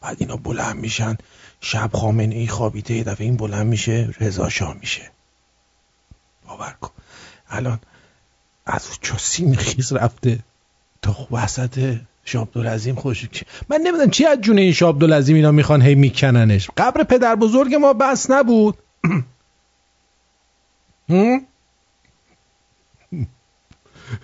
بعد 0.01 0.17
اینا 0.19 0.35
بلند 0.35 0.75
میشن. 0.75 1.17
شب 1.61 1.89
خامنه 1.93 2.35
ای 2.35 2.47
خوابیده 2.47 2.93
یه 2.93 3.03
دفعه 3.03 3.25
این 3.25 3.37
بلند 3.37 3.67
میشه 3.67 4.09
رضا 4.19 4.49
شاه 4.49 4.77
میشه. 4.79 5.01
باور 6.47 6.75
کن. 6.81 6.89
الان 7.49 7.79
از 8.65 8.87
چوسی 9.01 9.55
خیز 9.55 9.93
رفته 9.93 10.39
تا 11.01 11.27
وسط 11.31 11.95
شابدالعظیم 12.25 12.95
خوش 12.95 13.29
من 13.69 13.77
نمی‌دونم 13.77 14.09
چی 14.09 14.25
از 14.25 14.41
جون 14.41 14.57
این 14.57 14.73
شابدالعظیم 14.73 15.35
اینا 15.35 15.51
می‌خوان 15.51 15.81
هی 15.81 15.95
میکننش. 15.95 16.69
قبر 16.77 17.03
پدر 17.03 17.35
بزرگ 17.35 17.75
ما 17.75 17.93
بس 17.93 18.31
نبود. 18.31 18.77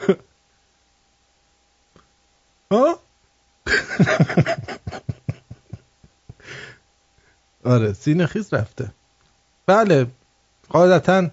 ها؟ 2.71 2.99
آره 7.65 7.93
سینه 7.93 8.25
خیز 8.25 8.53
رفته. 8.53 8.91
بله 9.65 10.07
قاعدتا 10.69 11.29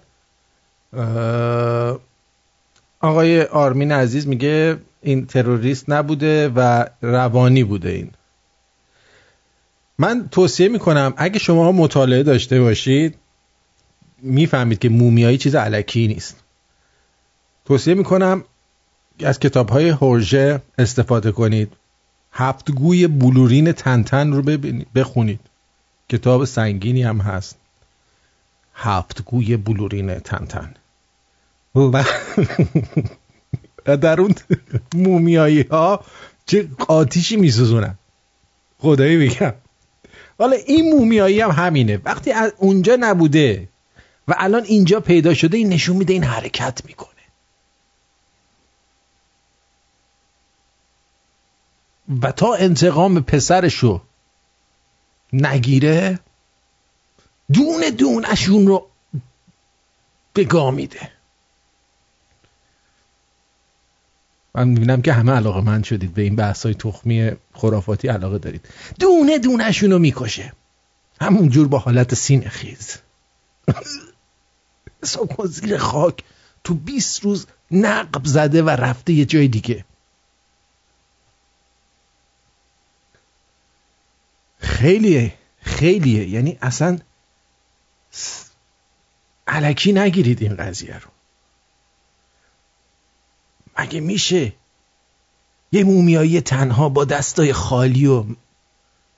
آقای 2.99 3.43
آرمین 3.43 3.91
عزیز 3.91 4.27
میگه 4.27 4.77
این 5.01 5.25
تروریست 5.25 5.89
نبوده 5.89 6.49
و 6.55 6.85
روانی 7.01 7.63
بوده 7.63 7.89
این. 7.89 8.11
من 9.97 10.27
توصیه 10.31 10.69
می‌کنم 10.69 11.13
اگه 11.17 11.39
شما 11.39 11.71
مطالعه 11.71 12.23
داشته 12.23 12.61
باشید 12.61 13.15
می‌فهمید 14.21 14.79
که 14.79 14.89
مومیایی 14.89 15.37
چیز 15.37 15.55
علکی 15.55 16.07
نیست. 16.07 16.43
توصیه 17.67 17.93
می‌کنم 17.93 18.43
از 19.23 19.39
کتاب 19.39 19.69
های 19.69 19.89
هورژه 19.89 20.61
استفاده 20.77 21.31
کنید. 21.31 21.73
هفتگوی 22.31 23.07
بلورین 23.07 23.71
تنتن 23.71 24.31
رو 24.31 24.57
بخونید. 24.95 25.39
کتاب 26.09 26.45
سنگینی 26.45 27.03
هم 27.03 27.17
هست. 27.17 27.57
هفتگوی 28.73 29.57
بلورین 29.57 30.19
تنتن. 30.19 30.73
در 33.85 34.21
اون 34.21 34.35
مومیایی 34.95 35.61
ها 35.61 36.03
چه 36.45 36.67
آتیشی 36.87 37.35
میسوزونن. 37.35 37.97
خدایی 38.79 39.27
بگم 39.27 39.53
حالا 40.39 40.57
این 40.67 40.93
مومیایی 40.93 41.41
هم 41.41 41.51
همینه. 41.51 42.01
وقتی 42.05 42.31
از 42.31 42.53
اونجا 42.57 42.97
نبوده 42.99 43.69
و 44.27 44.35
الان 44.37 44.63
اینجا 44.63 44.99
پیدا 44.99 45.33
شده 45.33 45.57
این 45.57 45.69
نشون 45.69 45.95
میده 45.95 46.13
این 46.13 46.23
حرکت 46.23 46.81
می‌کنه. 46.85 47.16
و 52.21 52.31
تا 52.31 52.53
انتقام 52.53 53.21
پسرشو 53.21 54.01
نگیره 55.33 56.19
دونه 57.53 57.91
دونشون 57.91 58.67
رو 58.67 58.87
بگاه 60.35 60.71
میده. 60.71 61.11
من 64.55 64.67
می‌بینم 64.67 65.01
که 65.01 65.13
همه 65.13 65.31
علاقه 65.31 65.61
من 65.61 65.83
شدید 65.83 66.13
به 66.13 66.21
این 66.21 66.35
بحث 66.35 66.65
های 66.65 66.75
تخمی 66.75 67.31
خرافاتی 67.53 68.07
علاقه 68.07 68.37
دارید. 68.37 68.69
دونه 68.99 69.39
دونشون 69.39 69.91
رو 69.91 69.99
می‌کشه. 69.99 70.53
همونجور 71.21 71.67
با 71.67 71.77
حالت 71.77 72.13
سین 72.13 72.49
خیز. 72.49 72.97
حساب 75.03 75.45
زیر 75.45 75.77
خاک 75.77 76.23
تو 76.63 76.73
20 76.73 77.23
روز 77.23 77.47
نقب 77.71 78.25
زده 78.25 78.63
و 78.63 78.69
رفته 78.69 79.13
یه 79.13 79.25
جای 79.25 79.47
دیگه. 79.47 79.85
خیلیه 84.77 85.33
خیلیه 85.59 86.29
یعنی 86.29 86.57
اصلا 86.61 86.99
علکی 89.47 89.93
نگیرید 89.93 90.41
این 90.41 90.55
قضیه 90.55 90.99
رو. 90.99 91.09
مگه 93.79 93.99
میشه 93.99 94.53
یه 95.71 95.83
مومیایی 95.83 96.41
تنها 96.41 96.89
با 96.89 97.05
دستای 97.05 97.53
خالی 97.53 98.07
و 98.07 98.25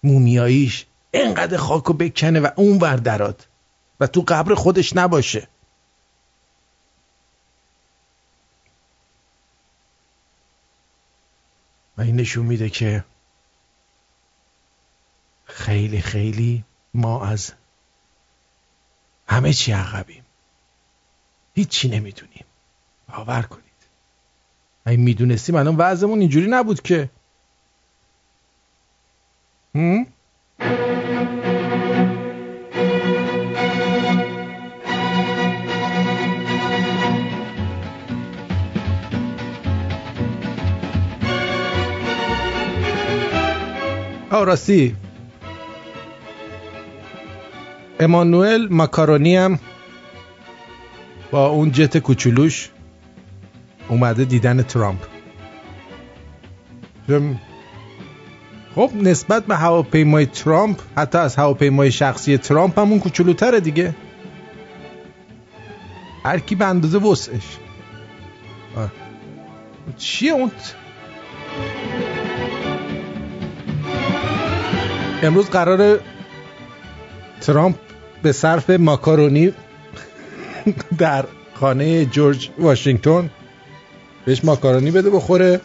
مومیاییش 0.04 0.86
انقدر 1.14 1.58
خاک 1.58 1.84
رو 1.84 1.94
بکنه 1.94 2.40
و 2.40 2.50
اون 2.56 2.78
دراد 2.96 3.48
و 4.00 4.08
تو 4.08 4.24
قبر 4.28 4.56
خودش 4.56 4.96
نباشه؟ 4.96 5.48
و 11.98 12.02
این 12.02 12.16
نشون 12.16 12.46
میده 12.46 12.70
که 12.70 13.04
خیلی 15.60 16.02
خیلی 16.02 16.64
ما 16.94 17.26
از 17.26 17.54
همه 19.28 19.54
چی 19.54 19.72
عقبیم. 19.72 20.24
هیچی 21.56 21.90
نمی‌دونیم. 21.90 22.46
باور 23.08 23.42
کنید. 23.42 23.64
اگه 24.86 24.98
می‌دونستیم 24.98 25.56
الان 25.56 25.76
وضعمون 25.78 26.20
اینجوری 26.20 26.48
نبود 26.50 26.82
که. 26.82 27.10
هم؟ 29.76 30.06
راستی. 44.32 44.96
امانوئل 48.00 48.68
ماکارونی 48.70 49.36
هم 49.36 49.60
با 51.32 51.48
اون 51.48 51.72
جت 51.72 51.98
کوچولوش 51.98 52.70
اومده 53.90 54.26
دیدن 54.26 54.62
ترامپ. 54.62 55.00
خب 58.76 58.92
نسبت 58.96 59.46
به 59.46 59.56
هواپیمای 59.56 60.26
ترامپ 60.26 60.80
حتی 60.98 61.18
از 61.18 61.36
هواپیمای 61.36 61.92
شخصی 61.92 62.38
ترامپ 62.38 62.80
همون 62.80 63.00
کوچولوتره 63.00 63.60
دیگه. 63.60 63.96
هر 66.26 66.40
کی 66.40 66.56
به 66.56 66.66
اندازه 66.66 66.98
وسعش. 66.98 67.58
چیه 69.98 70.32
اون؟ 70.32 70.52
امروز 75.24 75.50
قرار 75.50 76.00
ترامپ 77.42 77.89
به 78.22 78.32
صرف 78.32 78.70
ماکارونی 78.70 79.54
در 80.98 81.26
خانه 81.54 82.06
جورج 82.06 82.50
واشنگتن 82.60 83.30
بهش 84.26 84.46
ماکارونی 84.46 84.92
بده 84.92 85.10
بخوره. 85.10 85.62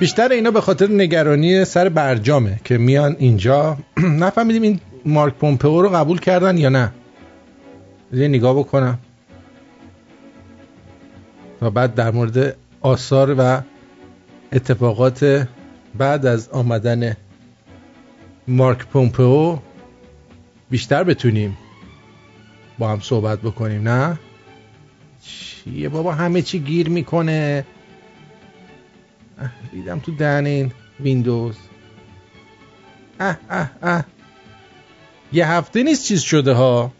بیشتر 0.00 0.28
اینا 0.28 0.50
به 0.50 0.60
خاطر 0.60 0.90
نگرانی 0.90 1.64
سر 1.64 1.88
برجامه 1.88 2.60
که 2.64 2.78
میان 2.78 3.16
اینجا. 3.18 3.76
نفهمیدیم 3.96 4.62
این 4.62 4.80
مارک 5.04 5.34
پومپئو 5.34 5.82
رو 5.82 5.88
قبول 5.88 6.18
کردن 6.18 6.58
یا 6.58 6.68
نه. 6.68 6.92
یه 8.12 8.28
نگاه 8.28 8.58
بکنم. 8.58 8.98
تا 11.60 11.70
بعد 11.70 11.94
در 11.94 12.10
مورد 12.10 12.56
آثار 12.80 13.34
و 13.38 13.60
اتفاقات 14.52 15.46
بعد 15.98 16.26
از 16.26 16.48
آمدن 16.48 17.16
مارک 18.48 18.86
پومپئو 18.86 19.58
بیشتر 20.70 21.04
بتونیم 21.04 21.56
با 22.78 22.88
هم 22.88 23.00
صحبت 23.00 23.40
بکنیم 23.40 23.88
نه؟ 23.88 24.18
چیه 25.22 25.88
بابا 25.88 26.12
همه 26.12 26.42
چی 26.42 26.58
گیر 26.58 26.88
می‌کنه. 26.88 27.64
دیدم 29.72 29.98
تو 29.98 30.12
دهن 30.12 30.46
این 30.46 30.72
ویندوز. 31.00 31.56
اه 33.20 33.38
اه 33.50 33.70
اه. 33.82 34.04
یه 35.32 35.48
هفته 35.48 35.82
نیست 35.82 36.04
چیز 36.04 36.20
شده 36.20 36.52
ها. 36.52 36.92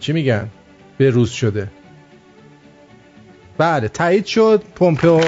چی 0.00 0.12
میگن؟ 0.12 0.48
به 0.98 1.10
روز 1.10 1.30
شده. 1.30 1.70
بله 3.58 3.88
تایید 3.88 4.26
شد. 4.26 4.62
پومپئو. 4.74 5.20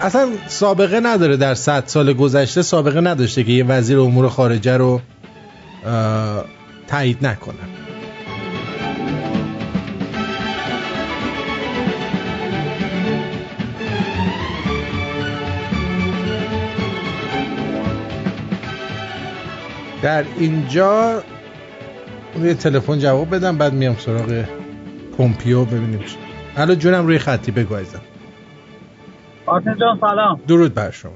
اصلا 0.00 0.28
سابقه 0.48 1.00
نداره 1.00 1.36
در 1.36 1.54
صد 1.54 1.82
سال 1.86 2.12
گذشته 2.12 2.62
سابقه 2.62 3.00
نداشته 3.00 3.44
که 3.44 3.52
یه 3.52 3.64
وزیر 3.64 3.98
امور 3.98 4.28
خارجه 4.28 4.76
رو 4.76 5.00
تایید 6.88 7.26
نکنه. 7.26 7.54
در 20.02 20.24
اینجا 20.38 21.22
روی 22.34 22.54
تلفن 22.54 22.98
جواب 22.98 23.34
بدم 23.34 23.58
بعد 23.58 23.72
میام 23.72 23.96
سراغ 23.98 24.44
پومپیو 25.16 25.64
ببینیم 25.64 26.00
الان 26.56 26.78
جونم 26.78 27.06
روی 27.06 27.18
خطی 27.18 27.50
بگو 27.50 27.74
ازم 27.74 28.00
آتن 29.50 29.76
جان 29.80 29.98
سلام. 30.00 30.40
درود 30.48 30.74
بر 30.74 30.90
شما. 30.90 31.12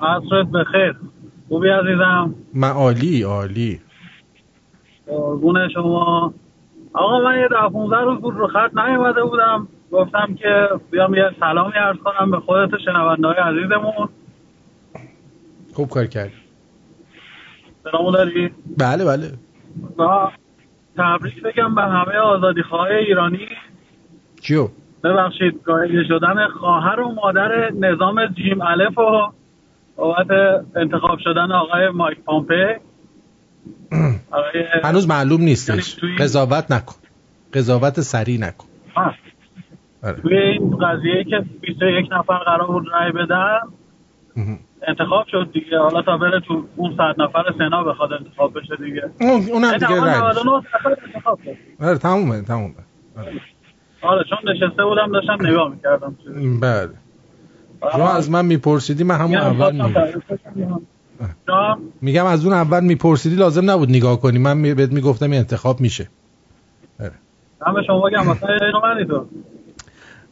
عصرت 0.00 0.46
بخیر 0.46 0.96
خوبی 1.48 1.68
عزیزم؟ 1.68 2.34
من 2.54 2.70
عالی. 2.70 3.80
قربون 5.06 5.68
شما. 5.68 6.34
آقا 6.92 7.20
من 7.20 7.38
یه 7.38 7.48
ده 7.48 7.68
15 7.72 7.96
روز 7.96 8.20
بود 8.20 8.34
رو 8.34 8.48
خط 8.48 8.74
نیومده 8.74 9.22
بودم. 9.22 9.68
گفتم 9.92 10.34
که 10.34 10.68
بیام 10.90 11.14
یه 11.14 11.30
سلامی 11.40 11.72
عرض 11.72 11.96
کنم 11.96 12.30
به 12.30 12.40
خودت 12.40 12.78
شنونده 12.84 13.26
های 13.26 13.36
عزیزمون. 13.36 14.08
خوب 15.74 15.88
کار 15.88 16.06
کردی. 16.06 16.32
سلامو 17.84 18.10
داری؟ 18.10 18.50
بله 18.78 19.04
بله. 19.04 19.32
تبریک 20.96 21.42
بگم 21.42 21.74
به 21.74 21.82
همه 21.82 22.16
آزادی 22.16 22.62
خواه 22.62 22.88
ایرانی. 22.88 23.48
کیو؟ 24.42 24.68
ببخشید 25.04 25.62
گاهی 25.64 26.04
شدن 26.08 26.48
خواهر 26.48 27.00
و 27.00 27.12
مادر 27.14 27.70
نظام 27.70 28.26
جیم 28.26 28.62
الف 28.62 28.98
و 28.98 29.32
بابت 29.96 30.30
انتخاب 30.76 31.18
شدن 31.18 31.52
آقای 31.52 31.88
مایک 31.88 32.18
پامپه 32.20 32.80
هنوز 34.84 35.08
معلوم 35.08 35.40
نیستش. 35.40 36.02
یعنی 36.02 36.16
قضاوت 36.16 36.70
نکن. 36.70 36.94
قضاوت 37.54 38.00
سریع 38.00 38.40
نکن. 38.40 38.66
آره. 40.02 40.20
توی 40.22 40.36
این 40.38 40.76
قضیه 40.76 41.24
که 41.24 41.44
21 41.60 42.12
نفر 42.12 42.38
قرار 42.38 42.66
بود 42.66 42.86
رای 42.92 43.12
بدن 43.12 43.58
انتخاب 44.88 45.26
شد 45.30 45.50
دیگه. 45.52 45.78
حالا 45.78 46.02
تا 46.02 46.16
بره 46.16 46.40
تو 46.40 46.64
اون 46.76 46.96
صد 46.96 47.22
نفر 47.22 47.44
سنا 47.58 47.84
بخواد 47.84 48.12
انتخاب 48.12 48.58
بشه 48.58 48.76
دیگه. 48.76 49.10
اون 49.20 49.46
اونم 49.52 49.72
دیگه 49.72 50.00
رای 50.00 50.14
آره 51.80 51.98
تمومه 51.98 52.42
تمومه. 52.42 52.74
آره. 53.18 53.40
چون 54.02 54.38
نشسته 54.44 54.84
بودم 54.84 55.12
داشتم 55.12 55.46
نگاه 55.46 55.70
می‌کردم 55.70 56.16
بله. 56.60 56.90
شما 57.92 58.12
از 58.12 58.30
من 58.30 58.44
میپرسیدی 58.44 59.04
من 59.04 59.14
همون 59.14 59.36
اول 59.36 59.94
میگم 62.00 62.26
از 62.26 62.44
اون 62.44 62.54
اول 62.54 62.84
میپرسیدی 62.84 63.36
لازم 63.36 63.70
نبود 63.70 63.90
نگاه 63.90 64.20
کنی. 64.20 64.38
من 64.38 64.62
بهت 64.62 64.92
می‌گفتم 64.92 65.30
این 65.30 65.38
انتخاب 65.40 65.80
میشه. 65.80 66.08
آره. 67.00 67.12
همه 67.66 67.82
شما 67.86 68.00
بگم 68.00 68.26
مثلا 68.26 68.48
اینو 68.54 69.04
تو 69.04 69.26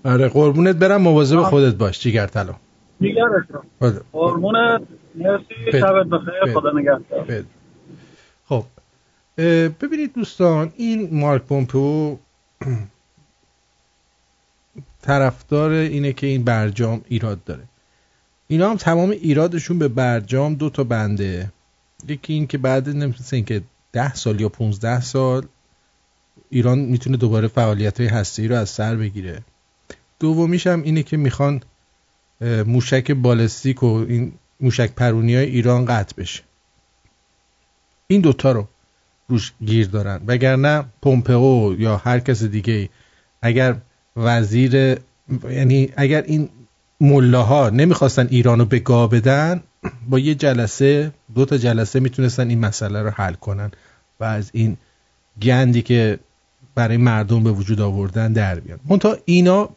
آره 0.04 0.28
قربونت 0.28 0.76
برم. 0.76 1.02
مواظب 1.02 1.42
خودت 1.42 1.74
باش. 1.74 2.00
جیگر 2.00 2.26
طلا. 2.26 2.54
قربونت. 4.12 4.82
مرسی. 5.14 5.72
شبت 5.72 6.06
بخیر. 6.06 6.54
خدا 6.54 6.70
نگهدار. 6.70 7.44
خب 8.48 8.64
ببینید 9.80 10.14
دوستان 10.14 10.72
این 10.76 11.08
مارک 11.12 11.42
پومپو 11.42 12.18
طرفدار 15.02 15.70
اینه 15.70 16.12
که 16.12 16.26
این 16.26 16.44
برجام 16.44 17.00
ایراد 17.08 17.44
داره. 17.44 17.62
اینا 18.48 18.70
هم 18.70 18.76
تمام 18.76 19.10
ایرادشون 19.10 19.78
به 19.78 19.88
برجام 19.88 20.54
دو 20.54 20.70
تا 20.70 20.84
بنده. 20.84 21.52
یکی 22.08 22.32
این 22.32 22.46
که 22.46 22.58
بعد 22.58 22.88
نمی‌تونست 22.88 23.46
که 23.46 23.62
ده 23.92 24.14
سال 24.14 24.40
یا 24.40 24.48
15 24.48 25.00
سال 25.00 25.46
ایران 26.50 26.78
می‌تونه 26.78 27.16
دوباره 27.16 27.48
فعالیت 27.48 28.00
های 28.00 28.08
هسته 28.08 28.46
رو 28.46 28.54
از 28.54 28.70
سر 28.70 28.96
بگیره. 28.96 29.42
دومیش 30.20 30.66
هم 30.66 30.82
اینه 30.82 31.02
که 31.02 31.16
می‌خوان 31.16 31.62
موشک 32.66 33.10
بالستیک 33.10 33.82
و 33.82 33.86
این 33.86 34.32
موشک 34.60 34.94
پرونی 34.94 35.34
های 35.34 35.44
ایران 35.44 35.84
قطع 35.84 36.16
بشه. 36.16 36.42
این 38.06 38.20
دوتا 38.20 38.52
رو 38.52 38.68
روش 39.28 39.52
گیر 39.64 39.86
دارن. 39.86 40.20
وگرنه 40.26 40.84
پومپئو 41.02 41.76
یا 41.78 41.96
هر 41.96 42.20
کس 42.20 42.42
دیگه 42.42 42.88
اگر 43.42 43.76
وزیر 44.16 44.98
یعنی 45.50 45.92
اگر 45.96 46.22
این 46.22 46.48
ملاها 47.00 47.70
نمی‌خواستن 47.70 48.26
ایرانو 48.30 48.64
به 48.64 48.78
گا 48.78 49.06
بدن 49.06 49.62
با 50.08 50.18
یه 50.18 50.34
جلسه 50.34 51.12
دو 51.34 51.44
تا 51.44 51.56
جلسه 51.58 52.00
می‌تونستن 52.00 52.48
این 52.48 52.58
مسئله 52.60 53.02
رو 53.02 53.10
حل 53.10 53.34
کنن 53.34 53.70
و 54.20 54.24
از 54.24 54.50
این 54.52 54.76
گندی 55.42 55.82
که 55.82 56.18
برای 56.74 56.96
مردم 56.96 57.44
به 57.44 57.52
وجود 57.52 57.80
آوردن 57.80 58.32
در 58.32 58.60
بیان. 58.60 58.80
منتها 58.88 59.16
اینا 59.24 59.68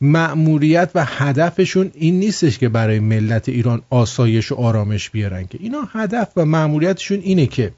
مأموریت 0.00 0.90
و 0.94 1.04
هدفشون 1.04 1.90
این 1.94 2.18
نیستش 2.18 2.58
که 2.58 2.68
برای 2.68 3.00
ملت 3.00 3.48
ایران 3.48 3.82
آسایش 3.90 4.52
و 4.52 4.54
آرامش 4.54 5.10
بیارن 5.10 5.46
که. 5.46 5.58
اینا 5.60 5.88
هدف 5.92 6.28
و 6.36 6.44
مأموریتشون 6.44 7.18
اینه 7.18 7.46
که 7.46 7.72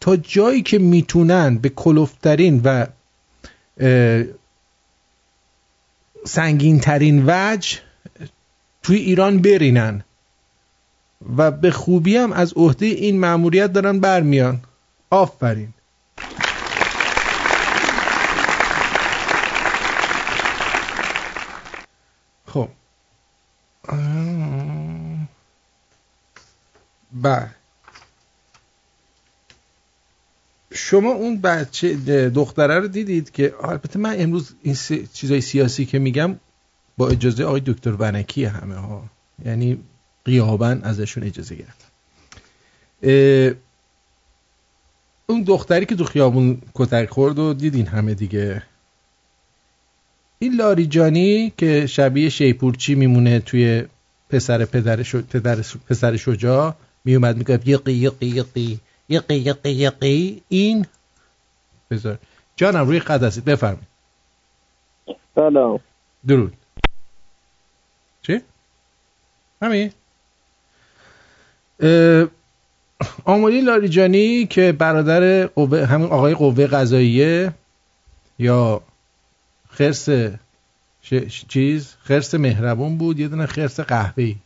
تا 0.00 0.16
جایی 0.16 0.62
که 0.62 0.78
می‌تونن 0.78 1.58
به 1.58 1.68
کلوفترین 1.68 2.60
و 2.64 2.86
سنگین 6.26 6.80
ترین 6.80 7.24
وجه 7.26 7.78
توی 8.82 8.96
ایران 8.96 9.42
برینن. 9.42 10.04
و 11.36 11.50
به 11.50 11.70
خوبی 11.70 12.16
هم 12.16 12.32
از 12.32 12.52
عهده 12.56 12.86
این 12.86 13.20
مأموریت 13.20 13.72
دارن 13.72 14.00
برمیان. 14.00 14.60
آفرین. 15.10 15.72
خب. 22.46 22.68
بله. 27.12 27.55
شما 30.76 31.10
اون 31.10 31.40
بچه 31.40 31.94
دختره 32.30 32.78
رو 32.78 32.88
دیدید 32.88 33.30
که 33.30 33.54
البته 33.62 33.98
من 33.98 34.14
امروز 34.18 34.54
این 34.62 34.76
چیزای 35.12 35.40
سیاسی 35.40 35.84
که 35.86 35.98
میگم 35.98 36.36
با 36.96 37.08
اجازه 37.08 37.44
آقای 37.44 37.62
دکتر 37.66 37.92
ونکی 37.98 38.44
همه 38.44 38.74
ها. 38.74 39.04
یعنی 39.44 39.78
قیابن 40.24 40.80
ازشون 40.82 41.22
اجازه 41.22 41.54
گرفت. 41.54 41.92
اون 45.26 45.42
دختری 45.42 45.86
که 45.86 45.96
تو 45.96 46.04
خیابون 46.04 46.62
کتک 46.74 47.10
خورد 47.10 47.38
و 47.38 47.54
دیدین 47.54 47.86
همه 47.86 48.14
دیگه. 48.14 48.62
این 50.38 50.54
لاریجانی 50.54 51.52
که 51.56 51.86
شبیه 51.86 52.28
شیپورچی 52.28 52.94
میمونه 52.94 53.40
توی 53.40 53.84
پسر 54.30 54.64
پدر, 54.64 55.02
پدر 55.02 55.56
پسر 55.88 56.16
شجاع 56.16 56.74
میومد 57.04 57.36
میگه 57.36 57.60
یقی 57.68 57.92
یقی 57.92 58.26
یقی. 58.26 58.80
یقی 59.08 59.34
یقی 59.34 59.70
یقی. 59.70 60.42
این؟ 60.48 60.86
بذار. 61.90 62.18
جانم 62.56 62.86
روی 62.86 62.98
قد 62.98 63.22
هستید 63.22 63.44
بفرمید 63.44 63.86
سلام. 65.34 65.80
درود. 66.26 66.56
چی؟ 68.22 68.40
همین. 69.62 69.92
آمولی 73.24 73.60
لاریجانی 73.60 74.46
که 74.46 74.72
برادر 74.72 75.46
قوه 75.46 75.84
همین 75.84 76.06
آقای 76.06 76.34
قوه 76.34 76.66
قضاییه 76.66 77.52
یا 78.38 78.82
خرس 79.68 80.08
چیز 81.48 81.94
خرس 82.02 82.34
مهربون 82.34 82.98
بود 82.98 83.18
یه 83.20 83.28
دونه 83.28 83.46
خرس 83.46 83.80
قهوه‌ای. 83.80 84.36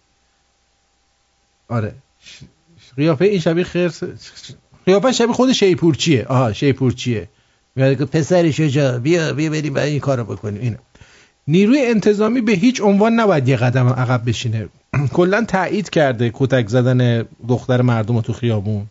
آره. 1.69 1.95
قیافه 3.01 3.25
این 3.25 3.41
شبیه 3.41 3.65
خرس 3.65 4.03
قیافه 4.87 5.13
شبیه 5.13 5.33
خود 5.33 5.53
شیپورچیه. 5.53 6.27
آها 6.29 6.53
شیپورچیه. 6.53 7.29
میگه 7.77 7.97
که 7.97 8.05
پسر 8.05 8.51
شجاع 8.51 8.99
بیا 8.99 9.33
بیا 9.33 9.51
بریم 9.51 9.75
برای 9.75 9.91
این 9.91 10.01
کارو 10.01 10.25
بکنیم. 10.25 10.61
اینو 10.61 10.77
نیروی 11.49 11.87
انتظامی 11.87 12.41
به 12.41 12.53
هیچ 12.53 12.81
عنوان 12.81 13.13
نباید 13.21 13.49
یه 13.49 13.57
قدم 13.57 13.89
عقب 13.89 14.29
بشینه. 14.29 14.69
کلا 15.17 15.45
تایید 15.45 15.91
کرده 15.91 16.31
کتک 16.35 16.69
زدن 16.69 17.25
دختر 17.49 17.83
مردم 17.83 18.21
تو 18.21 18.33
خیابون. 18.33 18.87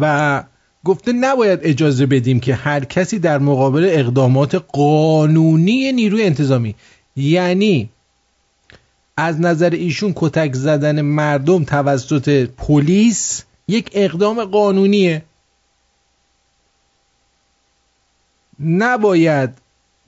و 0.00 0.44
گفته 0.84 1.12
نباید 1.12 1.60
اجازه 1.62 2.06
بدیم 2.06 2.40
که 2.40 2.54
هر 2.54 2.84
کسی 2.84 3.18
در 3.18 3.38
مقابل 3.38 3.88
اقدامات 3.90 4.54
قانونی 4.72 5.92
نیروی 5.92 6.22
انتظامی 6.22 6.74
یعنی 7.16 7.90
از 9.16 9.40
نظر 9.40 9.70
ایشون 9.70 10.12
کتک 10.16 10.54
زدن 10.54 11.00
مردم 11.00 11.64
توسط 11.64 12.48
پلیس 12.56 13.44
یک 13.68 13.90
اقدام 13.92 14.44
قانونیه. 14.44 15.22
نباید 18.60 19.50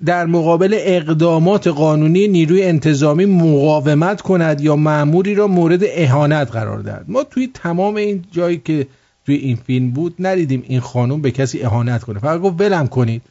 در 0.04 0.26
مقابل 0.26 0.76
اقدامات 0.80 1.66
قانونی 1.66 2.28
نیروی 2.28 2.62
انتظامی 2.62 3.24
مقاومت 3.24 4.20
کند 4.20 4.60
یا 4.60 4.76
معموری 4.76 5.34
را 5.34 5.46
مورد 5.46 5.80
اهانت 5.84 6.50
قرار 6.50 6.78
دهد. 6.78 7.04
ما 7.08 7.24
توی 7.24 7.50
تمام 7.54 7.96
این 7.96 8.24
جایی 8.32 8.58
که 8.64 8.86
توی 9.26 9.34
این 9.34 9.56
فیلم 9.56 9.90
بود 9.90 10.14
ندیدیم 10.18 10.64
این 10.68 10.80
خانم 10.80 11.20
به 11.20 11.30
کسی 11.30 11.62
اهانت 11.62 12.04
کنه. 12.04 12.18
فقط 12.18 12.40
گفت 12.40 12.60
ولم 12.60 12.86
کنید. 12.86 13.22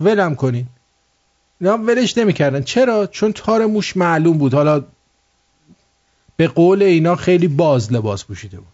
ولم 0.00 0.34
کنید. 0.34 0.66
اینا 1.60 1.76
ولش 1.76 2.18
نمی‌کردن. 2.18 2.62
چرا؟ 2.62 3.06
چون 3.06 3.32
تار 3.32 3.66
موش 3.66 3.96
معلوم 3.96 4.38
بود. 4.38 4.54
حالا 4.54 4.84
به 6.36 6.48
قول 6.48 6.82
اینا 6.82 7.16
خیلی 7.16 7.48
باز 7.48 7.92
لباس 7.92 8.24
پوشیده 8.24 8.56
بود. 8.56 8.66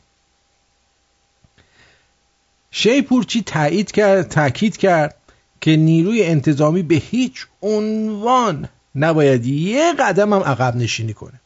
شیپورچی 2.70 3.42
تایید 3.42 3.92
کرد 3.92 4.28
تاکید 4.28 4.76
کرد 4.76 5.14
که 5.60 5.76
نیروی 5.76 6.22
انتظامی 6.22 6.82
به 6.82 6.94
هیچ 6.94 7.46
عنوان 7.62 8.68
نباید 8.94 9.46
یه 9.46 9.92
قدم 9.92 10.32
هم 10.32 10.40
عقب 10.40 10.76
نشینی 10.76 11.14
کنه. 11.14 11.40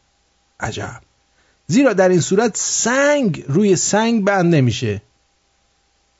عجب. 0.60 1.00
زیرا 1.66 1.92
در 1.92 2.08
این 2.08 2.20
صورت 2.20 2.56
سنگ 2.56 3.44
روی 3.48 3.76
سنگ 3.76 4.24
بند 4.24 4.54
نمیشه. 4.54 5.02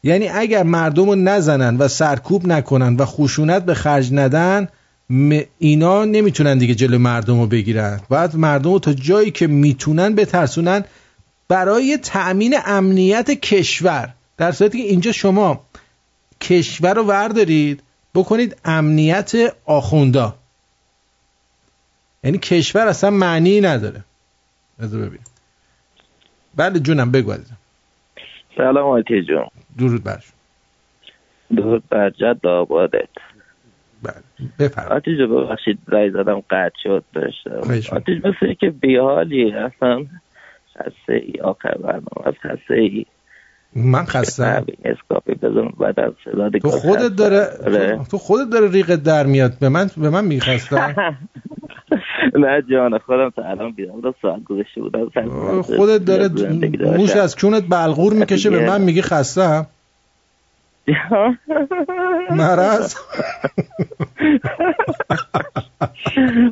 یعنی 0.03 0.29
اگر 0.29 0.63
مردم 0.63 1.07
رو 1.07 1.15
نزنن 1.15 1.77
و 1.77 1.89
سرکوب 1.89 2.47
نکنن 2.47 2.97
و 2.97 3.05
خشونت 3.05 3.65
به 3.65 3.75
خرج 3.75 4.13
ندن 4.13 4.69
اینا 5.59 6.05
نمی‌تونن 6.05 6.59
دیگه 6.59 6.75
جلو 6.75 6.99
مردم 6.99 7.41
رو 7.41 7.47
بگیرن. 7.47 8.01
باید 8.09 8.37
مردم 8.37 8.73
رو 8.73 8.79
تا 8.79 8.93
جایی 8.93 9.31
که 9.31 9.47
می‌تونن 9.47 10.15
بترسونن 10.15 10.85
برای 11.49 11.99
تأمین 12.03 12.55
امنیت 12.67 13.31
کشور. 13.31 14.15
در 14.37 14.53
صورتی 14.53 14.79
که 14.79 14.89
اینجا 14.89 15.13
شما 15.13 15.65
کشور 16.41 16.95
رو 16.95 17.03
وردارید 17.03 17.83
بکنید 18.15 18.57
امنیت 18.65 19.33
آخوندا. 19.65 20.35
یعنی 22.25 22.39
کشور 22.39 22.87
اصلا 22.87 23.11
معنی 23.11 23.61
نداره. 23.61 24.05
بذار 24.81 25.01
ببین 25.01 25.21
بله 26.57 26.81
جونم 26.81 27.11
بگو 27.11 27.33
عزیزم. 27.33 27.57
سلام 28.57 28.91
آتی 28.91 29.23
جون. 29.23 29.47
درود 29.79 30.05
برشون 30.05 30.35
درود 31.57 31.83
بر 31.89 32.11
جد 32.11 32.47
آبادت. 32.47 33.09
بفرمایید. 34.59 34.93
آتی 34.93 35.17
جون 35.17 35.37
ببخشید 35.37 35.79
رای 35.87 36.11
زدم 36.11 36.43
قطع 36.51 36.77
شد 36.83 37.05
داشتم. 37.15 37.97
آتی 37.97 38.21
جون 38.21 38.31
مثل 38.31 38.55
که 38.55 38.71
بیحالی 38.71 39.53
اصلا 39.53 40.05
خسته 40.79 41.13
ای 41.13 41.41
آخر 41.41 41.75
برنامه 41.75 42.23
از 42.25 42.35
خسته 42.43 42.75
ای 42.75 43.07
من 43.77 44.05
خسته 44.05 44.65
اسکاپی 44.85 45.35
بزن 45.35 45.69
بعد 45.81 46.01
از 46.01 46.13
صدا 46.25 46.51
تو 46.51 46.71
خودت 46.71 47.17
داره 47.17 47.47
تو 48.11 48.19
خودت 48.19 48.51
داره 48.51 48.71
ریقت 48.71 49.03
در 49.03 49.27
میاد. 49.27 49.59
به 49.61 49.69
من 49.69 49.91
به 49.97 50.11
من 50.11 50.25
می‌خواستم. 50.25 50.95
نه 52.43 52.63
جان 52.71 52.99
خودم 52.99 53.31
تا 53.31 53.43
الان 53.43 53.73
بیدم 53.73 54.01
رو 54.01 54.15
ساعت 54.23 54.45
گذاشته 54.45 54.81
بودم. 54.81 55.63
خودت 55.63 56.05
داره 56.05 56.29
موش 56.97 57.17
از 57.17 57.37
کونت 57.37 57.65
بلغور 57.69 58.13
می‌کشه 58.13 58.51
به 58.51 58.67
من 58.67 58.81
میگی 58.81 59.03
خستم. 59.03 59.67
مرز 62.31 62.97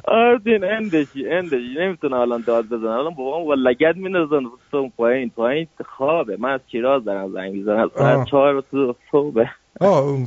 آردین 0.05 0.65
اندشی 0.65 1.29
اندشی 1.31 1.75
نمی‌تونه 1.79 2.17
الان 2.17 2.45
داد 2.47 2.65
بزنه 2.67 2.91
الان 2.91 3.15
بابام 3.15 3.45
با 3.45 3.55
لگت 3.55 3.97
میندازن. 3.97 4.45
تو 4.71 4.89
پایین 4.97 5.31
پایین. 5.31 5.67
خوابه. 5.97 6.37
من 6.41 6.53
از 6.53 6.61
چیراز 6.73 7.05
دارم 7.05 7.33
زنگ 7.33 7.53
می‌زنم. 7.53 7.91
ساعت 7.99 8.27
چهار 8.31 8.65
تو 8.71 8.95
صبح 9.13 9.45
آه 9.81 10.19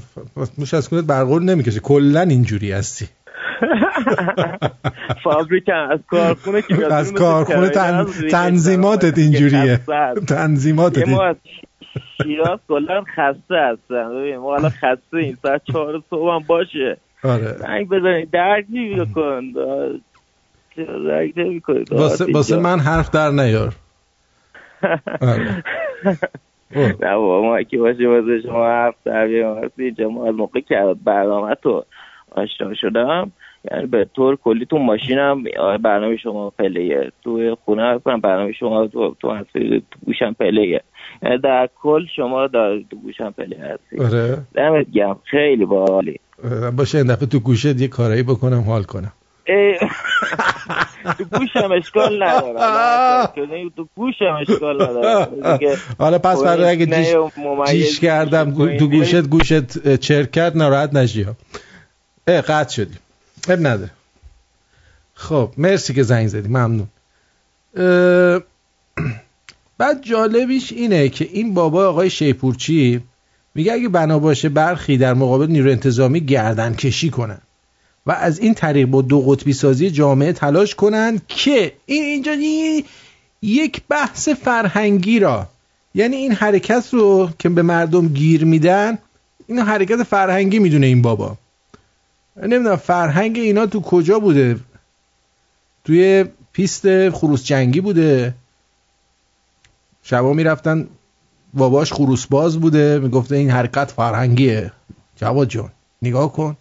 موش 0.57 0.73
از 0.73 0.89
کونت 0.89 1.05
برقور 1.05 1.41
نمی‌کشه 1.41 1.79
کلا 1.79 2.21
اینجوری 2.21 2.71
هستی. 2.71 3.05
فابریکا 5.23 5.73
از 5.73 5.99
کارخونه 6.09 6.61
که 6.61 6.93
از 6.93 7.13
کارخونه 7.13 7.69
تنظیماتت 8.31 9.17
اینجوریه. 9.17 9.79
تنظیماتت 10.27 11.07
شیراز 12.17 12.59
کلا 12.67 13.03
خسته 13.15 13.55
هستن. 13.55 14.09
ببین 14.09 14.37
ما 14.37 14.49
حالا 14.49 14.69
خسته 14.69 15.17
این 15.17 15.37
ساعت 15.41 15.61
چهار 15.63 16.03
صبح 16.09 16.35
هم 16.35 16.43
باشه. 16.47 16.97
آره. 17.23 17.45
زنگ 17.45 17.89
بزنید. 17.89 18.31
درک 18.31 18.65
کن 19.13 19.51
درک 20.77 21.33
نمی‌کنید 21.35 21.93
واسه 22.33 22.57
من 22.57 22.79
حرف 22.79 23.09
در 23.09 23.29
نیار. 23.29 23.73
آره. 25.21 25.63
نه 27.01 27.15
بابا 27.15 27.41
ما 27.41 27.63
که 27.63 27.77
باشه 27.77 28.07
واسه 28.07 28.41
شما 28.41 28.65
حرف 28.65 28.95
در 29.05 29.27
اینجا 29.77 30.09
ما 30.09 30.27
از 30.27 30.35
موقع 30.35 30.59
که 30.59 30.95
برنامه 31.03 31.55
تو 31.55 31.85
آشنا 32.31 32.73
شدم 32.73 33.31
یعنی 33.71 33.87
به 33.87 34.07
طور 34.15 34.35
کلی 34.35 34.65
تو 34.65 34.77
ماشینم 34.77 35.43
برنامه 35.83 36.17
شما 36.17 36.49
پلیه 36.49 37.11
تو 37.23 37.57
خونه 37.65 37.83
هستم 37.83 38.19
برنامه 38.19 38.51
شما 38.51 38.87
تو 38.87 39.15
تو 39.21 39.43
گوشم 40.05 40.33
پلیه 40.33 40.81
در 41.21 41.69
کل 41.81 42.05
شما 42.15 42.47
در 42.47 42.79
تو 42.89 42.95
گوشم 42.95 43.31
پلی 43.31 43.55
هستی. 43.55 44.03
آره. 44.03 44.37
دمت 44.55 44.91
گرم. 44.91 45.19
خیلی 45.23 45.65
باحالی. 45.65 46.19
باشه 46.77 46.97
این 46.97 47.07
دفعه 47.07 47.25
تو 47.25 47.39
گوشت 47.39 47.65
یه 47.81 47.87
کارایی 47.87 48.23
بکنم 48.23 48.61
حال 48.61 48.83
کنم. 48.83 49.13
تو 51.17 51.23
گوشم 51.23 51.71
اشکال 51.71 52.23
نداره 52.23 53.69
تو 53.75 53.87
گوشم 53.95 54.37
اشکال 54.41 54.83
نداره 54.83 55.77
حالا 55.99 56.19
پس 56.19 56.43
برای 56.43 56.69
اگه 56.69 56.85
جیش, 56.85 57.15
جیش 57.67 57.99
کردم 57.99 58.77
تو 58.77 58.87
گوشت 58.87 59.21
گوشت 59.21 59.95
چرک 59.95 60.31
کرد 60.31 60.57
ناراحت 60.57 60.93
نشی 60.93 61.21
ها. 61.21 61.35
قطع 62.27 62.73
شدیم 62.73 62.99
اب 63.49 63.59
نداره. 63.59 63.91
خب 65.13 65.51
مرسی 65.57 65.93
که 65.93 66.03
زنگ 66.03 66.27
زدی. 66.27 66.47
ممنون. 66.47 66.87
بعد 69.81 70.03
جالبیش 70.03 70.71
اینه 70.73 71.09
که 71.09 71.29
این 71.31 71.53
بابا 71.53 71.89
آقای 71.89 72.09
شیپورچی 72.09 73.01
میگه 73.55 73.73
اگه 73.73 73.89
بنا 73.89 74.19
باشه 74.19 74.49
برخی 74.49 74.97
در 74.97 75.13
مقابل 75.13 75.47
نیرو 75.47 75.71
انتظامی 75.71 76.21
گردن 76.21 76.73
کشی 76.73 77.09
کنن 77.09 77.41
و 78.05 78.11
از 78.11 78.39
این 78.39 78.53
طریق 78.53 78.87
با 78.87 79.01
دو 79.01 79.21
قطبی 79.21 79.53
سازی 79.53 79.91
جامعه 79.91 80.33
تلاش 80.33 80.75
کنن 80.75 81.21
که 81.27 81.73
این 81.85 82.03
اینجا 82.03 82.35
یک 83.41 83.81
بحث 83.89 84.29
فرهنگی 84.29 85.19
را 85.19 85.47
یعنی 85.95 86.15
این 86.15 86.31
حرکت 86.31 86.89
رو 86.91 87.29
که 87.39 87.49
به 87.49 87.61
مردم 87.61 88.07
گیر 88.07 88.45
میدن 88.45 88.97
این 89.47 89.59
حرکت 89.59 90.03
فرهنگی 90.03 90.59
می‌دونه 90.59 90.87
این 90.87 91.01
بابا. 91.01 91.37
نمی‌دونم 92.37 92.75
فرهنگ 92.75 93.37
اینا 93.37 93.65
تو 93.65 93.81
کجا 93.81 94.19
بوده؟ 94.19 94.59
توی 95.83 96.25
پیست 96.53 97.09
خروس 97.09 97.43
جنگی 97.45 97.81
بوده؟ 97.81 98.33
شبا 100.03 100.33
می‌رفتن 100.33 100.87
باباش 101.53 101.93
خروس 101.93 102.25
باز 102.27 102.59
بوده 102.59 102.99
می‌گفته 102.99 103.35
این 103.35 103.49
حرکت 103.49 103.91
فرهنگیه. 103.91 104.71
جواد 105.15 105.47
جان 105.47 105.71
نگاه 106.01 106.33
کن. 106.33 106.57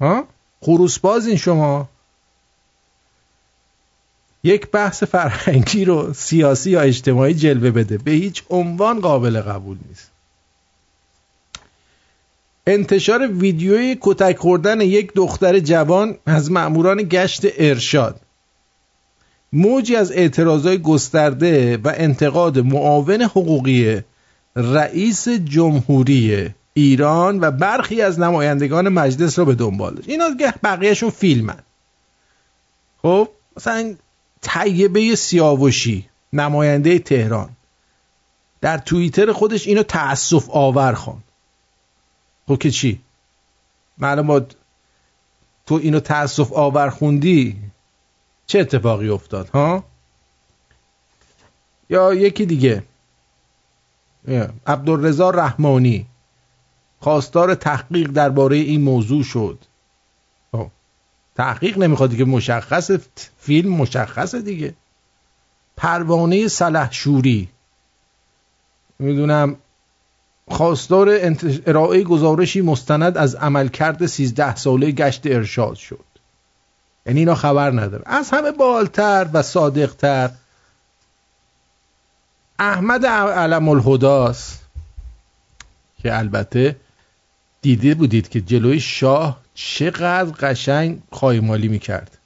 ها؟ 0.00 0.24
خروس 0.60 0.98
باز 0.98 1.26
این 1.26 1.36
شما. 1.36 1.88
یک 4.44 4.70
بحث 4.70 5.02
فرهنگی 5.02 5.84
رو 5.84 6.12
سیاسی 6.12 6.70
یا 6.70 6.80
اجتماعی 6.80 7.34
جلوه 7.34 7.70
بده. 7.70 7.98
به 7.98 8.10
هیچ 8.10 8.42
عنوان 8.50 9.00
قابل 9.00 9.40
قبول 9.40 9.78
نیست. 9.88 10.10
انتشار 12.66 13.26
ویدیوی 13.26 13.98
کتک 14.00 14.36
خوردن 14.36 14.80
یک 14.80 15.12
دختر 15.14 15.58
جوان 15.58 16.16
از 16.26 16.50
مأموران 16.50 17.02
گشت 17.02 17.42
ارشاد. 17.44 18.20
موجی 19.52 19.96
از 19.96 20.12
اعتراضای 20.12 20.78
گسترده 20.78 21.76
و 21.76 21.92
انتقاد 21.96 22.58
معاون 22.58 23.22
حقوقی 23.22 24.00
رئیس 24.56 25.28
جمهوری 25.28 26.50
ایران 26.74 27.40
و 27.40 27.50
برخی 27.50 28.02
از 28.02 28.20
نمایندگان 28.20 28.88
مجلس 28.88 29.38
را 29.38 29.44
به 29.44 29.54
دنبال 29.54 29.94
داشت. 29.94 30.08
اینا 30.08 30.24
بقیهشون 30.64 31.10
فیلمن. 31.10 31.58
خب 33.02 33.28
مثلا 33.56 33.94
طیبه 34.42 35.14
سیاوشی 35.14 36.08
نماینده 36.32 36.98
تهران. 36.98 37.48
در 38.60 38.78
توییتر 38.78 39.32
خودش 39.32 39.66
اینو 39.66 39.82
تأسف 39.82 40.50
آور 40.50 40.92
خوان 40.92 41.22
خب 42.48 42.58
که 42.58 42.70
چی؟ 42.70 43.00
معلومات 43.98 44.56
تو 45.66 45.74
اینو 45.74 46.00
تأسف 46.00 46.52
آور 46.52 46.90
خوندی؟ 46.90 47.56
چه 48.46 48.58
اتفاقی 48.58 49.08
افتاد 49.08 49.48
ها؟ 49.48 49.84
یا 51.90 52.14
یکی 52.14 52.46
دیگه؟ 52.46 52.82
عبدالرضا 54.66 55.30
رحمانی 55.30 56.06
خواستار 57.00 57.54
تحقیق 57.54 58.10
درباره 58.10 58.56
این 58.56 58.82
موضوع 58.82 59.22
شد. 59.22 59.58
تحقیق 61.34 61.78
نمی‌خواد 61.78 62.16
که 62.16 62.24
مشخص 62.24 62.90
فیلم 63.38 63.72
مشخصه 63.72 64.42
دیگه. 64.42 64.74
پروانه 65.76 66.48
شوری. 66.90 67.48
می‌دونم 68.98 69.56
خواستار 70.48 71.08
ارائه 71.66 72.02
گزارشی 72.02 72.60
مستند 72.60 73.16
از 73.16 73.34
عملکرد 73.34 74.06
13 74.06 74.56
ساله 74.56 74.90
گشت 74.90 75.26
ارشاد 75.26 75.74
شد. 75.74 76.15
یعنی 77.06 77.18
اینا 77.18 77.34
خبر 77.34 77.70
نداره. 77.70 78.02
از 78.06 78.30
همه 78.30 78.50
بالتر 78.50 79.28
و 79.32 79.42
صادقتر. 79.42 80.30
احمد 82.58 83.06
علم 83.06 83.68
الهداست 83.68 84.64
که 86.02 86.18
البته 86.18 86.76
دیده 87.62 87.94
بودید 87.94 88.28
که 88.28 88.40
جلوی 88.40 88.80
شاه 88.80 89.40
چقدر 89.54 90.30
قشنگ 90.30 91.02
خایمالی 91.12 91.68
می‌کرد. 91.68 92.18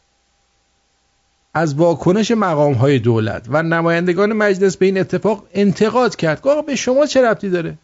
از 1.55 1.75
واکنش 1.75 2.31
مقام 2.31 2.75
های 2.75 2.99
دولت 2.99 3.47
و 3.49 3.63
نمایندگان 3.63 4.33
مجلس 4.33 4.77
به 4.77 4.87
این 4.87 4.99
اتفاق 4.99 5.47
انتقاد 5.53 6.17
کرد. 6.17 6.49
آقا 6.49 6.63
به 6.63 6.77
شما 6.77 7.07
چه 7.07 7.23
ربطی 7.23 7.51
داره؟ 7.51 7.79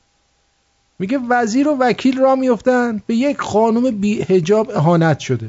میگه 0.99 1.19
وزیر 1.29 1.69
و 1.69 1.77
وکیل 1.81 2.19
را 2.19 2.37
میفتن 2.37 3.03
به 3.07 3.15
یک 3.15 3.41
خانم 3.41 4.01
بی 4.01 4.23
هجاب 4.23 4.71
اهانت 4.71 5.19
شده. 5.19 5.49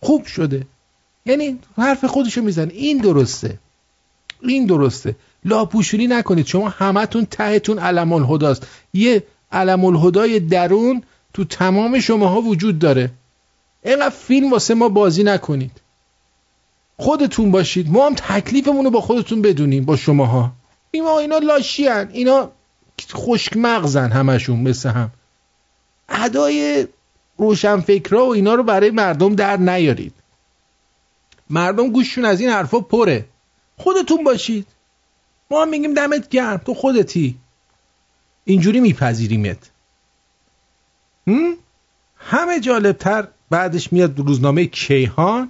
خوب 0.00 0.26
شده. 0.26 0.66
یعنی 1.26 1.58
حرف 1.76 2.04
خودشو 2.04 2.42
میزن 2.42 2.68
این 2.68 2.98
درسته. 2.98 3.58
این 4.42 4.66
درسته. 4.66 5.16
لاپوشونی 5.44 6.06
نکنید. 6.06 6.46
شما 6.46 6.68
همتون 6.68 7.26
تهتون 7.26 7.78
علم 7.78 8.12
الهداست 8.12 8.66
یه 8.94 9.22
علم 9.52 9.84
الهدای 9.84 10.40
درون 10.40 11.02
تو 11.34 11.44
تمام 11.44 12.00
شماها 12.00 12.40
وجود 12.40 12.78
داره. 12.78 13.10
اینقدر 13.84 14.10
فیلم 14.10 14.50
واسه 14.50 14.74
ما 14.74 14.88
بازی 14.88 15.24
نکنید. 15.24 15.80
خودتون 16.96 17.50
باشید. 17.50 17.90
ما 17.90 18.06
هم 18.06 18.14
تکلیفمون 18.14 18.84
رو 18.84 18.90
با 18.90 19.00
خودتون 19.00 19.42
بدونیم 19.42 19.84
با 19.84 19.96
شماها. 19.96 20.52
اینا 20.90 21.18
اینا 21.18 21.38
لاشی 21.38 21.86
هن. 21.86 22.08
اینا 22.12 22.50
خشک 23.12 23.56
مغزن 23.56 24.10
همشون 24.10 24.60
مثل 24.60 24.88
هم. 24.88 25.10
ادای 26.08 26.86
روشنفکرا 27.40 28.26
و 28.26 28.32
اینا 28.32 28.54
رو 28.54 28.62
برای 28.62 28.90
مردم 28.90 29.34
در 29.34 29.56
نیارید. 29.56 30.14
مردم 31.50 31.90
گوششون 31.90 32.24
از 32.24 32.40
این 32.40 32.50
حرفا 32.50 32.80
پره. 32.80 33.24
خودتون 33.76 34.24
باشید. 34.24 34.66
ما 35.50 35.62
هم 35.62 35.68
میگیم 35.68 35.94
دمت 35.94 36.28
گرم. 36.28 36.56
تو 36.56 36.74
خودتی. 36.74 37.38
اینجوری 38.44 38.80
میپذیریمت. 38.80 39.70
همه 42.16 42.60
جالبتر 42.60 43.28
بعدش 43.50 43.92
میاد 43.92 44.18
روزنامه 44.18 44.66
کیهان. 44.66 45.48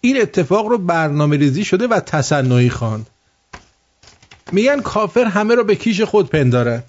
این 0.00 0.20
اتفاق 0.20 0.66
رو 0.66 0.78
برنامه 0.78 1.36
ریزی 1.36 1.64
شده 1.64 1.86
و 1.86 2.00
تصنعی 2.00 2.70
خواند. 2.70 3.06
میگن 4.52 4.80
کافر 4.80 5.24
همه 5.24 5.54
رو 5.54 5.64
به 5.64 5.74
کیش 5.74 6.00
خود 6.00 6.30
پنداره 6.30 6.82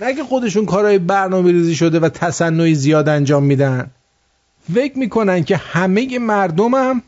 نگه 0.00 0.24
خودشون 0.24 0.66
کارهای 0.66 0.98
برنامه 0.98 1.52
ریزی 1.52 1.74
شده 1.74 2.00
و 2.00 2.08
تصنعی 2.08 2.74
زیاد 2.74 3.08
انجام 3.08 3.42
میدن. 3.42 3.90
فکر 4.74 4.98
می‌کنن 4.98 5.44
که 5.44 5.56
همه 5.56 6.18
مردم 6.18 6.74
هم 6.74 7.02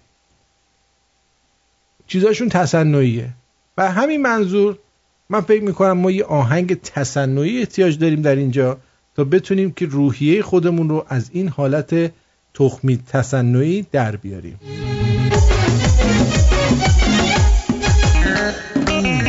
چیزاشون 2.06 2.48
تصنعیه. 2.48 3.28
و 3.78 3.92
همین 3.92 4.22
منظور 4.22 4.78
من 5.30 5.40
فکر 5.40 5.62
می‌کنم 5.62 5.92
ما 5.92 6.10
یه 6.10 6.24
آهنگ 6.24 6.80
تصنعی 6.80 7.58
احتیاج 7.58 7.98
داریم 7.98 8.22
در 8.22 8.36
اینجا 8.36 8.78
تا 9.16 9.24
بتونیم 9.24 9.70
که 9.70 9.86
روحیه 9.86 10.42
خودمون 10.42 10.88
رو 10.88 11.06
از 11.08 11.30
این 11.32 11.48
حالت 11.48 12.12
تخمی 12.54 12.96
تصنعی 12.96 13.86
در 13.92 14.16
بیاریم. 14.16 14.60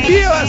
بیا 0.07 0.45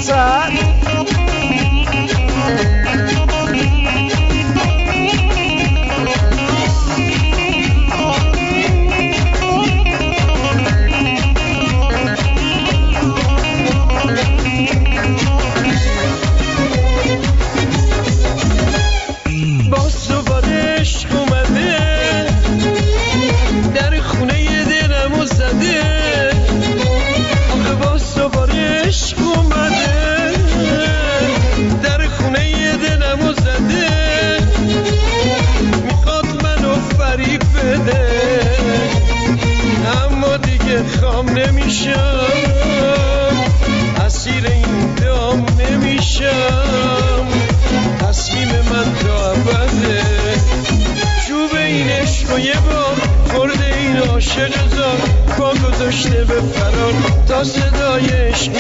این 52.35 52.37
عشق 52.37 52.37
و 52.37 52.39
یه 52.39 52.61
بار 52.61 52.97
خورده 53.33 53.77
این 53.77 53.97
عاشق 53.97 54.69
زار 54.69 54.99
پا 55.39 55.53
گذاشته 55.69 56.25
به 56.25 56.41
فرار 56.41 56.93
تا 57.29 57.45
صدای 57.45 58.07
عشق 58.07 58.53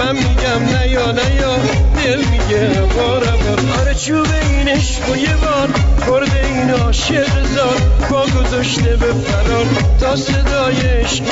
من 0.00 0.16
میگم 0.16 0.78
نیا 0.78 1.12
نیا 1.12 1.56
دل 2.04 2.24
میگه 2.24 2.80
بار 2.96 3.20
بار 3.20 3.80
آره 3.80 3.94
چوب 3.94 4.26
این 4.50 4.68
عشق 4.68 5.10
و 5.10 5.16
یه 5.16 5.36
بار. 5.36 5.68
خورده 6.06 6.46
این 6.46 6.70
عاشق 6.70 7.46
زار 7.54 7.76
پا 8.10 8.26
گذاشته 8.40 8.96
به 8.96 9.12
فرار 9.12 9.66
تا 10.00 10.16
صدای 10.16 10.76
عشق 10.76 11.24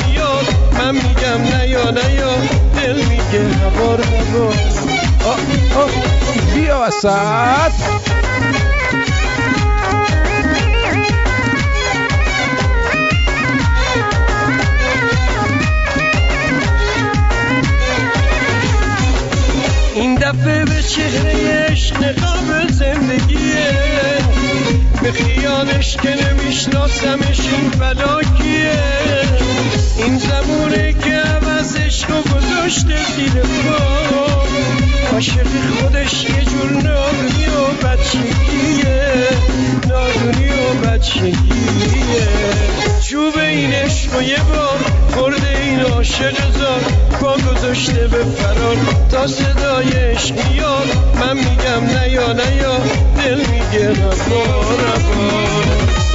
من 0.73 0.95
میگم 0.95 1.41
نیا 1.41 1.91
نیا 1.91 2.35
دل 2.75 2.95
میگه 2.95 3.55
هوار 3.55 4.01
هوار 4.01 4.53
بیا 6.55 6.81
وسط. 6.87 8.20
دفعه 20.31 20.65
به 20.65 20.83
چهرهش 20.83 21.93
نقاب 21.93 22.67
زندگیه. 22.71 23.71
به 25.03 25.11
خیالش 25.11 25.97
که 25.97 26.09
نمیشناسمش 26.09 27.39
این 27.39 27.69
فدا 27.69 28.21
کیه 28.37 29.50
این 29.97 30.17
زمونه 30.17 30.93
که 30.93 31.13
عوضش 31.13 32.05
رو 32.05 32.21
گذاشته 32.21 32.95
زیر 33.15 33.41
پا. 33.41 34.45
عاشق 35.13 35.47
خودش 35.81 36.23
یه 36.23 36.45
جور 36.45 36.71
نادونی 36.71 37.45
و 37.45 37.87
بچگیه. 37.87 39.27
نادونی 39.87 40.49
و 40.49 40.87
بچگیه. 40.87 42.27
چوب 43.09 43.37
این 43.37 43.73
عشق 43.73 44.21
یه 44.21 44.43
بار 44.43 44.79
خورده 45.11 45.57
این 45.61 45.79
عاشق 45.79 46.51
زار. 46.59 46.81
پا 47.21 47.37
گذاشته 47.37 48.07
به 48.07 48.23
فرار 48.23 48.77
تا 49.11 49.27
صدای 49.27 49.91
عشق 49.93 50.35
من 51.15 51.37
میگم 51.37 51.85
نیا 51.85 52.33
نیا 52.33 52.77
دل 53.17 53.37
میگه 53.37 53.89
ربا 53.89 54.43
ربا 54.73 56.10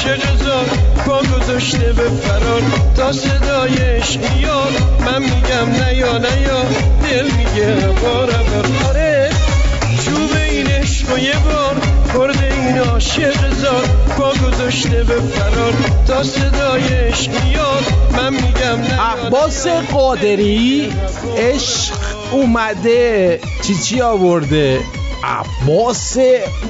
عاشق 0.00 0.36
زار 0.36 0.64
پا 1.06 1.22
گذاشته 1.22 1.92
به 1.92 2.08
فرار. 2.08 2.62
تا 2.96 3.12
صدایش 3.12 4.18
میاد 4.18 4.72
من 5.00 5.22
میگم 5.22 5.84
نیا 5.84 6.18
نیا 6.18 6.62
دل 7.02 7.24
میگه 7.24 7.74
بار 8.02 8.30
آره 8.88 9.30
چوب 10.04 10.30
این 10.50 10.66
عشق 10.66 11.14
و 11.14 11.18
یه 11.18 11.38
بار. 11.38 11.76
کرده 12.14 12.54
این 12.54 12.78
عاشق 12.78 13.54
زار. 13.54 13.84
پا 14.18 14.32
گذاشته 14.46 15.04
به 15.04 15.20
فرار. 15.20 15.72
تا 16.06 16.22
صدایش 16.22 17.28
میاد 17.28 17.84
من 18.12 18.32
میگم 18.32 18.78
عباس 19.00 19.66
قادری 19.66 20.92
عشق 21.36 21.94
اومده. 22.32 23.40
چی 23.66 23.74
چی 23.74 24.00
آورده؟ 24.00 24.80
عباس 25.24 26.18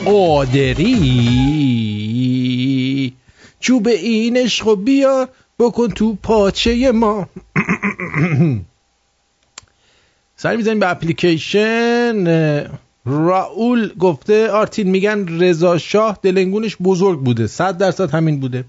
قادری. 0.05 2.19
چوب 3.61 3.89
این 3.89 4.37
عشق 4.37 4.85
بیار 4.85 5.28
بکن 5.59 5.89
تو 5.89 6.15
پاچه 6.15 6.93
ما. 6.93 7.28
سر 10.37 10.57
می‌زنیم 10.57 10.78
به 10.78 10.91
اپلیکیشن 10.91 12.27
راول 13.05 13.95
گفته 13.99 14.51
آرتین 14.51 14.91
میگن 14.91 15.41
رضا 15.41 15.78
شاه 15.78 16.19
دلنگونش 16.23 16.77
بزرگ 16.82 17.20
بوده. 17.20 17.47
صد 17.47 17.78
درصد 17.78 18.11
همین 18.11 18.41
بوده. 18.41 18.65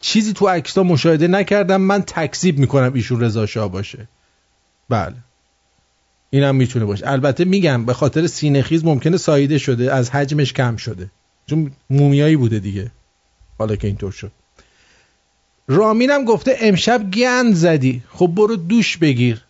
چیزی 0.00 0.32
تو 0.32 0.48
عکس‌ها 0.48 0.82
مشاهده 0.82 1.28
نکردم 1.28 1.80
من 1.80 2.02
تکذیب 2.02 2.58
می‌کنم 2.58 2.94
ایشون 2.94 3.20
رضا 3.20 3.46
شاه 3.46 3.72
باشه. 3.72 4.08
بله. 4.88 5.14
اینم 6.30 6.56
می‌تونه 6.56 6.84
باشه. 6.84 7.10
البته 7.10 7.44
میگم 7.44 7.84
به 7.84 7.94
خاطر 7.94 8.26
سینه‌خیز 8.26 8.84
ممکنه 8.84 9.16
ساییده 9.16 9.58
شده 9.58 9.94
از 9.94 10.10
حجمش 10.10 10.52
کم 10.52 10.76
شده. 10.76 11.10
چون 11.46 11.70
مومیایی 11.90 12.36
بوده 12.36 12.58
دیگه. 12.58 12.90
حالا 13.60 13.76
که 13.76 13.86
اینطور 13.86 14.12
شد. 14.12 14.32
رامینم 15.68 16.24
گفته 16.24 16.56
امشب 16.60 17.10
گند 17.10 17.54
زدی. 17.54 18.02
خب 18.08 18.26
برو 18.26 18.56
دوش 18.56 18.96
بگیر. 18.96 19.44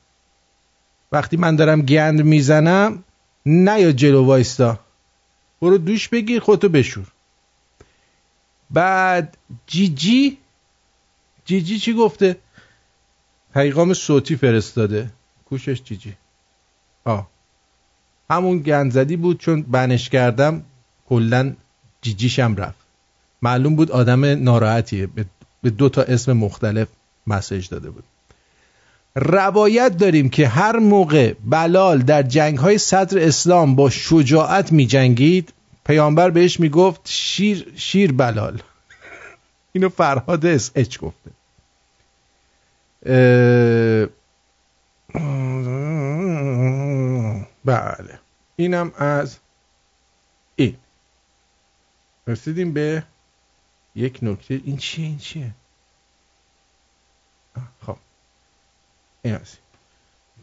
وقتی 1.13 1.37
من 1.37 1.57
دارم 1.57 1.83
گند 1.83 2.23
می‌زنم 2.23 3.05
نه 3.47 3.81
یا 3.81 3.93
جلو 3.93 4.25
وایستا. 4.25 4.81
برو 5.63 5.79
دوش 5.79 6.09
بگیر 6.09 6.41
خودتو 6.41 6.69
بشور. 6.69 7.07
بعد 8.71 9.37
جیجی 9.67 10.39
جیجی 11.45 11.79
چی 11.79 11.95
گفته؟ 11.95 12.37
پیغام 13.55 13.95
صوتی 13.95 14.37
فرستاده. 14.37 15.11
کوشش 15.45 15.83
جیجی. 15.83 16.17
آه. 17.05 17.29
همون 18.31 18.59
گندزدی 18.59 19.17
بود 19.17 19.39
چون 19.39 19.63
بنش 19.63 20.09
کردم. 20.09 20.65
کلا 21.09 21.55
جیجیشم 22.03 22.57
رفت. 22.57 22.80
معلوم 23.43 23.77
بود 23.77 23.91
آدم 23.91 24.25
ناراحتیه. 24.25 25.09
به 25.63 25.71
دو 25.71 25.89
تا 25.89 26.03
اسم 26.03 26.33
مختلف 26.33 26.89
مسیج 27.27 27.69
داده 27.69 27.91
بود. 27.91 28.05
روایت 29.15 29.97
داریم 29.97 30.29
که 30.29 30.49
هر 30.49 30.79
موقع 30.79 31.35
بلال 31.45 31.99
در 31.99 32.23
جنگ 32.23 32.59
های 32.59 32.79
صدر 32.79 33.19
اسلام 33.19 33.75
با 33.75 33.91
شجاعت 33.91 34.73
می 34.73 34.87
جنگید 34.87 35.53
پیامبر 35.85 36.31
بهش 36.31 36.61
می 36.61 36.69
گفت 36.69 37.01
شیر, 37.05 37.73
شیر 37.77 38.13
بلال. 38.13 38.63
اینو 39.73 39.89
فرهاد 39.89 40.47
اس 40.47 40.71
اچ 40.75 40.99
گفته. 40.99 41.31
بله. 47.65 48.19
اینم 48.57 48.93
از 48.97 49.37
این. 50.57 50.77
رسیدیم 52.27 52.73
به 52.73 53.03
یک 53.95 54.19
نکته. 54.23 54.61
این 54.65 54.77
چیه؟ 54.77 55.07
این 55.07 55.19
چیه؟ 55.19 55.55
خب. 57.87 57.97
این 59.23 59.35
هست 59.35 59.59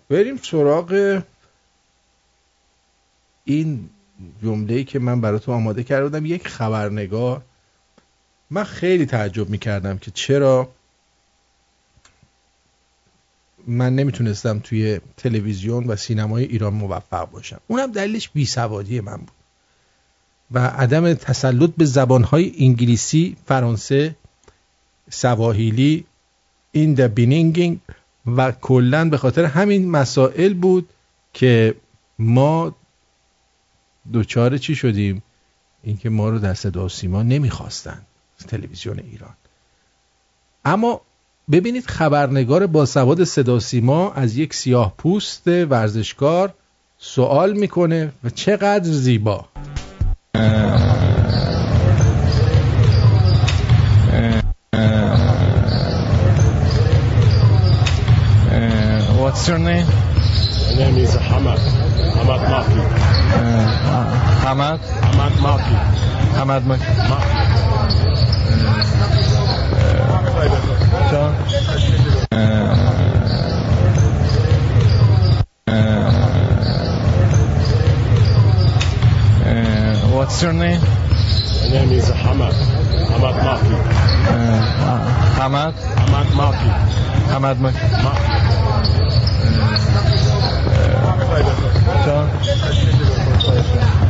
بریم 0.10 0.38
سراغ 0.38 1.22
این 3.46 3.90
جمله 4.44 4.84
که 4.84 5.00
من 5.00 5.22
براتون 5.22 5.56
آماده 5.56 5.84
کرده 5.84 6.04
بودم. 6.04 6.26
یک 6.26 6.48
خبرنگار. 6.48 7.42
من 8.50 8.64
خیلی 8.64 9.06
تعجب 9.06 9.50
می‌کردم 9.50 9.98
که 9.98 10.12
چرا 10.12 10.70
من 13.68 13.96
نمی‌تونستم 13.96 14.60
توی 14.60 15.00
تلویزیون 15.18 15.88
و 15.88 15.96
سینمای 15.96 16.44
ایران 16.44 16.74
موفق 16.74 17.32
باشم. 17.32 17.60
اونم 17.68 17.92
دلیلش 17.92 18.30
بیسوادی 18.30 19.02
من 19.02 19.18
بود. 19.18 19.37
و 20.52 20.60
عدم 20.60 21.14
تسلط 21.14 21.70
به 21.78 21.86
زبانهای 21.86 22.54
انگلیسی، 22.60 23.38
فرانسه، 23.46 24.16
سواهیلی، 25.10 26.06
این 26.72 26.94
د 26.94 27.02
بینینگینگ 27.02 27.80
و 28.38 28.52
کلا 28.52 29.10
به 29.10 29.18
خاطر 29.18 29.46
همین 29.46 29.92
مسائل 29.92 30.54
بود 30.54 30.90
که 31.34 31.76
ما 32.20 32.76
دوچار 34.14 34.58
چی 34.58 34.76
شدیم؟ 34.76 35.24
اینکه 35.84 36.10
ما 36.10 36.30
رو 36.30 36.40
در 36.40 36.54
صدا 36.54 36.88
سیما 36.88 37.24
نمی‌خواستن 37.24 38.02
تلویزیون 38.48 39.00
ایران. 39.00 39.34
اما 40.66 41.02
ببینید 41.52 41.86
خبرنگار 41.86 42.68
با 42.68 42.86
سواد 42.86 43.24
صدا 43.24 43.60
سیما 43.60 44.12
از 44.12 44.38
یک 44.38 44.54
سیاه 44.54 44.94
پوست 44.98 45.48
ورزشکار 45.48 46.54
سوال 46.98 47.54
می‌کنه 47.54 48.12
و 48.24 48.30
چقدر 48.30 48.92
زیبا. 48.92 49.46
What's 59.28 59.44
your 59.46 59.60
name? 59.60 59.86
My 59.86 60.76
name 60.78 60.98
is 61.00 61.14
Hamad. 61.18 61.60
Hamad 62.16 62.42
Maki. 62.48 62.80
Uh, 62.80 64.08
Hamad? 64.46 64.80
Hamad 64.80 65.34
Maki. 65.44 65.76
Hamad 66.38 66.64
Maki. 66.64 66.88
Maki. 67.12 67.36
John? 71.12 71.34
what's 80.16 80.42
your 80.42 80.54
name? 80.54 80.80
My 80.80 81.68
name 81.68 81.92
is 81.92 82.10
Hamad. 82.12 82.54
Hamad 83.12 83.36
Maki. 83.44 83.76
Uh, 84.30 84.62
Hamad? 85.36 85.74
Hamad 85.74 86.28
Maki. 86.28 86.72
Hamad 87.28 87.58
Maki. 87.58 88.37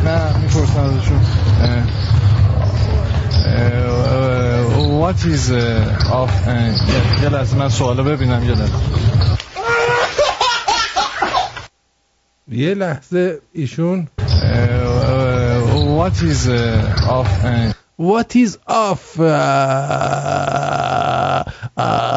نه 0.04 0.38
می‌پرسن 0.38 0.80
ازشون. 0.80 1.22
What 5.02 5.20
is 5.20 5.52
of 6.12 6.32
یه 7.24 7.30
لحظه 7.30 7.58
من 7.58 7.70
سوالو 7.70 8.04
ببینم 8.04 8.44
یه 8.44 8.52
لحظه. 8.52 8.74
یه 12.52 12.74
لحظه 12.74 13.42
ایشون. 13.54 14.08
What 15.98 16.18
is 16.22 16.48
of 17.10 17.28
What 18.00 18.36
is 18.36 18.52
off 18.70 19.20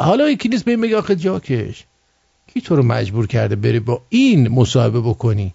حالا 0.05 0.31
یکی 0.31 0.49
نیست 0.49 0.65
به 0.65 0.71
این 0.71 0.81
بگه 0.81 0.97
آخه 0.99 1.17
جاکش. 1.17 1.87
کی 2.55 2.61
تو 2.61 2.77
رو 2.77 2.83
مجبور 2.83 3.27
کرده 3.27 3.57
بری 3.57 3.81
با 3.81 4.03
این 4.09 4.49
مصاحبه 4.49 5.01
بکنی؟ 5.01 5.55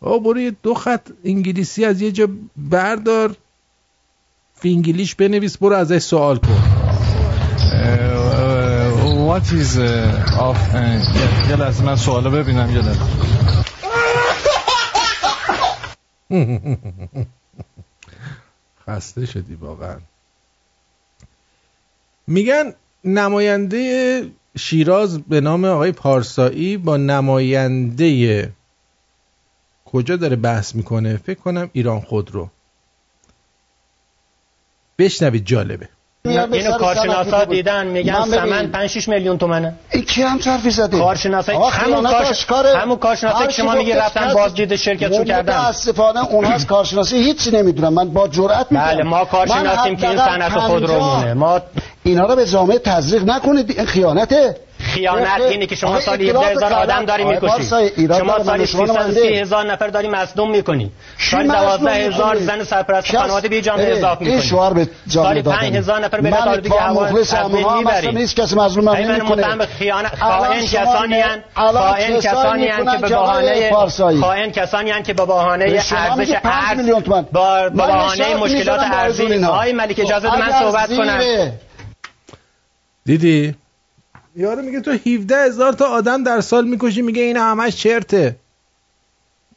آه 0.00 0.18
برو 0.18 0.40
یه 0.40 0.50
دو 0.62 0.74
خط 0.74 1.10
انگلیسی 1.24 1.84
از 1.84 2.00
یه 2.00 2.12
جا 2.12 2.28
بردار. 2.56 3.36
فینگلیش 4.54 5.14
بنویس 5.14 5.56
برو 5.56 5.76
ازش 5.76 5.98
سوال 5.98 6.36
کن. 6.36 6.62
What 9.30 9.52
is 9.52 9.78
of 10.46 10.74
یه 11.48 11.56
لحظه 11.56 11.84
من 11.84 11.96
سوالو 11.96 12.30
ببینم 12.30 12.70
یه 12.70 12.82
لحظه. 12.82 13.00
خسته 18.86 19.26
شدی 19.26 19.54
واقعا. 19.54 19.96
میگن 22.26 22.72
نماینده 23.04 24.22
شیراز 24.58 25.22
به 25.22 25.40
نام 25.40 25.64
آقای 25.64 25.92
پارسایی 25.92 26.76
با 26.76 26.96
نماینده 26.96 28.52
کجا 29.84 30.16
داره 30.16 30.36
بحث 30.36 30.74
می‌کنه؟ 30.74 31.16
فکر 31.16 31.40
کنم 31.40 31.70
ایران 31.72 32.00
خود 32.00 32.30
رو. 32.30 32.48
بشنوید 34.98 35.46
جالبه. 35.46 35.88
اینو 36.24 36.78
کارشناسا 36.78 37.44
دیدن 37.44 37.86
میگن 37.86 38.24
سمن 38.24 38.66
5 38.66 38.90
6 38.90 39.08
میلیون 39.08 39.38
تومنه. 39.38 39.74
این 39.90 40.04
کی 40.04 40.22
هم 40.22 40.38
حرفی 40.44 40.70
زده. 40.70 40.98
کارشناسا 40.98 41.68
همون 41.68 42.02
کارش 42.02 42.46
همون 42.76 42.96
کارشناسا 42.96 43.46
که 43.46 43.52
شما 43.52 43.74
میگی 43.74 43.92
رفتن 43.92 44.34
بازدید 44.34 44.76
شرکتشون 44.76 45.24
کردن. 45.24 45.58
متاسفانه 45.58 46.24
اون 46.24 46.44
از 46.44 46.66
کارشناسی. 46.66 47.16
هیچی 47.16 47.50
نمی‌دونم. 47.50 47.94
من 47.94 48.08
با 48.08 48.28
جرأت 48.28 48.66
میگم. 48.70 48.84
بله 48.84 49.02
ما 49.02 49.24
کارشناسیم 49.24 49.96
که 49.96 50.08
این 50.08 50.18
صنعت 50.18 50.58
خودرومونه 50.58 51.34
ما 51.34 51.60
اینا 52.04 52.26
رو 52.26 52.36
به 52.36 52.46
جامعه 52.46 52.78
تزریق 52.78 53.24
نکنید 53.24 53.70
این 53.70 53.86
خیانته 53.86 54.56
خیانت 54.80 55.40
اینه 55.40 55.66
که 55.66 55.74
شما 55.74 56.00
سالی 56.00 56.30
17 56.30 56.46
هزار 56.46 56.72
آدم 56.72 57.04
داری 57.04 57.24
می‌کشی. 57.24 57.64
شما 58.18 58.44
سالی 58.44 58.66
330 58.66 59.38
هزار 59.38 59.72
نفر 59.72 59.88
داری 59.88 60.08
مصدوم 60.08 60.50
می‌کنی. 60.50 60.90
سالی 61.30 61.48
12 61.48 61.90
هزار 61.90 62.36
زن 62.36 62.64
سرپرست 62.64 63.16
خانواده 63.16 63.48
به 63.48 63.60
جامعه 63.60 63.96
اضافه 63.96 64.24
می‌کنی. 64.24 64.42
شوهر 64.42 64.72
به 64.72 64.88
سالی 65.08 65.42
5 65.42 65.76
هزار 65.76 66.00
نفر 66.04 66.20
به 66.20 66.30
دار 66.30 66.56
دیگه 66.56 66.80
هوا 66.80 67.06
از 67.06 67.52
بین 67.52 67.72
می‌بری 67.76 68.12
نیست 68.12 68.36
کسی 68.36 68.56
مظلوم 68.56 68.88
نمی‌کنه. 68.88 69.54
من 69.54 69.66
خیانت 69.66 70.14
خائن 70.20 70.66
کسانی 70.66 71.22
ان 71.22 71.42
خائن 71.54 72.20
کسانی 72.20 72.68
ان 72.68 72.84
که 72.92 72.98
به 72.98 73.08
بهانه 73.08 73.70
خائن 74.20 74.50
کسانی 74.50 74.92
ان 74.92 75.02
که 75.02 75.14
به 75.14 75.26
بهانه 75.26 75.64
ارزش 75.64 75.92
ارز 76.44 76.90
با 77.32 77.68
بهانه 77.68 78.34
مشکلات 78.34 78.80
ارزی 78.92 79.44
آقای 79.44 79.72
ملک 79.72 79.98
اجازه 79.98 80.38
من 80.38 80.52
صحبت 80.60 80.96
کنم. 80.96 81.20
دیدی؟ 83.04 83.54
یارو 84.36 84.62
میگه 84.62 84.80
تو 84.80 84.90
17 84.90 85.36
هزار 85.36 85.72
تا 85.72 85.86
آدم 85.86 86.24
در 86.24 86.40
سال 86.40 86.64
می‌کشی 86.64 87.02
میگه 87.02 87.22
اینا 87.22 87.42
همش 87.44 87.76
چرته. 87.76 88.36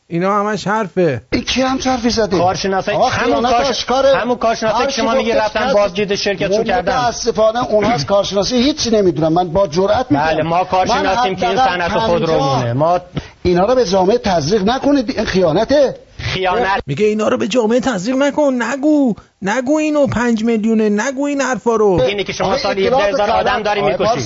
اینا 0.07 0.39
همش 0.39 0.67
حرفه. 0.67 1.21
این 1.31 1.43
کی 1.43 1.61
هم 1.61 1.79
حرفی 1.85 2.09
زده؟ 2.09 2.37
کارشناسای 2.37 2.95
همون 2.95 3.43
کارش 3.43 3.85
همون 3.89 4.35
کارشناسایی 4.35 4.87
که 4.87 4.93
شما 4.93 5.13
میگی 5.13 5.31
رفتن 5.31 5.73
بازدید 5.73 6.15
شرکتشو 6.15 6.63
کردن. 6.63 6.97
متاسفانه 6.97 7.65
اون 7.69 7.83
از 7.83 8.05
کارشناسی 8.05 8.55
هیچی 8.55 8.89
نمی‌دونم. 8.89 9.33
من 9.33 9.49
با 9.49 9.67
جرأت 9.67 10.11
میگم. 10.11 10.23
بله 10.23 10.43
ما 10.43 10.63
کارشناسیم 10.63 11.35
که 11.35 11.47
این 11.47 11.57
صنعت 11.57 11.91
خودرومونه 11.91 12.73
ما 12.73 12.99
اینا 13.43 13.65
رو 13.65 13.75
به 13.75 13.85
جامعه 13.85 14.17
تزریق 14.17 14.63
نکنید. 14.63 15.09
این 15.09 15.25
خیانته. 15.25 15.97
خیانت. 16.17 16.81
میگه 16.85 17.05
اینا 17.05 17.27
رو 17.27 17.37
به 17.37 17.47
جامعه 17.47 17.79
تزریق 17.79 18.15
نکن. 18.15 18.63
نگو. 18.63 19.13
نگو 19.45 19.77
اینو 19.77 20.07
پنج 20.07 20.43
میلیونه 20.43 20.89
نگو 20.89 21.25
این 21.25 21.41
حرفا 21.41 21.75
رو. 21.75 22.01
اینه 22.01 22.23
که 22.23 22.33
شما 22.33 22.57
سالی 22.57 22.87
17 22.87 23.03
هزار 23.03 23.29
آدم 23.29 23.61
داری 23.61 23.81
می‌کشی. 23.81 24.21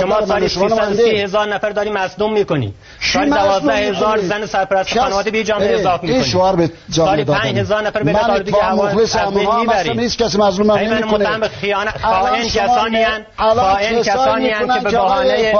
شما 0.00 0.26
سالی 0.26 0.48
330 0.48 1.02
هزار 1.02 1.54
نفر 1.54 1.70
داری 1.70 1.90
مصدوم 1.90 2.32
می‌کنی. 2.32 2.74
سالی 3.12 3.30
12 3.30 3.72
هزار 3.72 4.18
زن 4.18 4.46
سرپرست 4.46 4.98
خانواده 4.98 5.30
به 5.30 5.44
جامعه 5.44 5.74
اضافه 5.74 6.02
می‌کنی. 6.02 6.18
این 6.18 6.24
شوهر 6.24 6.56
به 6.56 6.70
سالی 6.90 7.24
5 7.24 7.58
هزار 7.58 7.86
نفر 7.86 8.02
به 8.02 8.12
دار 8.12 8.38
دیگه 8.38 8.62
هوا 8.62 8.88
از 8.88 9.34
بین 9.34 9.48
می‌بری 9.60 9.94
نیست 9.94 10.18
کسی 10.18 10.38
مظلوم 10.38 10.72
نمی‌کنه. 10.72 11.36
من 11.36 11.48
خیانت 11.48 11.98
خائن 12.02 12.48
کسانی 12.48 13.04
ان 13.04 13.24
خائن 13.36 14.02
کسانی 14.02 14.50
ان 14.50 14.68
که 14.74 14.80
به 14.80 14.90
بهانه 14.90 15.52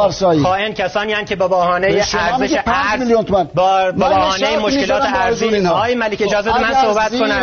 خائن 0.43 0.73
کسانی 0.73 1.15
ان 1.15 1.25
که 1.25 1.37
به 1.37 1.49
بهانه 1.49 1.87
ارزش 1.87 2.59
ارز 2.67 3.13
با 3.55 3.93
بهانه 3.93 4.59
مشکلات 4.59 5.03
ارزی 5.15 5.67
آقای 5.67 5.95
ملک 5.95 6.23
اجازه 6.23 6.63
من 6.63 6.75
صحبت 6.83 7.19
کنم. 7.19 7.43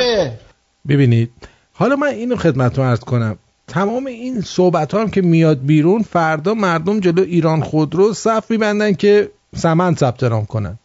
ببینید 0.89 1.31
حالا 1.77 1.95
من 1.95 2.07
اینو 2.07 2.35
خدمتتون 2.35 2.85
عرض 2.85 2.99
کنم. 2.99 3.37
تمام 3.67 4.05
این 4.05 4.41
صحبت 4.41 4.93
ها 4.93 5.01
هم 5.01 5.09
که 5.09 5.21
میاد 5.21 5.65
بیرون 5.65 6.01
فردا 6.01 6.53
مردم 6.53 6.99
جلو 6.99 7.23
ایران 7.23 7.61
خودرو 7.61 8.13
صف 8.13 8.51
میبندن 8.51 8.93
که 8.93 9.31
سمن 9.55 9.95
ثبت 9.95 10.23
نام 10.23 10.45
کنن. 10.45 10.79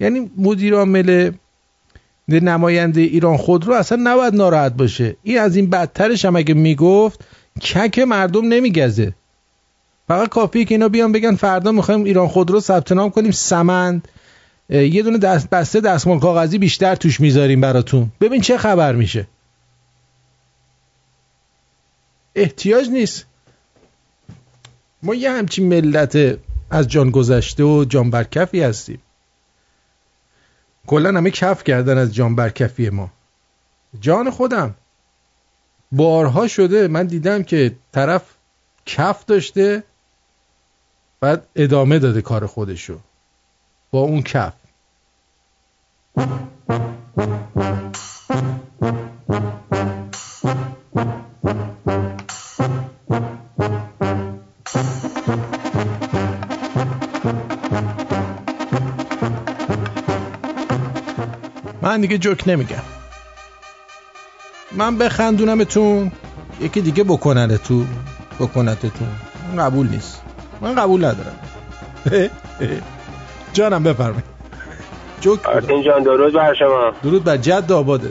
یعنی 0.00 0.30
مدیر 0.36 0.74
عامل 0.74 1.30
نماینده 2.28 3.00
ایران 3.00 3.36
خودرو 3.36 3.74
اصلا 3.74 3.98
نباید 4.02 4.34
ناراحت 4.34 4.72
باشه. 4.72 5.16
این 5.22 5.38
از 5.38 5.56
این 5.56 5.70
بدترش 5.70 6.24
هم 6.24 6.36
اگه 6.36 6.54
می‌گفت 6.54 7.24
کک 7.62 7.98
مردم 7.98 8.48
نمیگزه. 8.48 9.14
فقط 10.08 10.28
کافیه 10.28 10.64
که 10.64 10.74
اینا 10.74 10.88
بیان 10.88 11.12
بگن 11.12 11.34
فردا 11.34 11.72
می‌خوایم 11.72 12.04
ایران 12.04 12.28
خودرو 12.28 12.60
ثبت 12.60 12.92
نام 12.92 13.10
کنیم. 13.10 13.30
سمند 13.30 14.08
یه 14.70 15.02
دونه 15.02 15.18
دست 15.18 15.50
بسته 15.50 15.80
دستمال 15.80 16.18
کاغذی 16.18 16.58
بیشتر 16.58 16.94
توش 16.94 17.20
می‌ذاریم 17.20 17.60
براتون. 17.60 18.12
ببین 18.20 18.40
چه 18.40 18.58
خبر 18.58 18.94
میشه. 18.94 19.26
احتیاج 22.34 22.88
نیست. 22.88 23.26
ما 25.02 25.14
یه 25.14 25.30
همچین 25.30 25.68
ملت 25.68 26.38
از 26.70 26.88
جان 26.88 27.10
گذشته 27.10 27.64
و 27.64 27.84
جان 27.84 28.10
برکفی 28.10 28.62
هستیم. 28.62 29.02
کلا 30.86 31.08
همه 31.08 31.30
کف 31.30 31.64
کردن 31.64 31.98
از 31.98 32.14
جان 32.14 32.36
برکفی 32.36 32.90
ما. 32.90 33.10
جان 34.00 34.30
خودم. 34.30 34.74
بارها 35.92 36.48
شده 36.48 36.88
من 36.88 37.06
دیدم 37.06 37.42
که 37.42 37.76
طرف 37.92 38.22
کف 38.86 39.24
داشته 39.24 39.82
بعد 41.20 41.46
ادامه 41.56 41.98
داده 41.98 42.22
کار 42.22 42.46
خودشو. 42.46 42.98
با 43.90 44.00
اون 44.00 44.22
کف. 44.22 44.52
من 62.00 62.06
دیگه 62.06 62.18
جوک 62.18 62.42
نمیگم 62.46 62.82
من 64.72 64.98
بخندونمتون 64.98 66.12
یکی 66.60 66.80
دیگه 66.80 67.04
بکننه 67.04 67.58
تو 67.58 67.84
بکنتتون 68.40 69.08
قبول 69.58 69.88
نیست. 69.88 70.22
من 70.60 70.74
قبول 70.74 71.04
ندارم. 71.04 71.38
جانم 73.52 73.82
بفرمایید. 73.82 74.24
جوک 75.20 75.46
آرتین 75.46 75.82
جان 75.82 76.02
درود 76.02 76.32
بر 76.32 76.54
شما. 76.54 76.92
درود 77.02 77.24
بر 77.24 77.36
جد 77.36 77.72
آباده 77.72 78.10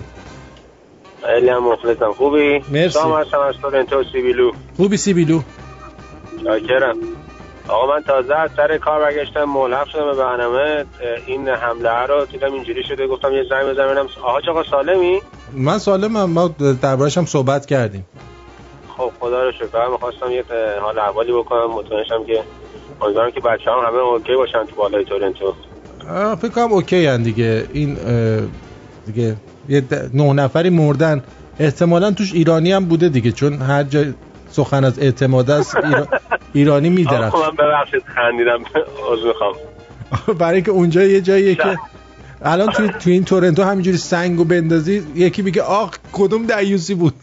خیلی 1.26 1.50
هم 1.50 1.64
مخلصم. 1.64 2.14
خوبی؟ 2.14 2.60
مرسی. 2.72 2.90
سلام 2.90 3.22
هستم 3.22 3.40
از 3.40 3.56
تورنتو 3.62 4.04
سیبیلو. 4.12 4.52
خوبی 4.78 4.98
سیبیلو؟ 4.98 5.42
شاکرم 6.44 6.96
آقا 7.70 7.96
من 7.96 8.04
تازه 8.04 8.36
از 8.36 8.50
سر 8.58 8.78
کار 8.78 9.00
برگشتم 9.00 9.44
ملحق 9.44 9.88
شدم 9.88 10.06
به 10.06 10.14
برنامه. 10.14 10.86
این 11.26 11.48
حمله 11.48 12.06
رو 12.06 12.26
دیدم 12.26 12.54
اینجوری 12.54 12.84
شده 12.84 13.08
گفتم 13.08 13.34
یه 13.34 13.44
زنگ 13.50 13.64
بزنم 13.64 13.86
ببینم. 13.86 14.08
آقا 14.24 14.40
آقا 14.52 14.64
سالمی؟ 14.64 15.22
من 15.54 15.78
سالمم 15.78 16.30
ما 16.30 16.56
دربارش 16.82 17.18
هم 17.18 17.26
صحبت 17.26 17.66
کردیم. 17.66 18.06
خب 18.98 19.12
خدا 19.20 19.44
رو 19.44 19.52
شکر. 19.52 19.88
می‌خواستم 19.92 20.32
یه 20.32 20.44
حال 20.82 21.00
احوالی 21.00 21.32
بکنم. 21.34 21.72
مطمئنشم 21.72 22.26
که 22.28 22.44
امیدوارم 23.02 23.32
که 23.32 23.40
بچه 23.40 23.72
هم 23.72 23.88
همه 23.88 23.98
اوکی 23.98 24.36
باشن 24.36 24.66
تو 24.66 24.76
بالای 24.76 25.06
تورنتو. 25.06 25.54
فکر 26.36 26.52
کنم 26.52 26.74
اوکی 26.74 27.06
هن 27.06 27.24
دیگه. 27.24 27.66
این 27.74 27.98
دیگه 29.06 29.36
یه 29.70 29.84
نه 30.14 30.34
نفری 30.34 30.70
مردن. 30.70 31.24
احتمالا 31.60 32.12
توش 32.12 32.34
ایرانی 32.34 32.72
هم 32.72 32.86
بوده 32.86 33.10
دیگه 33.10 33.32
چون 33.32 33.54
هر 33.54 33.84
جا 33.84 34.04
سخن 34.52 34.84
از 34.84 35.00
اعتماد 35.00 35.52
است 35.52 35.78
ایرانی 36.54 36.90
میدرخت 36.90 37.36
من 37.36 37.56
ببخشید 37.56 38.04
خندیدم. 38.16 38.64
عذر 39.12 39.28
می‌خوام. 39.28 39.54
برای 40.40 40.56
اینکه 40.56 40.72
اونجا 40.72 41.04
یه 41.04 41.22
جاییه 41.22 41.56
که 41.56 41.78
الان 42.42 42.72
توی 42.72 42.90
تو 42.90 43.10
این 43.10 43.26
تورنتو 43.26 43.64
همینجوری 43.64 43.98
سنگو 43.98 44.44
بندازی 44.44 45.04
یکی 45.16 45.42
میگه 45.42 45.62
آق 45.62 45.96
کدوم 46.14 46.46
دیوسی 46.46 46.96
بود؟ 46.96 47.14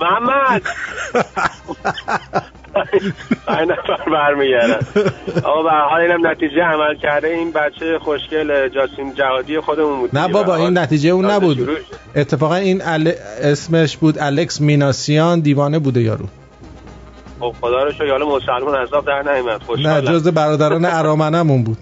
محمد! 0.00 0.62
این 3.58 3.72
نفر 3.72 4.10
برمیگردن 4.12 4.80
آقا 5.44 5.62
به 5.62 5.70
حال 5.70 6.00
اینم 6.00 6.26
نتیجه 6.26 6.62
عمل 6.62 6.96
کرده. 6.96 7.28
این 7.28 7.52
بچه 7.52 7.98
خوشگل 7.98 8.68
جاسین 8.68 9.14
جهادی 9.14 9.60
خودمون 9.60 9.98
بود 10.00 10.18
نه 10.18 10.28
بابا 10.28 10.56
این 10.56 10.78
نتیجه 10.78 11.10
اون 11.10 11.30
نبود. 11.30 11.68
اتفاقا 12.16 12.54
این 12.54 12.82
ال... 12.84 13.12
اسمش 13.42 13.96
بود 13.96 14.18
الکس 14.18 14.60
میناسیان 14.60 15.40
دیوانه 15.40 15.78
بوده 15.78 16.00
یارو. 16.00 16.26
خب 17.40 17.54
خدا 17.60 17.82
رو 17.84 17.92
شکر 17.92 18.10
حالا 18.10 18.26
مسلمان 18.26 18.74
عذاب 18.74 19.06
در 19.06 19.22
نمیاد 19.22 19.62
نه 19.78 20.02
جز 20.02 20.28
برادران 20.28 20.84
ارامنمون 20.84 21.64
بود. 21.64 21.78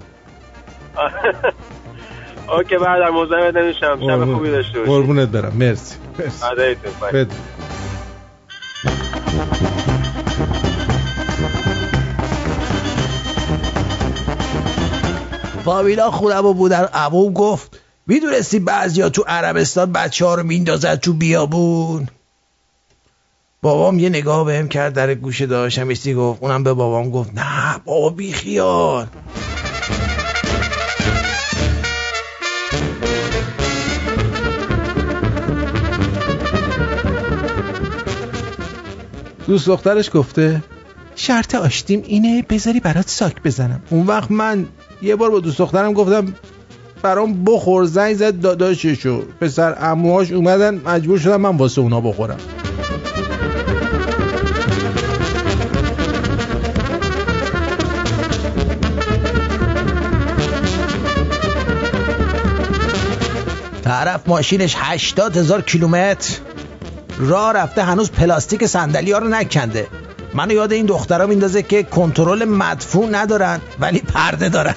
اوکی 2.59 2.77
بعد 2.79 3.01
در 3.01 3.11
موضوع 3.11 3.51
نمیشم 3.51 3.99
شب 4.07 4.35
خوبی 4.35 4.51
داشته 4.51 4.79
باشید 4.79 4.95
قربونت 4.95 5.29
برم. 5.29 5.53
مرسی 5.57 5.97
مرسی. 6.19 7.27
فامیلا 15.71 16.11
خودم 16.11 16.47
و 16.47 16.55
بودن. 16.55 16.85
عموم 16.85 17.33
گفت 17.33 17.81
می‌دونستی 18.07 18.59
بعضیا 18.59 19.09
تو 19.09 19.25
عربستان 19.27 19.93
بچه 19.93 20.27
ها 20.27 20.35
رو 20.35 20.43
میندازد 20.43 20.95
تو 20.95 21.13
بیابون؟ 21.13 22.09
بابام 23.63 23.99
یه 23.99 24.09
نگاه 24.09 24.45
بهم 24.45 24.69
کرد 24.69 24.95
در 24.95 25.15
گوشه 25.15 25.47
داشتم 25.47 25.89
ایستی 25.89 26.15
گفت. 26.15 26.43
اونم 26.43 26.65
به 26.65 26.73
بابام 26.73 27.11
گفت 27.11 27.31
نه 27.35 27.81
بابا 27.85 28.11
بی 28.11 28.33
خیال. 28.33 29.07
دوست 39.47 39.67
دخترش 39.67 40.11
گفته 40.15 40.63
شرط 41.17 41.55
آشتیم 41.55 42.03
اینه 42.07 42.43
بذاری 42.43 42.81
برات 42.81 43.09
ساک 43.09 43.43
بزنم. 43.43 43.83
اون 43.91 44.07
وقت 44.07 44.31
من 44.31 44.67
یه 45.03 45.17
بار 45.17 45.31
با 45.31 45.41
دوست 45.41 45.59
دخترم 45.59 45.93
گفتم 45.93 46.35
برام 47.03 47.45
بخور 47.45 47.85
زنگ 47.85 48.17
زد 48.17 48.41
داداششو. 48.41 49.23
پسر 49.41 49.77
اموهاش 49.81 50.33
اومدن 50.33 50.81
مجبور 50.85 51.19
شدم 51.19 51.41
من 51.41 51.57
واسه 51.57 51.81
اونا 51.81 52.01
بخورم. 52.01 52.37
طرف 63.85 64.29
ماشینش 64.29 64.75
هشتاد 64.79 65.37
هزار 65.37 65.63
کیلومتر. 65.63 66.39
راه 67.19 67.53
رفته 67.53 67.83
هنوز 67.83 68.11
پلاستیک 68.11 68.67
صندلی 68.67 69.13
ها 69.13 69.19
رو 69.19 69.29
نکنده. 69.29 69.87
منو 70.35 70.53
یاد 70.53 70.73
این 70.73 70.87
دخترها 70.87 71.27
میندازه 71.27 71.63
که 71.63 71.83
کنترل 71.83 72.45
مدفوع 72.45 73.09
ندارن 73.11 73.61
ولی 73.81 74.01
پرده 74.01 74.49
دارن. 74.49 74.75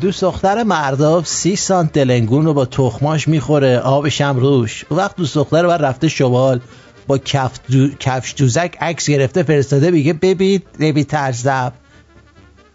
دوست 0.00 0.22
دختر 0.22 0.62
مرداب 0.62 1.24
سی 1.24 1.56
سانت 1.56 1.92
دلنگون 1.92 2.44
رو 2.44 2.54
با 2.54 2.64
تخماش 2.64 3.28
می‌خوره 3.28 3.78
آبش 3.78 4.20
هم 4.20 4.36
روش. 4.36 4.84
وقت 4.90 5.16
دوست 5.16 5.34
دختر 5.34 5.66
بر 5.66 5.76
رفته 5.76 6.08
شوال. 6.08 6.60
با 7.06 7.18
کف. 7.18 7.60
کفش 8.00 8.34
دوزک 8.36 8.76
عکس 8.80 9.10
گرفته 9.10 9.42
فرستاده 9.42 9.90
میگه 9.90 10.12
ببین 10.12 10.60
نبی 10.80 11.04
ترزب 11.04 11.72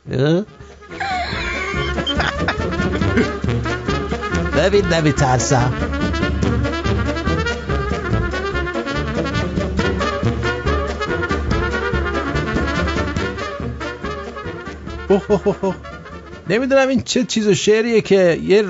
ببین 4.58 4.86
اوه 15.10 15.48
اوه 15.48 15.76
نمی‌دونم 16.49 16.88
این 16.88 17.02
چه 17.02 17.24
چیز 17.24 17.48
و 17.48 17.54
شعریه 17.54 18.02
که 18.02 18.40
یه 18.44 18.64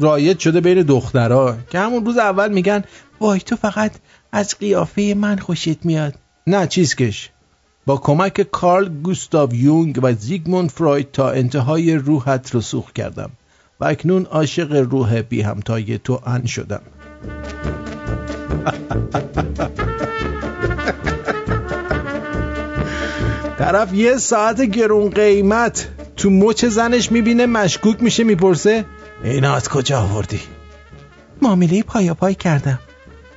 رایت 0.00 0.38
شده 0.38 0.60
بین 0.60 0.82
دخترها. 0.82 1.56
که 1.70 1.78
همون 1.78 2.06
روز 2.06 2.18
اول 2.18 2.52
میگن 2.52 2.84
وای 3.20 3.40
تو 3.40 3.56
فقط 3.56 3.92
از 4.32 4.58
قیافه 4.58 5.14
من 5.16 5.38
خوشت 5.38 5.84
میاد. 5.84 6.14
نه 6.46 6.66
چیزکش 6.66 7.30
با 7.86 7.96
کمک 7.96 8.40
کارل 8.40 8.88
گوستاو 8.88 9.54
یونگ 9.54 10.00
و 10.02 10.12
زیگموند 10.12 10.70
فروید 10.70 11.12
تا 11.12 11.30
انتهای 11.30 11.94
روحت 11.94 12.54
رسوخ 12.54 12.92
کردم 12.92 13.30
و 13.80 13.84
اکنون 13.84 14.24
عاشق 14.24 14.72
روح 14.72 15.22
بی 15.22 15.42
همتای 15.42 15.98
تو 15.98 16.20
ان 16.26 16.46
شدم. 16.46 16.80
طرف 23.58 23.94
یه 23.94 24.16
ساعت 24.16 24.62
گرون 24.62 25.10
قیمت 25.10 25.88
تو 26.16 26.30
مچ 26.30 26.64
زنش 26.64 27.12
می‌بینه 27.12 27.46
مشکوک 27.46 28.02
میشه 28.02 28.24
می‌پرسه 28.24 28.84
اینا 29.24 29.54
از 29.54 29.68
کجا 29.68 30.00
آوردی؟ 30.00 30.40
معامله 31.42 31.82
پایا 31.82 32.14
پای 32.14 32.34
کردم. 32.34 32.78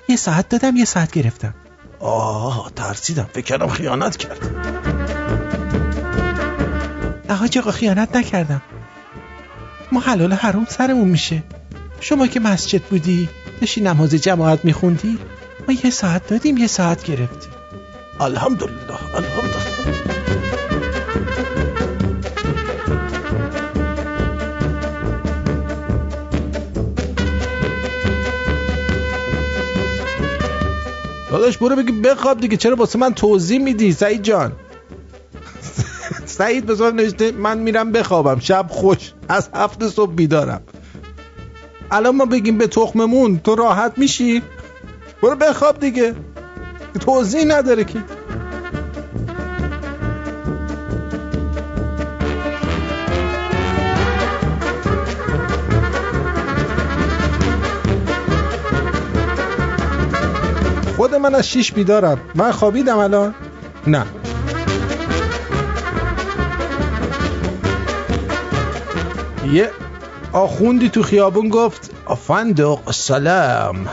یه 0.09 0.15
ساعت 0.15 0.49
دادم 0.49 0.75
یه 0.75 0.85
ساعت 0.85 1.11
گرفتم. 1.11 1.53
آه 1.99 2.71
ترسیدم. 2.75 3.29
فکر 3.33 3.45
کردم 3.45 3.67
خیانت 3.67 4.17
کرد. 4.17 4.39
حاج 7.29 7.57
آقا 7.57 7.71
خیانت 7.71 8.15
نکردم. 8.15 8.61
ما 9.91 9.99
حلال 9.99 10.33
حروم 10.33 10.65
سرمون 10.69 11.07
میشه. 11.07 11.43
شما 11.99 12.27
که 12.27 12.39
مسجد 12.39 12.81
بودی 12.81 13.29
داشتی 13.61 13.81
نماز 13.81 14.13
جماعت 14.13 14.65
میخوندی 14.65 15.19
ما 15.67 15.75
یه 15.83 15.89
ساعت 15.89 16.27
دادیم 16.27 16.57
یه 16.57 16.67
ساعت 16.67 17.03
گرفتیم. 17.03 17.51
الحمدلله 18.19 19.15
الحمدلله. 19.15 20.42
داداش 31.33 31.57
برو 31.57 31.75
بگی 31.75 31.91
بخواب 31.91 32.39
دیگه. 32.39 32.57
چرا 32.57 32.75
واسه 32.75 32.99
من 32.99 33.13
توضیح 33.13 33.59
میدی؟ 33.59 33.91
سعید 33.91 34.23
جان. 34.23 34.51
سعید 36.25 36.65
بزار 36.65 36.93
نوشته 36.93 37.31
من 37.31 37.57
میرم 37.57 37.91
بخوابم. 37.91 38.39
شب 38.39 38.65
خوش. 38.69 39.13
از 39.29 39.49
هفت 39.53 39.87
صبح 39.87 40.13
بیدارم. 40.13 40.61
الان 41.91 42.15
ما 42.15 42.25
بگیم 42.25 42.57
به 42.57 42.67
تخممون 42.67 43.39
تو 43.39 43.55
راحت 43.55 43.97
میشی؟ 43.97 44.41
برو 45.21 45.35
بخواب 45.35 45.79
دیگه. 45.79 46.15
توضیح 46.99 47.43
نداره 47.43 47.83
که. 47.83 48.03
خود 61.03 61.15
من 61.15 61.35
از 61.35 61.49
شیش 61.49 61.71
بیدارم. 61.71 62.21
من 62.35 62.51
خوابیدم 62.51 62.97
الان. 62.97 63.35
نه. 63.87 64.05
یه 69.51 69.69
آخوندی 70.33 70.89
تو 70.89 71.03
خیابون 71.03 71.49
گفت 71.49 71.91
فندق 72.27 72.91
سلام. 72.91 73.87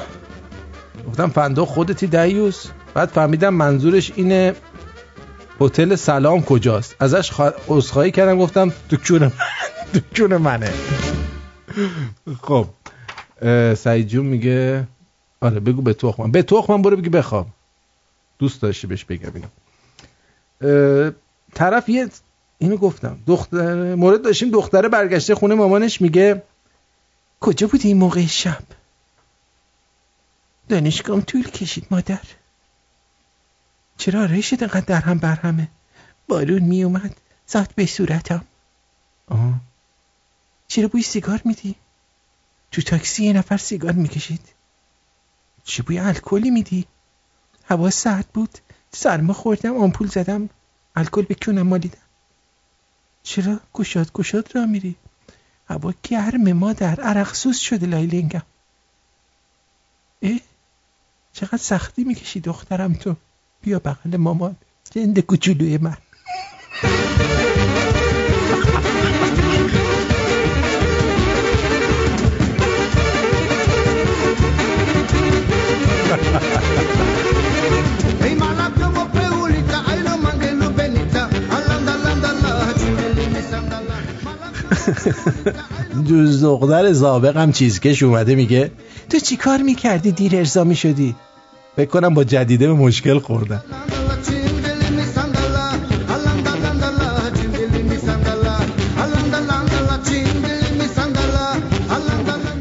گفتم 1.09 1.29
فندق 1.29 1.65
خودتی 1.65 2.07
دیوس 2.07 2.67
بعد 2.95 3.09
فهمیدم 3.09 3.55
منظورش 3.55 4.13
اینه 4.15 4.55
هتل 5.61 5.95
سلام 5.95 6.43
کجاست. 6.43 6.97
ازش 7.01 7.31
خوا... 7.31 8.11
کردم 8.11 8.39
گفتم 8.39 8.73
دکون 8.91 9.23
من 9.23 9.33
دکون 9.95 10.37
منه. 10.37 10.73
خب 12.43 12.67
سعید 13.75 14.07
جون 14.09 14.27
میگه 14.27 14.87
آره 15.41 15.61
بگو 15.61 15.83
به 15.83 15.95
تخمم 15.95 16.31
به 16.31 16.43
تخمم 16.43 16.83
برو 16.83 16.97
بگی 16.97 17.09
بخوام 17.09 17.47
دوست 18.39 18.63
داشتی 18.63 18.87
بهش 18.87 19.05
بگم 19.05 19.33
اینو. 19.35 19.49
طرف 21.55 21.89
یه 21.89 22.09
اینو 22.59 22.77
گفتم. 22.77 23.19
دختر 23.27 23.95
مورد 23.95 24.23
داشتیم 24.23 24.51
دختره 24.51 24.89
برگشته 24.89 25.35
خونه 25.35 25.55
مامانش 25.55 26.01
میگه 26.01 26.43
کجا 27.41 27.67
بودی 27.67 27.89
این 27.89 27.97
موقع 27.97 28.27
شب؟ 28.27 28.63
دانشگاهم 30.69 31.21
طول 31.21 31.51
کشید 31.51 31.87
مادر. 31.91 32.21
چرا 33.97 34.25
رشت 34.25 34.63
اینقدر 34.63 34.81
در 34.81 35.01
هم 35.01 35.19
برهمه 35.19 35.69
بارون 36.29 36.63
میومد 36.63 37.17
زد 37.47 37.73
به 37.75 37.87
صورتم. 37.87 38.45
آه. 39.29 39.61
چرا 40.69 40.89
بوی 40.89 41.03
سیگار 41.03 41.41
میدی؟ 41.45 41.75
تو 42.73 42.83
تاکسی 42.83 43.25
یه 43.25 43.33
نفر 43.33 43.57
سیگار 43.57 43.93
می‌کشید. 43.93 44.60
چی 45.71 45.83
بوی 45.83 45.99
الکلی 45.99 46.51
میدی؟ 46.51 46.87
هوا 47.65 47.91
سرد 47.91 48.27
بود. 48.35 48.59
سرما 48.93 49.33
خوردم 49.33 49.77
آمپول 49.77 50.09
زدم. 50.09 50.49
الکل 50.97 51.23
به 51.23 51.35
کونم 51.35 51.63
مالیدم. 51.63 51.99
چرا؟ 53.23 53.61
گشاد 53.75 54.13
گشاد 54.13 54.57
را 54.57 54.67
میری. 54.67 54.97
هوا 55.69 55.95
گرم 56.03 56.53
مادر 56.53 57.01
عرقسوز 57.01 57.57
شده 57.59 57.87
لایلنگم. 57.87 58.43
اه؟ 60.23 60.41
چقدر 61.33 61.57
سختی 61.57 62.05
می‌کشی 62.05 62.41
دخترم 62.41 62.95
تو. 62.95 63.17
بیا 63.63 63.79
بغل 63.79 64.17
مامان. 64.17 64.57
جند 64.91 65.21
کوچولوی 65.21 65.79
من. 65.79 65.97
دوز 86.09 86.43
دختر 86.43 86.93
زابقم 86.93 87.53
چیزکش 87.53 88.03
اومده 88.03 88.35
میگه 88.35 88.71
تو 89.11 89.19
چی 89.19 89.37
کار 89.37 89.63
می‌کردی؟ 89.63 90.13
دیر 90.13 90.37
ارزا 90.37 90.65
می‌شدی. 90.65 91.15
فکر 91.77 91.91
کنم 91.91 92.15
با 92.15 92.25
جدیده 92.25 92.67
به 92.67 92.75
مشکل 92.75 93.19
خوردم. 93.19 93.63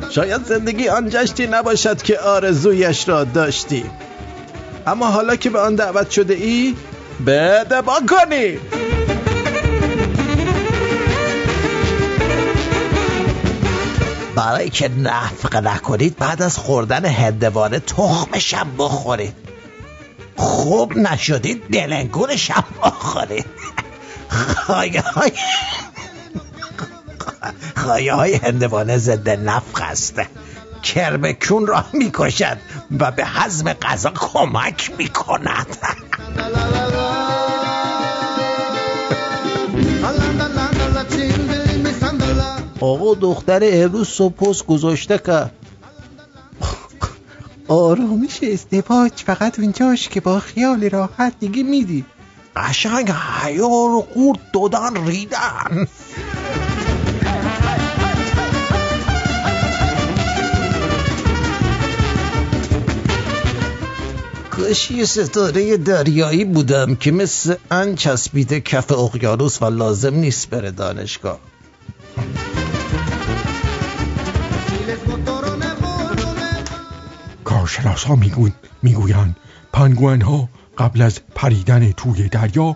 شاید 0.09 0.45
زندگی 0.45 0.87
آن 0.87 1.09
جشتی 1.09 1.47
نباشد 1.47 2.01
که 2.01 2.19
آرزویش 2.19 3.09
را 3.09 3.23
داشتی. 3.23 3.83
اما 4.87 5.07
حالا 5.07 5.35
که 5.35 5.49
به 5.49 5.59
آن 5.59 5.75
دعوت 5.75 6.11
شده 6.11 6.33
ای 6.33 6.75
بده 7.27 7.81
با 7.81 7.93
کنی. 8.09 8.57
برای 14.39 14.69
که 14.69 14.89
نفق 14.89 15.55
نکنید 15.55 16.17
بعد 16.17 16.41
از 16.41 16.57
خوردن 16.57 17.05
هندوانه 17.05 17.79
تخمشم 17.79 18.67
بخورید. 18.77 19.35
خوب 20.35 20.97
نشدید 20.97 21.63
دلنگونشم 21.71 22.63
بخورید. 22.83 23.45
خایه 24.55 25.01
های 25.01 25.31
خایه 27.75 28.13
های 28.13 28.35
هندوانه 28.35 28.97
ضد 28.97 29.29
نفق 29.29 29.81
هسته 29.81 30.27
کرمکون 30.83 31.67
را 31.67 31.85
می‌کشد 31.93 32.57
و 32.99 33.11
به 33.11 33.25
حزم 33.25 33.73
غذا 33.73 34.11
کمک 34.15 34.91
می‌کند. 34.97 35.77
آقا 42.81 43.13
دختر 43.13 43.59
امروز 43.63 44.07
صبح 44.07 44.33
پست 44.33 44.65
گذاشته 44.65 45.17
که 45.17 45.41
آرامش 47.67 48.39
ازدواج 48.53 49.11
فقط 49.11 49.59
اونجاش 49.59 50.09
که 50.09 50.21
با 50.21 50.39
خیال 50.39 50.89
راحت 50.89 51.33
دیگه 51.39 51.63
میدی. 51.63 52.05
قشنگ 52.55 53.11
حیا 53.11 53.67
رو 53.67 54.05
قورت 54.13 54.39
دادن 54.53 55.07
ریدن. 55.07 55.87
کاش 64.51 64.91
یه 64.91 65.05
ستاره 65.05 65.77
دریایی 65.77 66.45
بودم 66.45 66.95
که 66.95 67.11
مثل 67.11 67.55
ان 67.71 67.95
چسبیده 67.95 68.59
کف 68.59 68.91
اقیانوس 68.91 69.61
و 69.61 69.65
لازم 69.65 70.15
نیست 70.15 70.49
بره 70.49 70.71
دانشگاه. 70.71 71.39
کارشناس 77.69 78.03
ها 78.03 78.15
می‌گویند 78.81 79.35
پنگوان 79.73 80.21
ها 80.21 80.49
قبل 80.77 81.01
از 81.01 81.19
پریدن 81.35 81.91
توی 81.91 82.29
دریا 82.29 82.75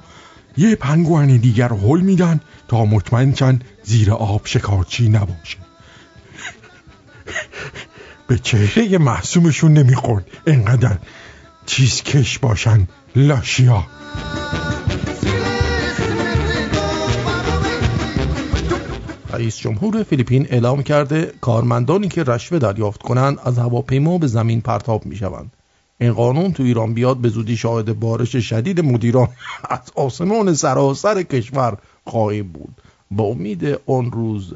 یه 0.57 0.75
پنگوان 0.75 1.37
دیگر 1.37 1.73
هل 1.73 1.99
میدن 1.99 2.39
تا 2.67 2.85
مطمئن 2.85 3.31
چند 3.31 3.63
زیر 3.83 4.11
آب 4.11 4.41
شکارچی 4.45 5.09
نباشه. 5.09 5.57
به 8.27 8.37
چهره 8.39 8.97
محسومشون 8.97 9.73
نمی‌خورد. 9.73 10.25
انقدر 10.47 10.97
چیزکش 11.65 12.39
باشن 12.39 12.87
لاشیا. 13.15 13.85
رئیس 19.33 19.57
جمهور 19.57 20.03
فیلیپین 20.03 20.47
اعلام 20.49 20.83
کرده 20.83 21.33
کارمندانی 21.41 22.07
که 22.07 22.23
رشوه 22.23 22.59
دریافت 22.59 23.01
کنند 23.01 23.39
از 23.43 23.57
هواپیما 23.57 24.17
به 24.17 24.27
زمین 24.27 24.61
پرتاب 24.61 25.05
می 25.05 25.15
شوند. 25.15 25.51
این 25.99 26.13
قانون 26.13 26.53
تو 26.53 26.63
ایران 26.63 26.93
بیاد 26.93 27.17
به 27.17 27.29
زودی 27.29 27.57
شاهد 27.57 27.99
بارش 27.99 28.35
شدید 28.35 28.79
مدیران 28.79 29.27
از 29.69 29.91
آسمان 29.95 30.53
سراسر 30.53 31.23
کشور 31.23 31.77
خواهیم 32.05 32.47
بود 32.47 32.81
با 33.11 33.23
امید 33.23 33.79
اون 33.85 34.11
روز 34.11 34.53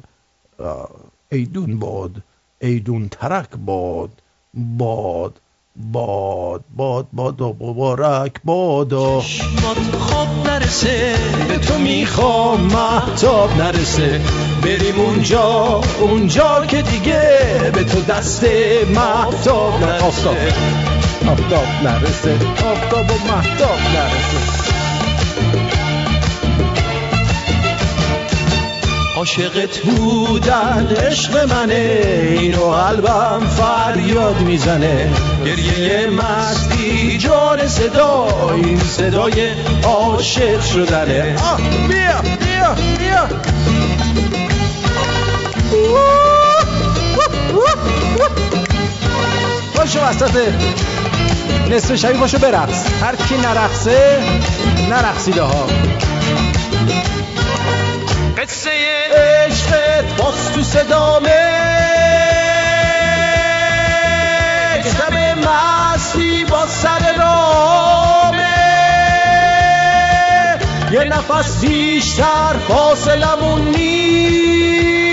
ایدون 1.31 1.79
باد 1.79 2.23
ایدون 2.59 3.07
ترک 3.09 3.49
باد 3.65 4.11
باد 4.53 5.41
باد 5.77 6.63
باد 6.77 7.07
باد 7.13 7.41
و 7.41 7.55
مبارک 7.59 8.31
بادا. 8.43 9.21
خواب 9.99 10.27
نرسه. 10.45 11.15
به 11.47 11.57
تو 11.57 11.77
می‌خوام 11.77 12.61
محتاب 12.61 13.49
نرسه. 13.57 14.21
بریم 14.63 14.99
اونجا 14.99 15.81
اونجا 15.99 16.65
که 16.67 16.81
دیگه 16.81 17.39
به 17.73 17.83
تو 17.83 18.01
دست 18.01 18.43
محتاب 18.95 19.83
نرسه. 19.83 20.03
آفتاب. 20.05 20.37
نرسه. 21.83 22.33
آفتاب 22.65 23.05
و 23.05 23.33
محتاب 23.33 23.79
نرسه. 23.95 24.66
عاشقت 29.17 29.79
بودن 29.79 30.87
عشق 31.07 31.53
منه 31.53 32.01
اینو 32.39 32.71
قلبم 32.71 33.47
فریاد 33.57 34.41
می‌زنه. 34.41 35.09
گریه 35.45 36.07
مستی 36.07 37.17
جان 37.17 37.67
صدا 37.67 38.27
این 38.55 38.79
صدای 38.79 39.49
عاشق 39.83 40.61
شدنه. 40.61 41.35
آه 41.43 41.57
بیا 41.87 42.21
بیا 42.39 42.75
بیا. 42.97 43.27
باشو 49.75 49.99
وسط 49.99 50.37
نصف 51.71 51.95
شبی 51.95 52.17
باشو 52.17 52.37
برقص. 52.37 52.83
هر 53.01 53.15
کی 53.15 53.37
نرقصه 53.37 54.19
نرقصیده 54.89 55.41
ها 55.41 55.67
قصه 58.37 58.71
عشقت 59.15 60.17
باز 60.17 60.51
تو 60.53 60.63
صدامه. 60.63 61.29
شب 64.83 65.13
مستی 65.37 66.45
با 66.45 66.67
سر 66.67 67.13
رامه. 67.17 68.57
یه 70.91 71.03
نفس 71.03 71.61
بیشتر 71.61 72.55
فاصلمون 72.67 73.61
نیست. 73.61 75.06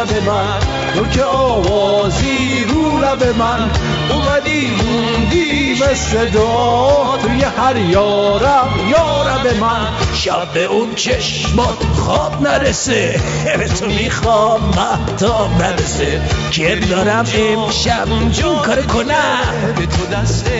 شب 0.00 0.22
من. 0.26 0.58
تو 0.94 1.06
که 1.06 1.24
آوازی 1.24 2.64
رو 2.68 2.98
لب 2.98 3.36
من. 3.38 3.70
اومدی 4.10 4.70
موندی 4.70 5.74
به 5.74 5.94
صدا 5.94 7.18
توی 7.22 7.42
هر 7.42 7.76
یارم. 7.76 8.68
یارم 8.90 9.56
من. 9.60 9.88
شب 10.14 10.52
به 10.54 10.64
اون 10.64 10.94
چشمات 10.94 11.82
خواب 11.96 12.42
نرسه. 12.42 13.20
به 13.58 13.68
تو 13.68 13.86
می‌خوام 13.86 14.60
محتاب 14.60 15.62
نرسه 15.62 16.20
که 16.50 16.76
دارم 16.76 17.26
امشب 17.34 18.06
جون 18.32 18.56
کار 18.56 18.82
کنم. 18.82 19.74
به 19.76 19.86
تو 19.86 20.06
دست 20.06 20.50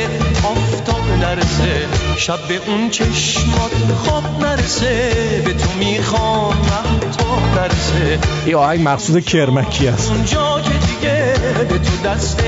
آفتاب 0.44 1.04
نرسه. 1.20 1.86
شب 2.16 2.38
به 2.48 2.60
اون 2.66 2.90
چشمات 2.90 3.70
خواب 4.04 4.24
نرسه 4.42 5.12
به 5.44 5.52
تو 5.52 5.68
می‌خوام 5.78 6.56
محتاب 6.56 7.42
نرسه. 7.58 8.18
این 8.46 8.54
آهنگ 8.54 8.88
مقصود 8.88 9.24
کرمکی 9.24 9.88
است. 9.88 10.10
اونجا 10.10 10.60
که 10.60 10.70
دیگه 10.70 11.34
به 11.68 11.78
تو 11.78 12.08
دست 12.08 12.42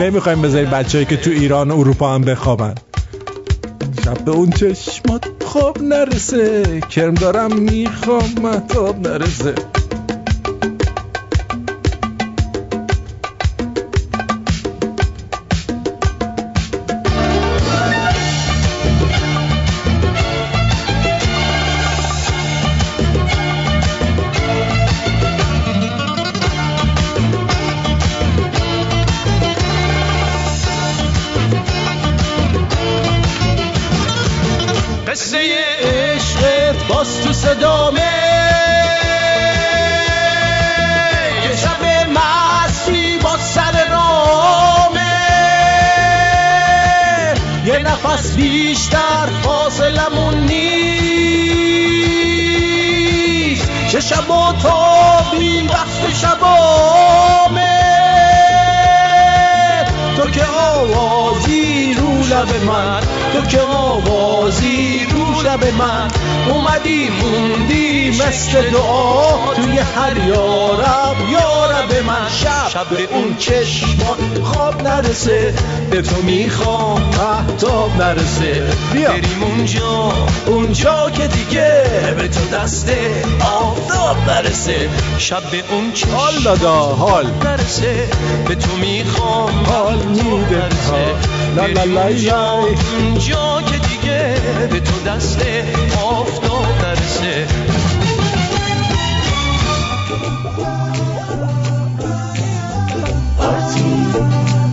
نمی‌خوایم 0.00 0.42
بذاریم 0.42 0.70
بچه 0.70 1.04
که 1.04 1.16
تو 1.16 1.30
ایران 1.30 1.70
و 1.70 1.78
اروپا 1.78 2.14
هم 2.14 2.22
بخوابن. 2.22 2.74
شب 4.04 4.24
به 4.24 4.30
اون 4.30 4.50
چشمات 4.50 5.24
خواب 5.44 5.82
نرسه 5.82 6.80
کرم 6.80 7.14
دارم 7.14 7.56
می‌خوام 7.56 8.34
محتاب 8.42 9.08
نرسه. 9.08 9.54
که 63.50 63.60
آوازی 63.60 65.06
رو 65.10 65.42
لب 65.42 65.64
من 65.78 66.08
اومدی 66.48 67.08
موندی 67.08 68.10
مثل 68.10 68.70
دعا 68.70 69.54
توی 69.54 69.78
هر 69.78 70.26
یارب 70.26 71.16
یارب 71.32 72.04
من. 72.06 72.28
شب 72.72 72.88
به 72.88 73.08
اون 73.14 73.36
چشمان 73.36 74.42
خواب 74.44 74.82
نرسه 74.82 75.54
به 75.90 76.02
تو 76.02 76.22
می‌خوام 76.22 77.02
محتاب 77.02 78.02
نرسه. 78.02 78.62
بیا. 78.92 79.10
بریم 79.10 79.42
اونجا 79.42 80.12
اونجا 80.46 81.10
که 81.10 81.26
دیگه 81.26 81.82
به 82.16 82.28
تو 82.28 82.56
دست 82.56 82.90
آفتاب 83.40 84.16
نرسه. 84.28 84.88
شب 85.18 85.42
به 85.50 85.62
اون 85.70 85.92
چشمان 85.92 86.14
حال 86.14 86.34
دادا 86.44 86.80
حال. 86.80 87.26
نرسه 87.44 88.08
به 88.48 88.54
تو 88.54 88.76
می‌خوام 88.76 89.64
حال 89.66 89.96
میده. 89.96 90.68
لا 91.56 91.66
لا 91.66 91.84
لا 91.84 92.06
اونجا 92.98 93.62
که 93.62 93.78
دیگه 93.88 94.34
به 94.70 94.80
تو 94.80 95.00
دست 95.06 95.42
آفتاب 96.04 96.66
نرسه. 96.84 97.46
آرتین 103.38 104.14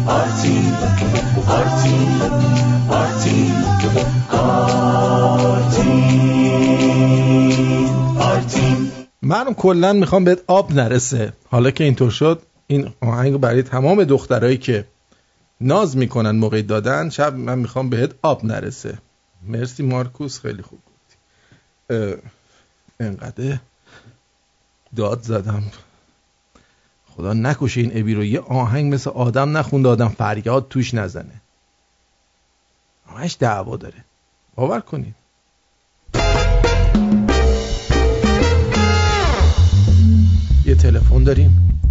آرتین 0.08 0.74
آرتین 1.48 2.22
آرتین 2.90 3.54
آرتین 5.52 6.28
آرتین 8.20 8.92
من 9.22 9.54
کلا 9.54 9.94
می‌خوام 9.94 10.24
بهت 10.24 10.40
آب 10.48 10.74
نرسه. 10.74 11.34
حالا 11.52 11.72
که 11.72 11.84
اینطور 11.84 12.10
شد 12.12 12.42
این 12.68 12.90
آهنگ 13.02 13.38
برای 13.40 13.64
تمام 13.64 14.04
دخترایی 14.04 14.58
که 14.58 14.86
ناز 15.62 15.98
می‌کنن 15.98 16.32
موقع 16.32 16.62
دادن 16.62 17.10
شب 17.10 17.34
من 17.36 17.60
می‌خوام 17.60 17.90
بهت 17.90 18.12
آب 18.22 18.46
نرسه. 18.46 18.98
مرسی 19.44 19.84
مارکوس 19.84 20.40
خیلی 20.40 20.62
خوب 20.62 20.80
گفتی. 20.80 21.18
انقدر 23.00 23.58
داد 24.96 25.22
زدم. 25.22 25.64
خدا 27.08 27.34
نکشه 27.34 27.82
این 27.82 27.92
ابی 27.94 28.14
رو. 28.14 28.24
یه 28.24 28.40
آهنگ 28.40 28.94
مثل 28.94 29.10
آدم 29.10 29.58
نخونده 29.58 29.90
آدم 29.90 30.08
فریاد 30.08 30.68
توش 30.70 30.94
نزنه. 30.94 31.42
همش 33.08 33.38
دعوا 33.40 33.78
داره. 33.78 34.06
باور 34.56 34.80
کنید 34.80 35.16
یه 40.66 40.76
تلفن 40.76 41.24
داریم. 41.24 41.82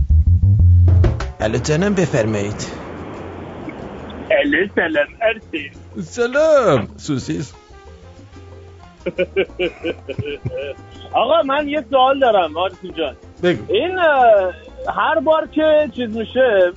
الو 1.40 1.58
جانم 1.58 1.94
بفرمایید. 1.94 2.85
الو 4.30 4.66
سلام 4.74 5.06
ارسی 5.22 5.70
سلام 6.02 6.88
سوسیس 6.96 7.52
آقا 11.12 11.42
من 11.42 11.68
یه 11.68 11.84
سوال 11.90 12.18
دارم 12.18 12.56
آرتین 12.56 12.92
جان 12.92 13.16
بگو 13.42 13.72
این 13.72 13.98
هر 14.96 15.20
بار 15.20 15.46
که 15.46 15.90
چیز 15.96 16.16
میشه 16.16 16.72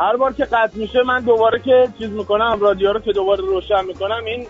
هر 0.00 0.16
بار 0.16 0.32
که 0.32 0.44
قطع 0.44 0.78
میشه 0.78 1.02
من 1.02 1.20
دوباره 1.20 1.60
که 1.64 1.88
چیز 1.98 2.10
می‌کنم 2.10 2.58
رادیو 2.60 2.92
رو 2.92 3.00
که 3.00 3.12
دوباره 3.12 3.40
روشن 3.40 3.84
می‌کنم 3.86 4.24
این 4.26 4.46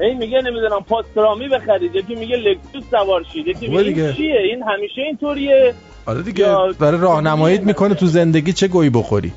این 0.00 0.18
میگه 0.18 0.42
نمی‌دونم 0.42 0.84
پاسترامی 0.88 1.48
بخرید 1.48 1.94
یکی 1.94 2.14
میگه 2.14 2.36
لکسوس 2.36 2.84
سوار 2.90 3.24
شید 3.32 3.46
یکی 3.46 3.68
میگه. 3.68 4.02
این 4.02 4.12
چیه 4.12 4.40
این 4.40 4.62
همیشه 4.62 5.02
اینطوریه 5.02 5.74
آره 6.06 6.22
دیگه 6.22 6.46
برای 6.80 7.00
راهنماییت 7.00 7.62
می‌کنه 7.62 7.94
تو 7.94 8.06
زندگی 8.06 8.52
چه 8.52 8.68
گویی 8.68 8.90
بخوری 8.90 9.32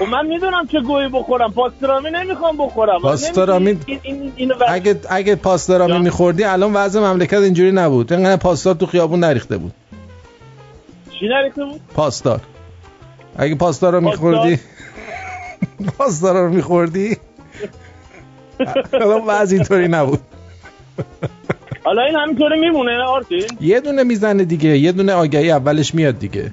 و 0.00 0.04
خب 0.04 0.10
من 0.10 0.26
می‌دونم 0.26 0.66
چه 0.72 0.80
گویی 0.80 1.08
بخورم. 1.08 1.52
پاسترامی 1.52 2.10
نمی‌خوام 2.10 2.56
بخورم. 2.56 3.00
پاسترامی- 3.00 3.78
این 3.86 4.00
این 4.02 4.32
اینو 4.36 4.54
اگه 4.68 5.00
اگه 5.10 5.34
پاسدارامی 5.34 5.98
میخوردی 5.98 6.44
الان 6.44 6.72
وضع 6.72 7.00
مملکت 7.00 7.34
اینجوری 7.38 7.72
نبود. 7.72 8.12
اینقدر 8.12 8.36
پاسدار 8.36 8.74
تو 8.74 8.86
خیابون 8.86 9.20
نریخته 9.20 9.56
بود. 9.56 9.72
چی 11.20 11.28
نریخته 11.28 11.64
بود؟ 11.64 11.80
پاسدار. 11.94 12.40
اگه 13.36 13.54
پاسدار 13.54 13.92
رو 13.92 14.00
میخوردی 14.00 14.58
پاسدار 15.98 16.34
رو 16.46 16.52
میخوردی 16.52 17.16
الان 18.92 19.22
وضع 19.26 19.56
اینطوری 19.56 19.88
نبود. 19.88 20.20
حالا 21.84 22.02
این 22.02 22.16
همینطوری 22.16 22.60
میمونه 22.60 23.02
آرتین. 23.08 23.44
یه 23.60 23.80
دونه 23.80 24.02
می‌زنه 24.02 24.44
دیگه. 24.44 24.78
یه 24.78 24.92
دونه 24.92 25.12
آگهی 25.12 25.50
اولش 25.50 25.94
میاد 25.94 26.18
دیگه. 26.18 26.52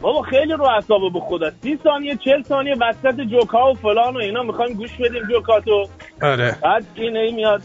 بابا 0.00 0.22
خیلی 0.22 0.52
رو 0.52 0.64
اعصاب 0.64 1.12
به 1.12 1.20
خدا 1.20 1.50
سی 1.62 1.78
ثانیه 1.84 2.16
چل 2.24 2.42
ثانیه 2.42 2.74
وسط 2.80 3.20
جوکا 3.20 3.70
و 3.70 3.74
فلان 3.74 4.14
و 4.14 4.18
اینا 4.18 4.42
می‌خوایم 4.42 4.74
گوش 4.74 4.90
بدیم 4.92 5.22
جوکاتو 5.30 5.86
آره 6.22 6.56
بعد 6.62 6.84
این 6.94 7.16
ای 7.16 7.32
میاد 7.32 7.62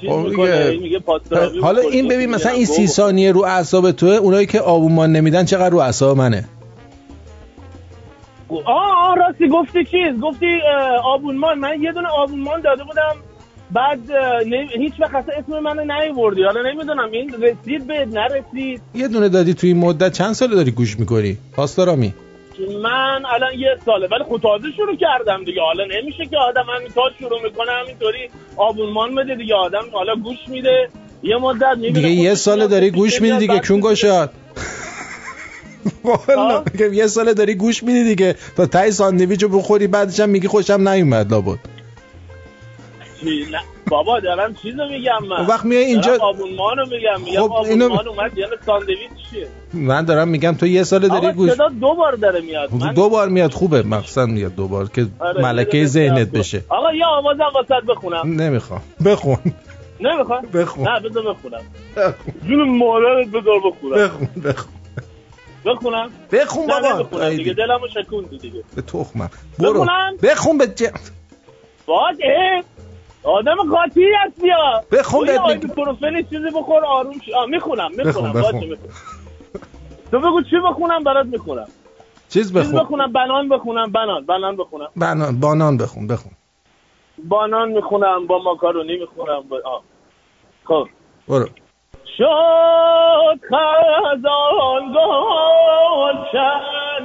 چیز 0.00 0.10
خب. 0.10 0.16
میگه 0.16 1.00
حالا. 1.62 1.80
این 1.80 2.08
ببین 2.08 2.30
مثلا 2.30 2.52
این 2.52 2.64
سی. 2.64 2.86
ثانیه 2.86 3.32
رو 3.32 3.44
اعصاب 3.44 3.92
توه 3.92 4.10
اونایی 4.10 4.46
که 4.46 4.60
آبونمان 4.60 5.12
نمیدن 5.12 5.44
چقدر 5.44 5.70
رو 5.70 5.78
اعصاب 5.78 6.16
منه 6.16 6.44
آه 8.50 9.08
آه 9.08 9.16
راستی 9.16 9.48
گفتی 9.48 9.84
چیز 9.84 10.20
گفتی 10.20 10.60
آبونمان 11.04 11.58
من 11.58 11.82
یه 11.82 11.92
دونه 11.92 12.08
آبونمان 12.08 12.60
داده 12.60 12.84
بودم 12.84 13.29
بعد 13.72 14.12
نمی- 14.46 14.68
هیچ 14.78 14.92
وقت 15.00 15.24
اسم 15.38 15.58
منو 15.60 15.84
نیوردی 15.84 16.42
حالا 16.42 16.62
نمی‌دونم 16.72 17.10
این 17.12 17.34
رسید 17.42 17.86
به 17.86 18.06
نرسید. 18.12 18.82
یه 18.94 19.08
دونه 19.08 19.28
دادی 19.28 19.54
توی 19.54 19.68
این 19.68 19.78
مدت 19.78 20.12
چند 20.12 20.32
ساله 20.32 20.54
داری 20.56 20.70
گوش 20.70 20.98
می‌کنی؟ 20.98 21.38
پاسدارامی 21.56 22.14
من 22.82 23.22
الان 23.34 23.52
یه 23.58 23.68
ساله 23.84 24.08
ولی 24.12 24.24
خود 24.24 24.40
تازه 24.42 24.66
شروع 24.76 24.96
کردم 24.96 25.44
دیگه. 25.44 25.60
حالا 25.62 25.84
نمیشه 25.84 26.26
که 26.30 26.36
آدم 26.48 26.64
همین 26.76 26.88
تا 26.88 27.02
شروع 27.18 27.42
می‌کنه 27.42 27.72
همینطوری 27.84 28.28
آبونمان 28.56 29.14
بده 29.14 29.34
دیگه. 29.34 29.54
آدم 29.54 29.84
حالا 29.92 30.14
گوش 30.14 30.38
میده. 30.48 30.88
یه 31.22 31.36
مدت 31.36 31.76
می‌بینه 31.76 31.92
دیگه 31.94 32.08
یه 32.10 32.34
ساله 32.34 32.66
داری 32.66 32.90
گوش 32.90 33.20
میدی 33.22 33.38
دیگه. 33.38 33.60
چون 33.60 33.80
گشاد 33.80 34.32
والا 36.04 36.64
یه 36.92 37.06
ساله 37.06 37.34
داری 37.34 37.54
گوش 37.54 37.82
میدی 37.82 38.04
دیگه. 38.04 38.34
تا 38.56 38.66
تای 38.66 38.90
ساندویچو 38.92 39.48
بخوری 39.48 39.86
بعدش 39.86 40.20
هم 40.20 40.28
میگی 40.28 40.48
خوشم 40.48 40.88
نیومد 40.88 41.30
لابد. 41.32 41.58
نه. 43.22 43.60
بابا 43.90 44.20
دارم 44.20 44.54
چیزو 44.54 44.88
میگم 44.88 45.18
من. 45.28 45.46
وقت 45.46 45.64
میای 45.64 45.84
اینجا- 45.84 46.18
آبونمانو 46.20 46.86
میگم. 46.86 47.20
میگم 47.24 47.48
خب، 47.48 47.52
اینو- 47.52 48.08
اومد 48.08 48.38
یعنی 48.38 48.52
ساندویچ 48.66 48.98
چیه؟ 49.30 49.48
من 49.74 50.04
دارم 50.04 50.28
میگم 50.28 50.54
تو 50.54 50.66
یه 50.66 50.82
ساله 50.82 51.08
داری 51.08 51.32
گوش 51.32 51.50
صدا 51.52 51.68
دو 51.68 51.94
بار 51.94 52.12
داره 52.12 52.40
میاد. 52.40 52.74
من 52.74 52.94
دو 52.94 53.08
بار 53.08 53.28
میاد. 53.28 53.52
خوبه 53.52 53.82
مقصد 53.82 54.26
میاد 54.28 54.54
دو 54.54 54.68
بار 54.68 54.88
که 54.88 55.06
آره، 55.20 55.42
ملکه 55.42 55.86
ذهنت. 55.86 56.30
بشه. 56.30 56.62
آقا 56.68 56.92
یه 56.92 57.06
آوازم 57.06 57.50
واسط 57.54 57.84
بخونم. 57.88 58.22
نمی‌خوام. 58.42 58.82
بخون. 59.04 59.38
نمی‌خوام؟ 60.00 60.42
بخون. 60.54 60.88
نه 60.88 61.00
بذار 61.00 61.22
بخونم. 61.34 61.62
جون 62.48 62.68
مادرت 62.78 63.28
بذار 63.28 63.60
بخونم. 63.66 63.96
بخون 63.96 64.28
بخون. 64.44 64.72
بخونم؟ 65.64 66.10
بخون 66.32 66.66
بابا. 66.66 67.28
دیگه. 67.28 67.52
دلمو 67.54 67.88
شکوندی 67.88 68.38
دیگه. 68.38 68.62
به 68.76 68.82
تخمم. 68.82 69.30
برو. 69.58 69.72
بخونم؟ 69.72 70.16
بخون 70.22 70.58
به 70.58 70.66
ج... 70.66 70.84
باز 71.86 72.16
آدم 73.22 73.56
قاطی 73.70 74.04
هستی 74.14 74.48
یا 74.48 74.82
بخون 74.92 75.26
بهت 75.26 75.40
آیبوپروفن 75.40 76.22
چیزی 76.22 76.50
بخور 76.54 76.84
آروم 76.84 77.14
آه، 77.36 77.46
می‌خونم 77.46 77.90
می‌خونم. 77.96 78.32
بخون. 78.32 78.76
تو 80.10 80.20
بگو 80.20 80.42
چی 80.42 80.56
بخونم 80.70 81.04
برات 81.04 81.26
می‌خونم. 81.26 81.66
چیز 82.28 82.42
چیز 82.42 82.52
بخون. 82.52 82.80
بخونم 82.80 83.12
بنان 83.12 83.48
بخونم 83.48 83.92
بنان 83.92 84.26
بنان 84.26 84.56
بخونم. 84.56 84.88
بنان 84.96 85.40
بانان 85.40 85.76
بخون 85.76 86.06
بخون. 86.06 86.32
بانان 87.28 87.68
می‌خونم 87.70 88.26
با 88.26 88.38
ماکارونی 88.38 88.96
می‌خونم 88.96 89.42
با... 89.48 89.60
آه. 89.64 89.82
خب. 90.64 90.88
برو. 91.28 91.46
شد 92.18 93.40
خزان 93.50 94.92
دررم 94.92 96.26
دم 96.32 97.04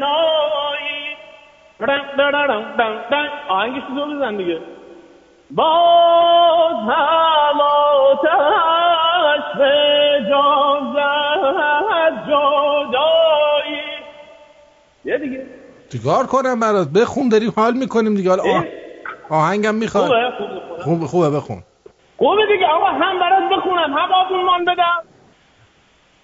دم 0.00 0.83
آهنگش 3.48 3.82
رو 3.96 4.16
بزن 4.16 4.36
دیگه 4.36 4.60
باز 5.50 6.74
هم 6.74 7.60
آتش 7.60 9.58
به 9.58 9.70
جان 10.30 10.94
زد 10.94 12.22
جدایی 12.26 13.82
یه 15.04 15.18
دیگه 15.18 15.46
چیکار 15.92 16.26
کنم 16.26 16.60
برات 16.60 16.88
بخون 16.88 17.28
داریم 17.28 17.52
حال 17.56 17.74
می‌کنیم 17.74 18.14
دیگه 18.14 18.30
حالا 18.30 18.42
آه... 18.42 18.64
آهنگم 19.30 19.74
می‌خواد 19.74 20.04
خوبه 20.04 20.30
خوبه 20.38 20.82
خوبه 20.82 21.06
خوبه 21.06 21.30
بخون 21.30 21.62
خوبه 22.16 22.46
دیگه 22.46 22.66
آقا 22.66 22.86
هم 22.86 23.18
برات 23.18 23.58
بخونم 23.58 23.92
هم 23.92 24.12
آبونمان 24.12 24.64
بدم 24.64 24.74
نه 24.74 24.82
آه. 24.82 26.23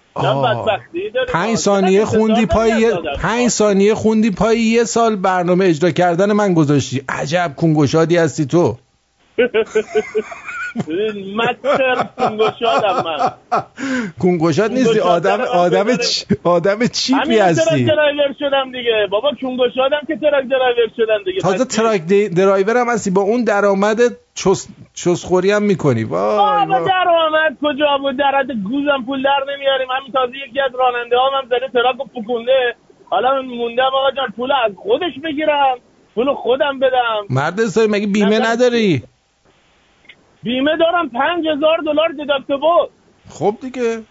پنج 1.27 1.55
ثانیه 1.55 2.05
خوندی 2.05 2.45
پای 2.45 2.93
پنج 3.21 3.47
ثانیه 3.47 3.93
خوندی 3.95 4.31
پای 4.31 4.59
یه 4.59 4.83
سال 4.83 5.15
برنامه 5.15 5.65
اجرا 5.65 5.91
کردن 5.91 6.31
من 6.31 6.53
گذاشتی. 6.53 7.03
عجب 7.09 7.51
کون 7.57 7.84
گشادی 7.84 8.17
هستی 8.17 8.45
تو. 8.45 8.77
mister 11.35 12.07
کون 12.17 12.55
گشادم 12.55 13.03
من. 13.05 13.31
کون 14.19 14.45
گشاد 14.45 14.71
نیستی؟ 14.71 14.99
آدم 14.99 15.41
آدم 15.41 15.95
چ... 15.95 16.23
آدم 16.43 16.87
cheap 16.87 17.29
ی 17.29 17.37
هستی؟ 17.37 17.69
همین 17.71 17.85
درایور 17.85 18.35
شدم 18.39 18.71
دیگه. 18.71 19.07
بابا 19.11 19.31
کون 19.41 19.68
گشادم 19.68 20.01
که 20.07 20.15
truck 20.15 20.45
driver 20.47 20.89
شدم 20.97 21.23
دیگه. 21.25 21.41
تازه 21.41 21.65
truck 21.65 22.05
driver 22.35 22.77
هم 22.77 22.89
هستی. 22.89 23.09
با 23.09 23.21
اون 23.21 23.43
درآمد 23.43 23.99
چس 24.35 24.67
چسخوری 24.93 25.51
هم 25.51 25.63
می‌کنی. 25.63 26.03
وای 26.03 26.65
بابا 26.65 26.87
درآمد 26.87 27.57
کجا 27.61 27.97
بود؟ 28.01 28.17
درد 28.17 28.51
گوزم 28.51 29.03
پول 29.05 29.23
در 29.23 29.53
نمیاریم. 29.55 29.87
همین 29.97 30.11
تازه 30.11 30.33
یکی 30.47 30.59
از 30.59 30.71
راننده 30.79 31.17
ها 31.17 31.29
هم 31.37 31.45
زده 31.45 31.69
truck 31.73 32.13
و 32.13 32.21
پکونده 32.21 32.75
حالا 33.05 33.41
موندم 33.41 33.83
آقا 33.83 34.11
جان 34.17 34.33
پول 34.35 34.51
از 34.51 34.71
خودش 34.75 35.19
بگیرم. 35.23 35.77
پول 36.15 36.33
خودم 36.33 36.79
بدم. 36.79 37.25
مرد 37.29 37.59
حسابی 37.59 37.87
مگه 37.87 38.07
بیمه 38.07 38.39
نداری؟ 38.39 39.03
بیمه 40.43 40.77
دارم 40.77 41.09
پنج 41.09 41.47
هزار 41.47 41.77
دلار 41.85 42.11
بود 42.47 42.89
خب 43.29 43.55
دیگه. 43.61 44.03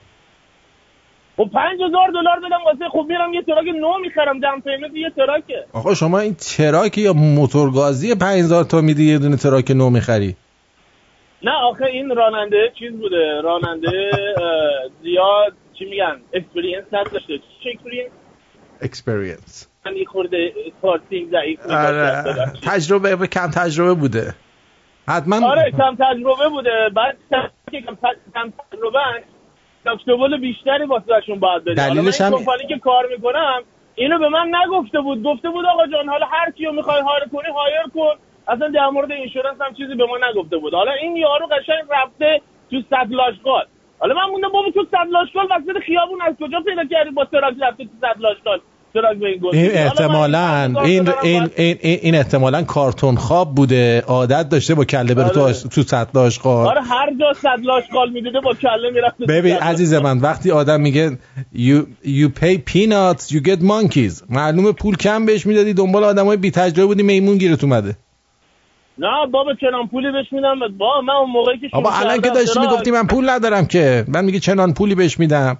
خب 1.37 1.51
پنج 1.55 1.81
هزار 1.89 2.09
دلار 2.09 2.41
بدم 2.41 2.65
واسه 2.67 2.89
خب 2.93 3.07
میرم 3.09 3.35
یه 3.35 3.43
truck 3.43 3.67
نو 3.67 3.99
می‌خرم. 3.99 4.41
down 4.41 4.61
payment 4.61 4.95
یه 4.95 5.11
truck 5.17 5.51
ه. 5.51 5.65
آقا 5.73 5.95
شما 5.95 6.19
این 6.19 6.35
truck 6.35 6.99
یا 6.99 7.13
موتورگازی 7.13 8.15
پنج 8.15 8.39
هزار 8.39 8.65
تا 8.65 8.81
میدی 8.81 9.13
یه 9.13 9.19
دونه 9.19 9.37
truck 9.37 9.71
نو 9.71 9.91
می‌خری؟ 9.91 10.37
نه 11.43 11.51
آخه 11.51 11.85
این 11.85 12.17
راننده 12.17 12.73
چیز 12.79 12.93
بوده 12.93 13.41
راننده 13.41 14.11
زیاد 15.03 15.53
چی 15.79 15.85
میگن 15.85 16.21
experience 16.35 16.85
نداشته. 16.93 17.39
چی 17.63 17.71
experience 17.71 18.11
experience 18.83 19.69
من 19.87 20.05
خورده 20.05 20.53
فارسیم 20.83 21.31
ضعیف 21.31 21.71
آره. 21.71 22.25
تجربه 22.63 23.27
کم 23.27 23.51
تجربه 23.51 23.95
بوده. 23.95 24.35
حتما 25.09 25.51
آره 25.51 25.71
کم 25.71 25.97
تجربه 25.97 26.49
بوده. 26.49 26.89
بعد 26.95 27.17
کم, 27.31 27.81
کم 28.35 28.53
تجربه 28.73 29.01
دکتر 29.87 30.37
بیشتری 30.41 30.85
واسهشون 30.85 31.41
باید 31.41 31.65
بده 31.65 31.89
دلیلش 31.89 32.21
هم 32.21 32.33
کمپانی 32.33 32.67
که 32.69 32.79
کار 32.79 33.07
می‌کنم 33.17 33.63
اینو 33.95 34.19
به 34.19 34.29
من 34.29 34.51
نگفته 34.63 35.01
بود. 35.01 35.23
گفته 35.23 35.49
بود 35.51 35.65
آقا 35.67 35.87
جان 35.87 36.09
حالا 36.09 36.27
هر 36.27 36.51
کیو 36.51 36.73
می‌خوای 36.73 37.01
hire 37.03 37.25
کنی 37.33 37.55
hire 37.55 37.83
کن. 37.95 38.30
اصلا 38.49 38.69
در 38.69 38.89
مورد 38.95 39.13
insurance 39.13 39.61
هم 39.61 39.75
چیزی 39.75 39.95
به 39.95 40.07
ما 40.07 40.19
نگفته 40.31 40.57
بود. 40.57 40.75
حالا 40.75 40.93
این 41.03 41.17
یارو 41.17 41.47
قشنگ 41.47 41.85
رفته 41.91 42.41
تو 42.71 42.77
سطل 42.91 43.13
آشغال. 43.13 43.65
حالا 43.99 44.15
من 44.15 44.31
موندم 44.31 44.49
بابا 44.49 44.71
تو 44.75 44.87
سطل 44.91 45.09
آشغال 45.13 45.45
وسط 45.45 45.79
خیابون 45.87 46.23
از 46.23 46.35
کجا 46.41 46.59
پیدا 46.67 46.85
کردی 46.91 47.11
با 47.11 47.25
truck 47.25 47.55
رفته 47.63 47.85
تو 47.85 47.91
سطل 48.01 48.21
آشغال؟ 48.21 48.61
این 49.53 49.71
احتمالا 49.75 50.73
این 50.85 51.09
این 51.23 51.51
این 51.57 51.79
این 51.83 52.15
احتمالا 52.15 52.63
کارتون 52.63 53.17
خواب 53.17 53.55
بوده. 53.55 54.01
عادت 54.01 54.49
داشته 54.49 54.75
با 54.75 54.85
کله 54.85 55.15
بره 55.15 55.29
تو 55.29 55.41
آره. 55.43 55.53
تو 55.53 55.83
سطل 55.83 56.19
آشغال 56.19 56.67
آره 56.67 56.81
هر 56.81 57.15
جا 57.21 57.33
سطل 57.33 57.71
آشغال 57.71 58.11
می‌دیده 58.11 58.41
با 58.41 58.55
کله 58.55 58.91
می‌رفته 58.95 59.27
ببین 59.27 59.57
عزیز 59.57 59.95
من 59.95 60.19
وقتی 60.19 60.51
آدم 60.51 60.81
میگه 60.81 61.19
you 61.55 61.87
you 62.05 62.29
pay 62.41 62.59
peanuts 62.73 63.33
you 63.33 63.41
get 63.49 63.61
monkeys. 63.63 64.25
معلومه 64.31 64.73
پول 64.73 64.97
کم 64.97 65.27
بهش 65.27 65.47
می‌دادی 65.47 65.75
دنبال 65.75 66.05
آدمای 66.05 66.37
بی 66.37 66.51
تجربه 66.51 66.87
بودی 66.87 67.03
میمون 67.03 67.39
گیرت 67.39 67.65
اومده. 67.65 67.97
نه 69.01 69.27
بابا 69.27 69.55
چنان 69.55 69.89
پولی 69.89 70.13
بهش 70.13 70.33
میدم 70.33 70.59
با 70.79 71.01
من 71.01 71.15
اون 71.15 71.31
موقعی 71.31 71.59
که 71.59 71.69
بابا 71.73 71.91
الان 71.93 72.21
که 72.21 72.31
داشتی 72.31 72.61
می‌گفتی 72.61 72.91
من 72.91 73.07
پول 73.07 73.31
ندارم 73.31 73.67
که 73.67 74.05
من 74.09 74.25
میگه 74.25 74.39
چنان 74.39 74.75
پولی 74.75 74.95
بهش 74.95 75.19
میدم. 75.19 75.59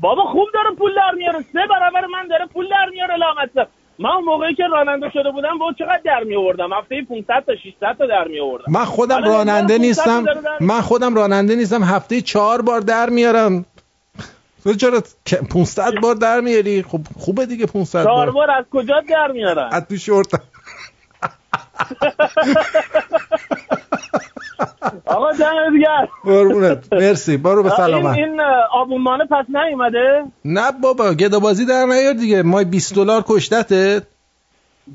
بابا 0.00 0.22
خوب 0.22 0.48
داره 0.54 0.70
پول 0.78 0.94
در 0.94 1.14
میاره. 1.16 1.38
سه 1.52 1.60
برابر 1.70 2.06
من 2.06 2.28
داره 2.28 2.46
پول 2.46 2.68
در 2.68 2.90
میاره 2.90 3.16
لامصب. 3.16 3.68
من 3.98 4.10
اون 4.10 4.24
موقعی 4.24 4.54
که 4.54 4.62
راننده 4.72 5.10
شده 5.10 5.30
بودم 5.30 5.58
با 5.58 5.72
چقدر 5.78 6.00
در 6.04 6.24
می 6.24 6.36
آوردم 6.36 6.72
هفته 6.72 7.02
500 7.08 7.44
تا 7.46 7.52
600 7.56 7.98
تا 7.98 8.06
در 8.06 8.28
می 8.28 8.40
آوردم 8.40 8.64
من 8.68 8.84
خودم 8.84 9.24
راننده 9.24 9.78
نیستم. 9.78 10.24
من 10.60 10.80
خودم 10.80 11.14
راننده 11.14 11.56
نیستم. 11.56 11.82
هفته 11.82 12.20
چهار 12.20 12.62
بار 12.62 12.80
در 12.80 13.10
میارم. 13.10 13.64
تو 14.64 14.74
چرا 14.74 15.02
500 15.50 15.94
بار 16.02 16.14
در 16.14 16.40
میاری؟ 16.40 16.82
خب 16.82 17.00
خوبه 17.18 17.46
دیگه 17.46 17.66
500 17.66 18.04
بار. 18.04 18.30
بار 18.30 18.50
از 18.50 18.64
کجا 18.72 19.02
در 19.08 19.32
میارن؟ 19.32 19.68
از 19.72 19.86
تو 19.88 19.96
شورت 19.96 20.28
آقا 25.06 25.32
دمت 25.32 25.82
گرم 25.84 26.08
قربونت. 26.24 26.92
مرسی. 26.92 27.36
برو 27.36 27.62
به 27.62 27.70
سلامت. 27.70 28.16
این, 28.16 28.24
این 28.24 28.40
آبونمانه 28.72 29.24
پس 29.24 29.44
نیومده؟ 29.48 30.24
نه 30.44 30.72
بابا 30.82 31.14
گدابازی 31.14 31.66
در 31.66 31.86
نیار 31.86 32.12
دیگه. 32.12 32.42
ما 32.42 32.64
20 32.64 32.94
دلار 32.94 33.24
کشتته. 33.28 34.02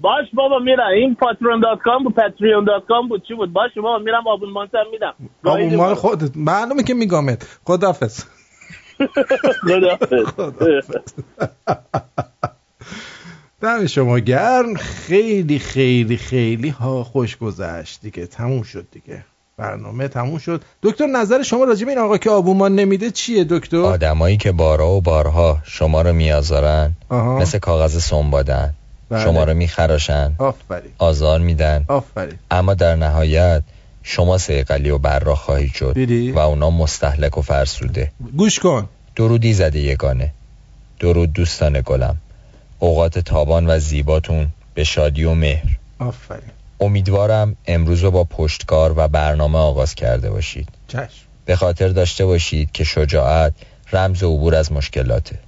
باشه 0.02 0.26
بابا 0.34 0.60
میرم. 0.60 0.88
این 0.96 1.16
Patreon 1.16 1.60
dot 1.60 1.80
com 1.80 2.04
بود 2.04 2.16
Patreon 2.16 2.66
dot 2.66 2.86
com 2.88 3.08
بود. 3.08 3.24
چی 3.28 3.34
بود؟ 3.34 3.54
باشه 3.54 3.72
بابا 3.76 3.98
میرم 3.98 4.28
آبونمان 4.28 4.70
سر 4.72 4.84
میدم. 4.92 5.14
آبونمان 5.46 5.94
خودت 5.94 6.32
معلومه 6.38 6.84
که 6.84 6.94
میگامت. 6.94 7.60
خدافظ 7.66 8.24
خدافظ 9.68 10.92
دم 13.62 13.86
شما 13.86 14.20
گرم 14.20 14.74
خیلی 14.76 15.60
خیلی 15.60 16.18
خیلی 16.18 16.70
ها 16.70 17.04
خوش 17.04 17.38
گذشت 17.38 18.02
دیگه 18.02 18.26
تموم 18.26 18.64
شد 18.64 18.88
دیگه. 18.92 19.24
برنامه 19.58 20.08
تموم 20.08 20.38
شد. 20.38 20.62
دکتر 20.84 21.06
نظر 21.06 21.44
شما 21.44 21.64
راجع 21.64 21.86
به 21.86 21.92
این 21.92 22.00
آقا 22.00 22.18
که 22.18 22.30
آبومان 22.30 22.76
نمیده 22.76 23.12
چیه 23.12 23.46
دکتر؟ 23.50 23.78
آدمایی 23.78 24.38
که 24.38 24.52
بارها 24.52 24.92
و 24.92 25.02
بارها 25.02 25.58
شما 25.64 26.02
رو 26.02 26.14
میآزارن 26.14 26.94
مثل 27.12 27.60
کاغذ 27.60 28.04
سنبادن. 28.04 28.74
بله. 29.10 29.24
شما 29.24 29.44
رو 29.44 29.54
میخراشن. 29.54 30.36
آفرین. 30.38 30.92
آزار 30.98 31.40
میدن. 31.40 31.86
آفرین. 31.88 32.36
اما 32.52 32.74
در 32.74 32.96
نهایت 32.96 33.64
شما 34.04 34.38
سیقلی 34.38 34.90
و 34.90 34.98
برا 34.98 35.36
خواهید 35.36 35.74
شد 35.74 35.94
بیدی؟ 35.94 36.32
و 36.32 36.40
اونا 36.40 36.70
مستحلک 36.70 37.38
و 37.38 37.42
فرسوده. 37.42 38.12
گوش 38.38 38.60
کن. 38.60 38.90
درودی 39.16 39.54
زده 39.54 39.80
یگانه. 39.80 40.34
درود 41.00 41.34
دوستان 41.34 41.82
گلم. 41.86 42.18
اوقات 42.80 43.20
تابان 43.20 43.70
و 43.70 43.80
زیباتون 43.80 44.48
به 44.74 44.84
شادی 44.84 45.24
و 45.24 45.34
مهر. 45.34 45.78
آفرین. 46.00 46.52
امیدوارم 46.80 47.56
امروز 47.68 48.04
رو 48.04 48.12
با 48.12 48.24
پشتکار 48.24 48.94
و 48.98 49.08
برنامه 49.08 49.60
آغاز 49.60 49.96
کرده 49.96 50.30
باشید. 50.30 50.70
چشم. 50.88 51.26
به 51.46 51.56
خاطر 51.56 51.88
داشته 51.88 52.26
باشید 52.26 52.72
که 52.72 52.84
شجاعت 52.84 53.54
رمز 53.94 54.24
عبور 54.24 54.56
از 54.56 54.72
مشکلاته. 54.72 55.40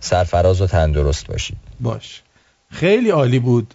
سرفراز 0.00 0.60
و 0.60 0.66
تندرست 0.66 1.26
باشید. 1.26 1.56
باش. 1.80 2.22
خیلی 2.70 3.10
عالی 3.10 3.38
بود 3.38 3.74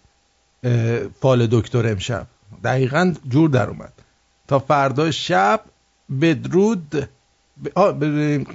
فال 1.22 1.48
دکتر 1.52 1.88
امشب. 1.88 2.28
دقیقا 2.64 3.14
جور 3.30 3.50
در 3.50 3.70
اومد. 3.70 3.94
تا 4.48 4.60
فردا 4.60 5.12
شب 5.12 5.62
بدرود 6.22 6.90
ب... 7.64 7.68
آه 7.76 8.00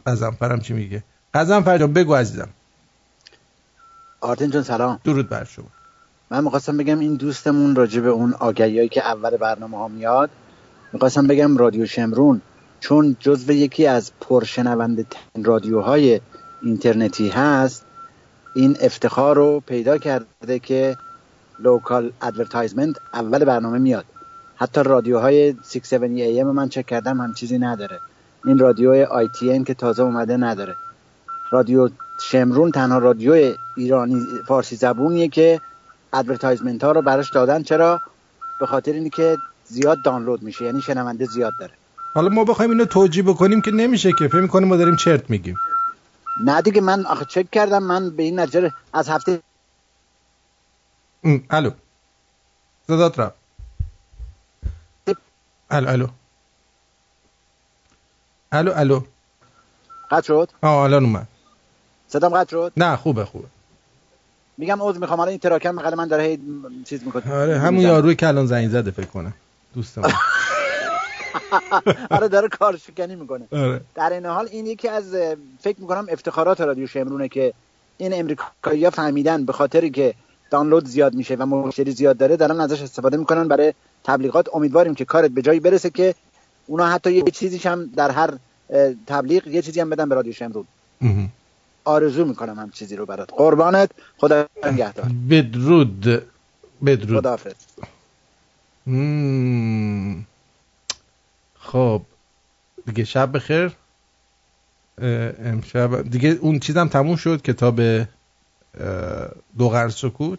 قزنفرم 0.07 0.61
چی 0.61 0.73
میگه. 0.73 1.03
قزنفر 1.35 1.79
جان 1.79 1.93
بگو 1.93 2.15
عزیزم. 2.15 2.49
آرتین 4.27 4.51
جان 4.51 4.63
سلام. 4.63 5.01
درود 5.05 5.29
بر 5.29 5.45
شما. 5.45 5.67
من 6.31 6.45
می‌خواستم 6.45 6.77
بگم 6.77 6.99
این 6.99 7.15
دوستمون 7.15 7.77
راجع 7.77 8.01
به 8.01 8.09
اون 8.09 8.33
آگهیایی 8.33 8.89
که 8.89 9.07
اول 9.07 9.37
برنامه 9.37 9.77
ها 9.79 9.89
میاد 9.89 10.31
می‌خواستم 10.93 11.27
بگم 11.27 11.57
رادیو 11.57 11.87
شمرون 11.87 12.41
چون 12.81 13.17
جزو 13.21 13.53
یکی 13.53 13.87
از 13.87 14.13
پرشنونده 14.21 15.07
رادیوهای 15.45 16.21
اینترنتی 16.63 17.29
هست 17.29 17.85
این 18.55 18.77
افتخار 18.81 19.37
رو 19.37 19.61
پیدا 19.61 19.99
کرده 19.99 20.59
که 20.59 20.97
local 21.59 22.13
advertisement 22.23 22.97
اول 23.15 23.45
برنامه 23.45 23.79
میاد. 23.79 24.05
حتی 24.57 24.83
رادیوهای 24.83 25.55
670 25.73 26.19
AM 26.19 26.45
من 26.45 26.69
چک 26.69 26.87
کردم 26.87 27.21
هم 27.21 27.35
چیزی 27.35 27.59
نداره. 27.59 28.01
این 28.45 28.59
رادیو 28.59 29.07
آی 29.11 29.29
تی 29.39 29.65
که 29.65 29.75
تازه 29.75 30.03
اومده 30.03 30.37
نداره. 30.37 30.75
رادیو 31.51 31.89
شمرون 32.21 32.71
تنها 32.71 32.99
رادیو 32.99 33.55
ایرانی 33.77 34.27
فارسی 34.47 34.77
زبونیه 34.77 35.29
که 35.29 35.61
advertisement 36.13 36.85
ها 36.85 36.93
رو 36.93 37.03
براش 37.03 37.31
دادن. 37.31 37.63
چرا؟ 37.63 38.01
به 38.61 38.67
خاطر 38.67 38.93
اینی 38.93 39.11
که 39.11 39.37
زیاد 39.65 40.03
دانلود 40.05 40.43
میشه 40.43 40.65
یعنی 40.65 40.83
شنونده 40.83 41.25
زیاد 41.25 41.53
داره. 41.61 41.73
حالا 42.15 42.29
ما 42.29 42.45
بخوایم 42.45 42.71
اینو 42.71 42.85
توجیه 42.85 43.23
بکنیم 43.23 43.61
که 43.61 43.71
نمیشه 43.71 44.13
که 44.19 44.29
فکر 44.29 44.41
می‌کنیم 44.41 44.69
ما 44.69 44.77
داریم 44.77 44.97
چرت 44.97 45.31
میگیم. 45.31 45.57
نه 46.45 46.63
دیگه 46.63 46.81
من 46.81 47.07
آخه 47.07 47.25
چک 47.25 47.51
کردم 47.51 47.83
من 47.83 48.11
به 48.11 48.23
این 48.23 48.41
نتیجه 48.41 48.73
از 48.93 49.09
هفته 49.09 49.43
الو. 51.51 51.71
صدات 52.87 53.19
رفت. 53.19 53.35
الو 55.71 55.89
الو. 55.89 56.07
الو 58.53 58.73
الو. 58.75 59.01
قطع 60.11 60.27
شد؟ 60.27 60.51
آه 60.63 60.77
الان 60.77 61.05
اومد. 61.05 61.29
صدام 62.09 62.33
قطع 62.33 62.51
شد؟ 62.51 62.73
نه 62.77 62.97
خوبه 62.97 63.25
خوبه. 63.25 63.47
میگم 64.59 64.83
عذر 64.83 64.99
می‌خوام. 64.99 65.21
الان 65.21 65.31
این 65.31 65.39
تراکم 65.39 65.77
بغل 65.77 65.95
من 65.95 66.09
داره 66.09 66.23
هی 66.23 66.39
چیز 66.85 67.05
می‌کنه. 67.05 67.35
آره 67.35 67.59
همون 67.59 67.81
یاروی 67.81 68.15
که 68.15 68.29
الان 68.29 68.47
زنگ 68.47 68.69
زده 68.69 68.91
فکر 68.91 69.07
کنم. 69.07 69.35
دوست 69.75 69.99
آره 72.11 72.29
داره 72.29 72.49
کار 72.49 72.77
شکنی 72.77 73.17
می‌کنه. 73.17 73.47
آره. 73.53 73.81
در 73.95 74.13
این 74.13 74.27
حال 74.27 74.49
این 74.51 74.67
یکی 74.67 74.89
از 74.89 75.17
فکر 75.61 75.81
می‌کنم 75.81 76.07
افتخارات 76.11 76.61
رادیو 76.61 76.87
شمرونه 76.87 77.29
که 77.29 77.53
این 77.99 78.15
امریکایی 78.15 78.85
ها 78.85 78.91
فهمیدن 78.91 79.45
به 79.45 79.53
خاطری 79.53 79.91
که 79.91 80.15
دانلود 80.51 80.87
زیاد 80.87 81.15
میشه 81.15 81.35
و 81.35 81.47
مشتری 81.47 81.91
زیاد 81.91 82.17
داره 82.17 82.37
دارن 82.37 82.61
ازش 82.61 82.83
استفاده 82.83 83.17
می‌کنن 83.17 83.49
برای 83.49 83.75
تبلیغات. 84.05 84.55
امیدواریم 84.55 84.95
که 84.95 85.05
کارت 85.05 85.31
به 85.31 85.43
جایی 85.43 85.61
برسه 85.61 85.91
که 85.91 86.15
اونا 86.67 86.87
حتی 86.87 87.13
یه 87.13 87.23
چیزیش 87.23 87.67
هم 87.67 87.91
در 87.97 88.11
هر 88.11 88.31
تبلیغ 89.07 89.47
یه 89.47 89.63
چیزی 89.63 89.81
هم 89.81 89.91
بدن 89.91 90.09
به 90.09 90.15
رادیو 90.15 90.33
شمرون. 90.33 90.67
آرزو 91.87 92.25
می‌کنم 92.25 92.59
هم 92.59 92.71
چیزی 92.71 92.97
رو 92.97 93.07
برات. 93.07 93.31
قربانت. 93.33 93.91
خدا 94.19 94.47
نگهدار. 94.65 95.07
بدرود. 95.31 96.01
بدرود. 96.87 97.19
خداحافظ. 97.19 97.55
خب. 101.59 102.03
دیگه 102.87 103.05
شب 103.05 103.37
بخیر. 103.37 103.73
امشب. 104.99 106.11
دیگه 106.11 106.29
اون 106.29 106.59
چیزم 106.59 106.89
تموم 106.89 107.17
شد. 107.17 107.43
کتاب 107.43 107.81
دو 109.59 109.69
قرن 109.69 109.89
سکوت. 109.89 110.39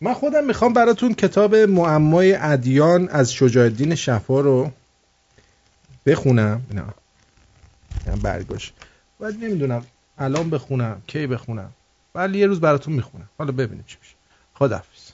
من 0.00 0.12
خودم 0.14 0.44
می‌خوام 0.44 0.72
براتون 0.72 1.14
کتاب 1.14 1.54
معمای 1.54 2.34
ادیان 2.34 3.08
از 3.08 3.32
شجاع 3.32 3.64
الدین 3.64 3.94
شفا 3.94 4.40
رو 4.40 4.70
بخونم. 6.06 6.62
نه. 6.74 6.84
برگاش 8.22 8.72
باید 9.18 9.44
نمی‌دونم. 9.44 9.84
الان 10.18 10.50
بخونم 10.50 11.02
کی 11.06 11.26
بخونم. 11.26 11.70
ولی 12.14 12.38
یه 12.38 12.46
روز 12.46 12.60
براتون 12.60 12.94
می‌خونم. 12.94 13.28
حالا 13.38 13.52
ببینیم 13.52 13.84
چی 13.86 13.96
میشه. 14.00 14.14
خداحافظ. 14.54 15.12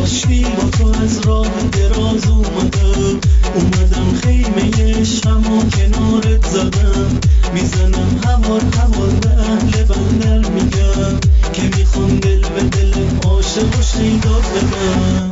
داشتیم 0.00 0.48
با 0.56 0.70
تو 0.70 0.86
از 1.02 1.26
راه 1.26 1.62
دراز 1.72 2.26
اومدم. 2.26 3.20
اومدم 3.54 4.14
خیمه 4.14 5.04
شم 5.04 5.52
و 5.52 5.70
کنارت 5.70 6.46
زدم. 6.46 7.20
می‌زنم 7.54 8.20
هوار 8.24 8.62
هوار 8.78 9.10
به 9.10 9.30
اهل 9.30 9.84
بندر 9.84 10.48
میگم 10.50 11.20
که 11.52 11.62
می‌خوام 11.76 12.16
دل 12.18 12.40
به 12.40 12.62
دل 12.62 12.94
عاشق 13.24 13.78
و 13.78 13.82
شیدا 13.82 14.38
بدم 14.38 15.30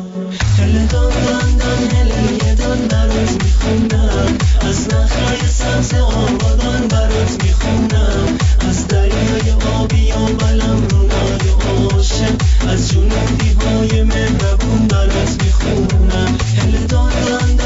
هله 0.59 0.87
دان 0.87 1.11
دان 1.11 1.57
دان 1.57 1.91
هله 1.97 2.47
یه 2.47 2.55
دان 2.55 2.79
برات 2.89 3.45
میخوندم. 3.45 4.39
از 4.69 4.89
نخلای 4.89 5.49
سبز 5.49 5.95
آبادان 5.95 6.89
برات 6.89 7.45
میخوندم. 7.45 8.27
از 8.69 8.89
دریای 8.89 9.51
آبی 9.81 10.13
و 10.13 10.27
بلم 10.27 10.87
رونای 10.91 11.49
عاشق. 11.69 12.37
از 12.69 12.89
جنوبی 12.91 13.57
های 13.65 14.03
مهربون 14.03 14.87
برات 14.89 15.43
می‌خونم 15.45 16.39
هله 16.59 16.87
دان 16.87 17.13
دان 17.29 17.58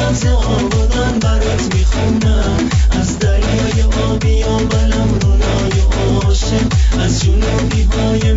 رمز 0.00 0.26
آبادان 0.26 1.18
برات 1.18 1.74
می‌خونم 1.74 2.68
از 2.90 3.18
دریای 3.18 3.82
آبی 4.10 4.42
و 4.42 4.56
بلم 4.56 5.18
رونای 5.22 5.72
عاشق. 6.24 6.72
از 7.00 7.22
جنوبی 7.24 7.82
های 7.82 8.32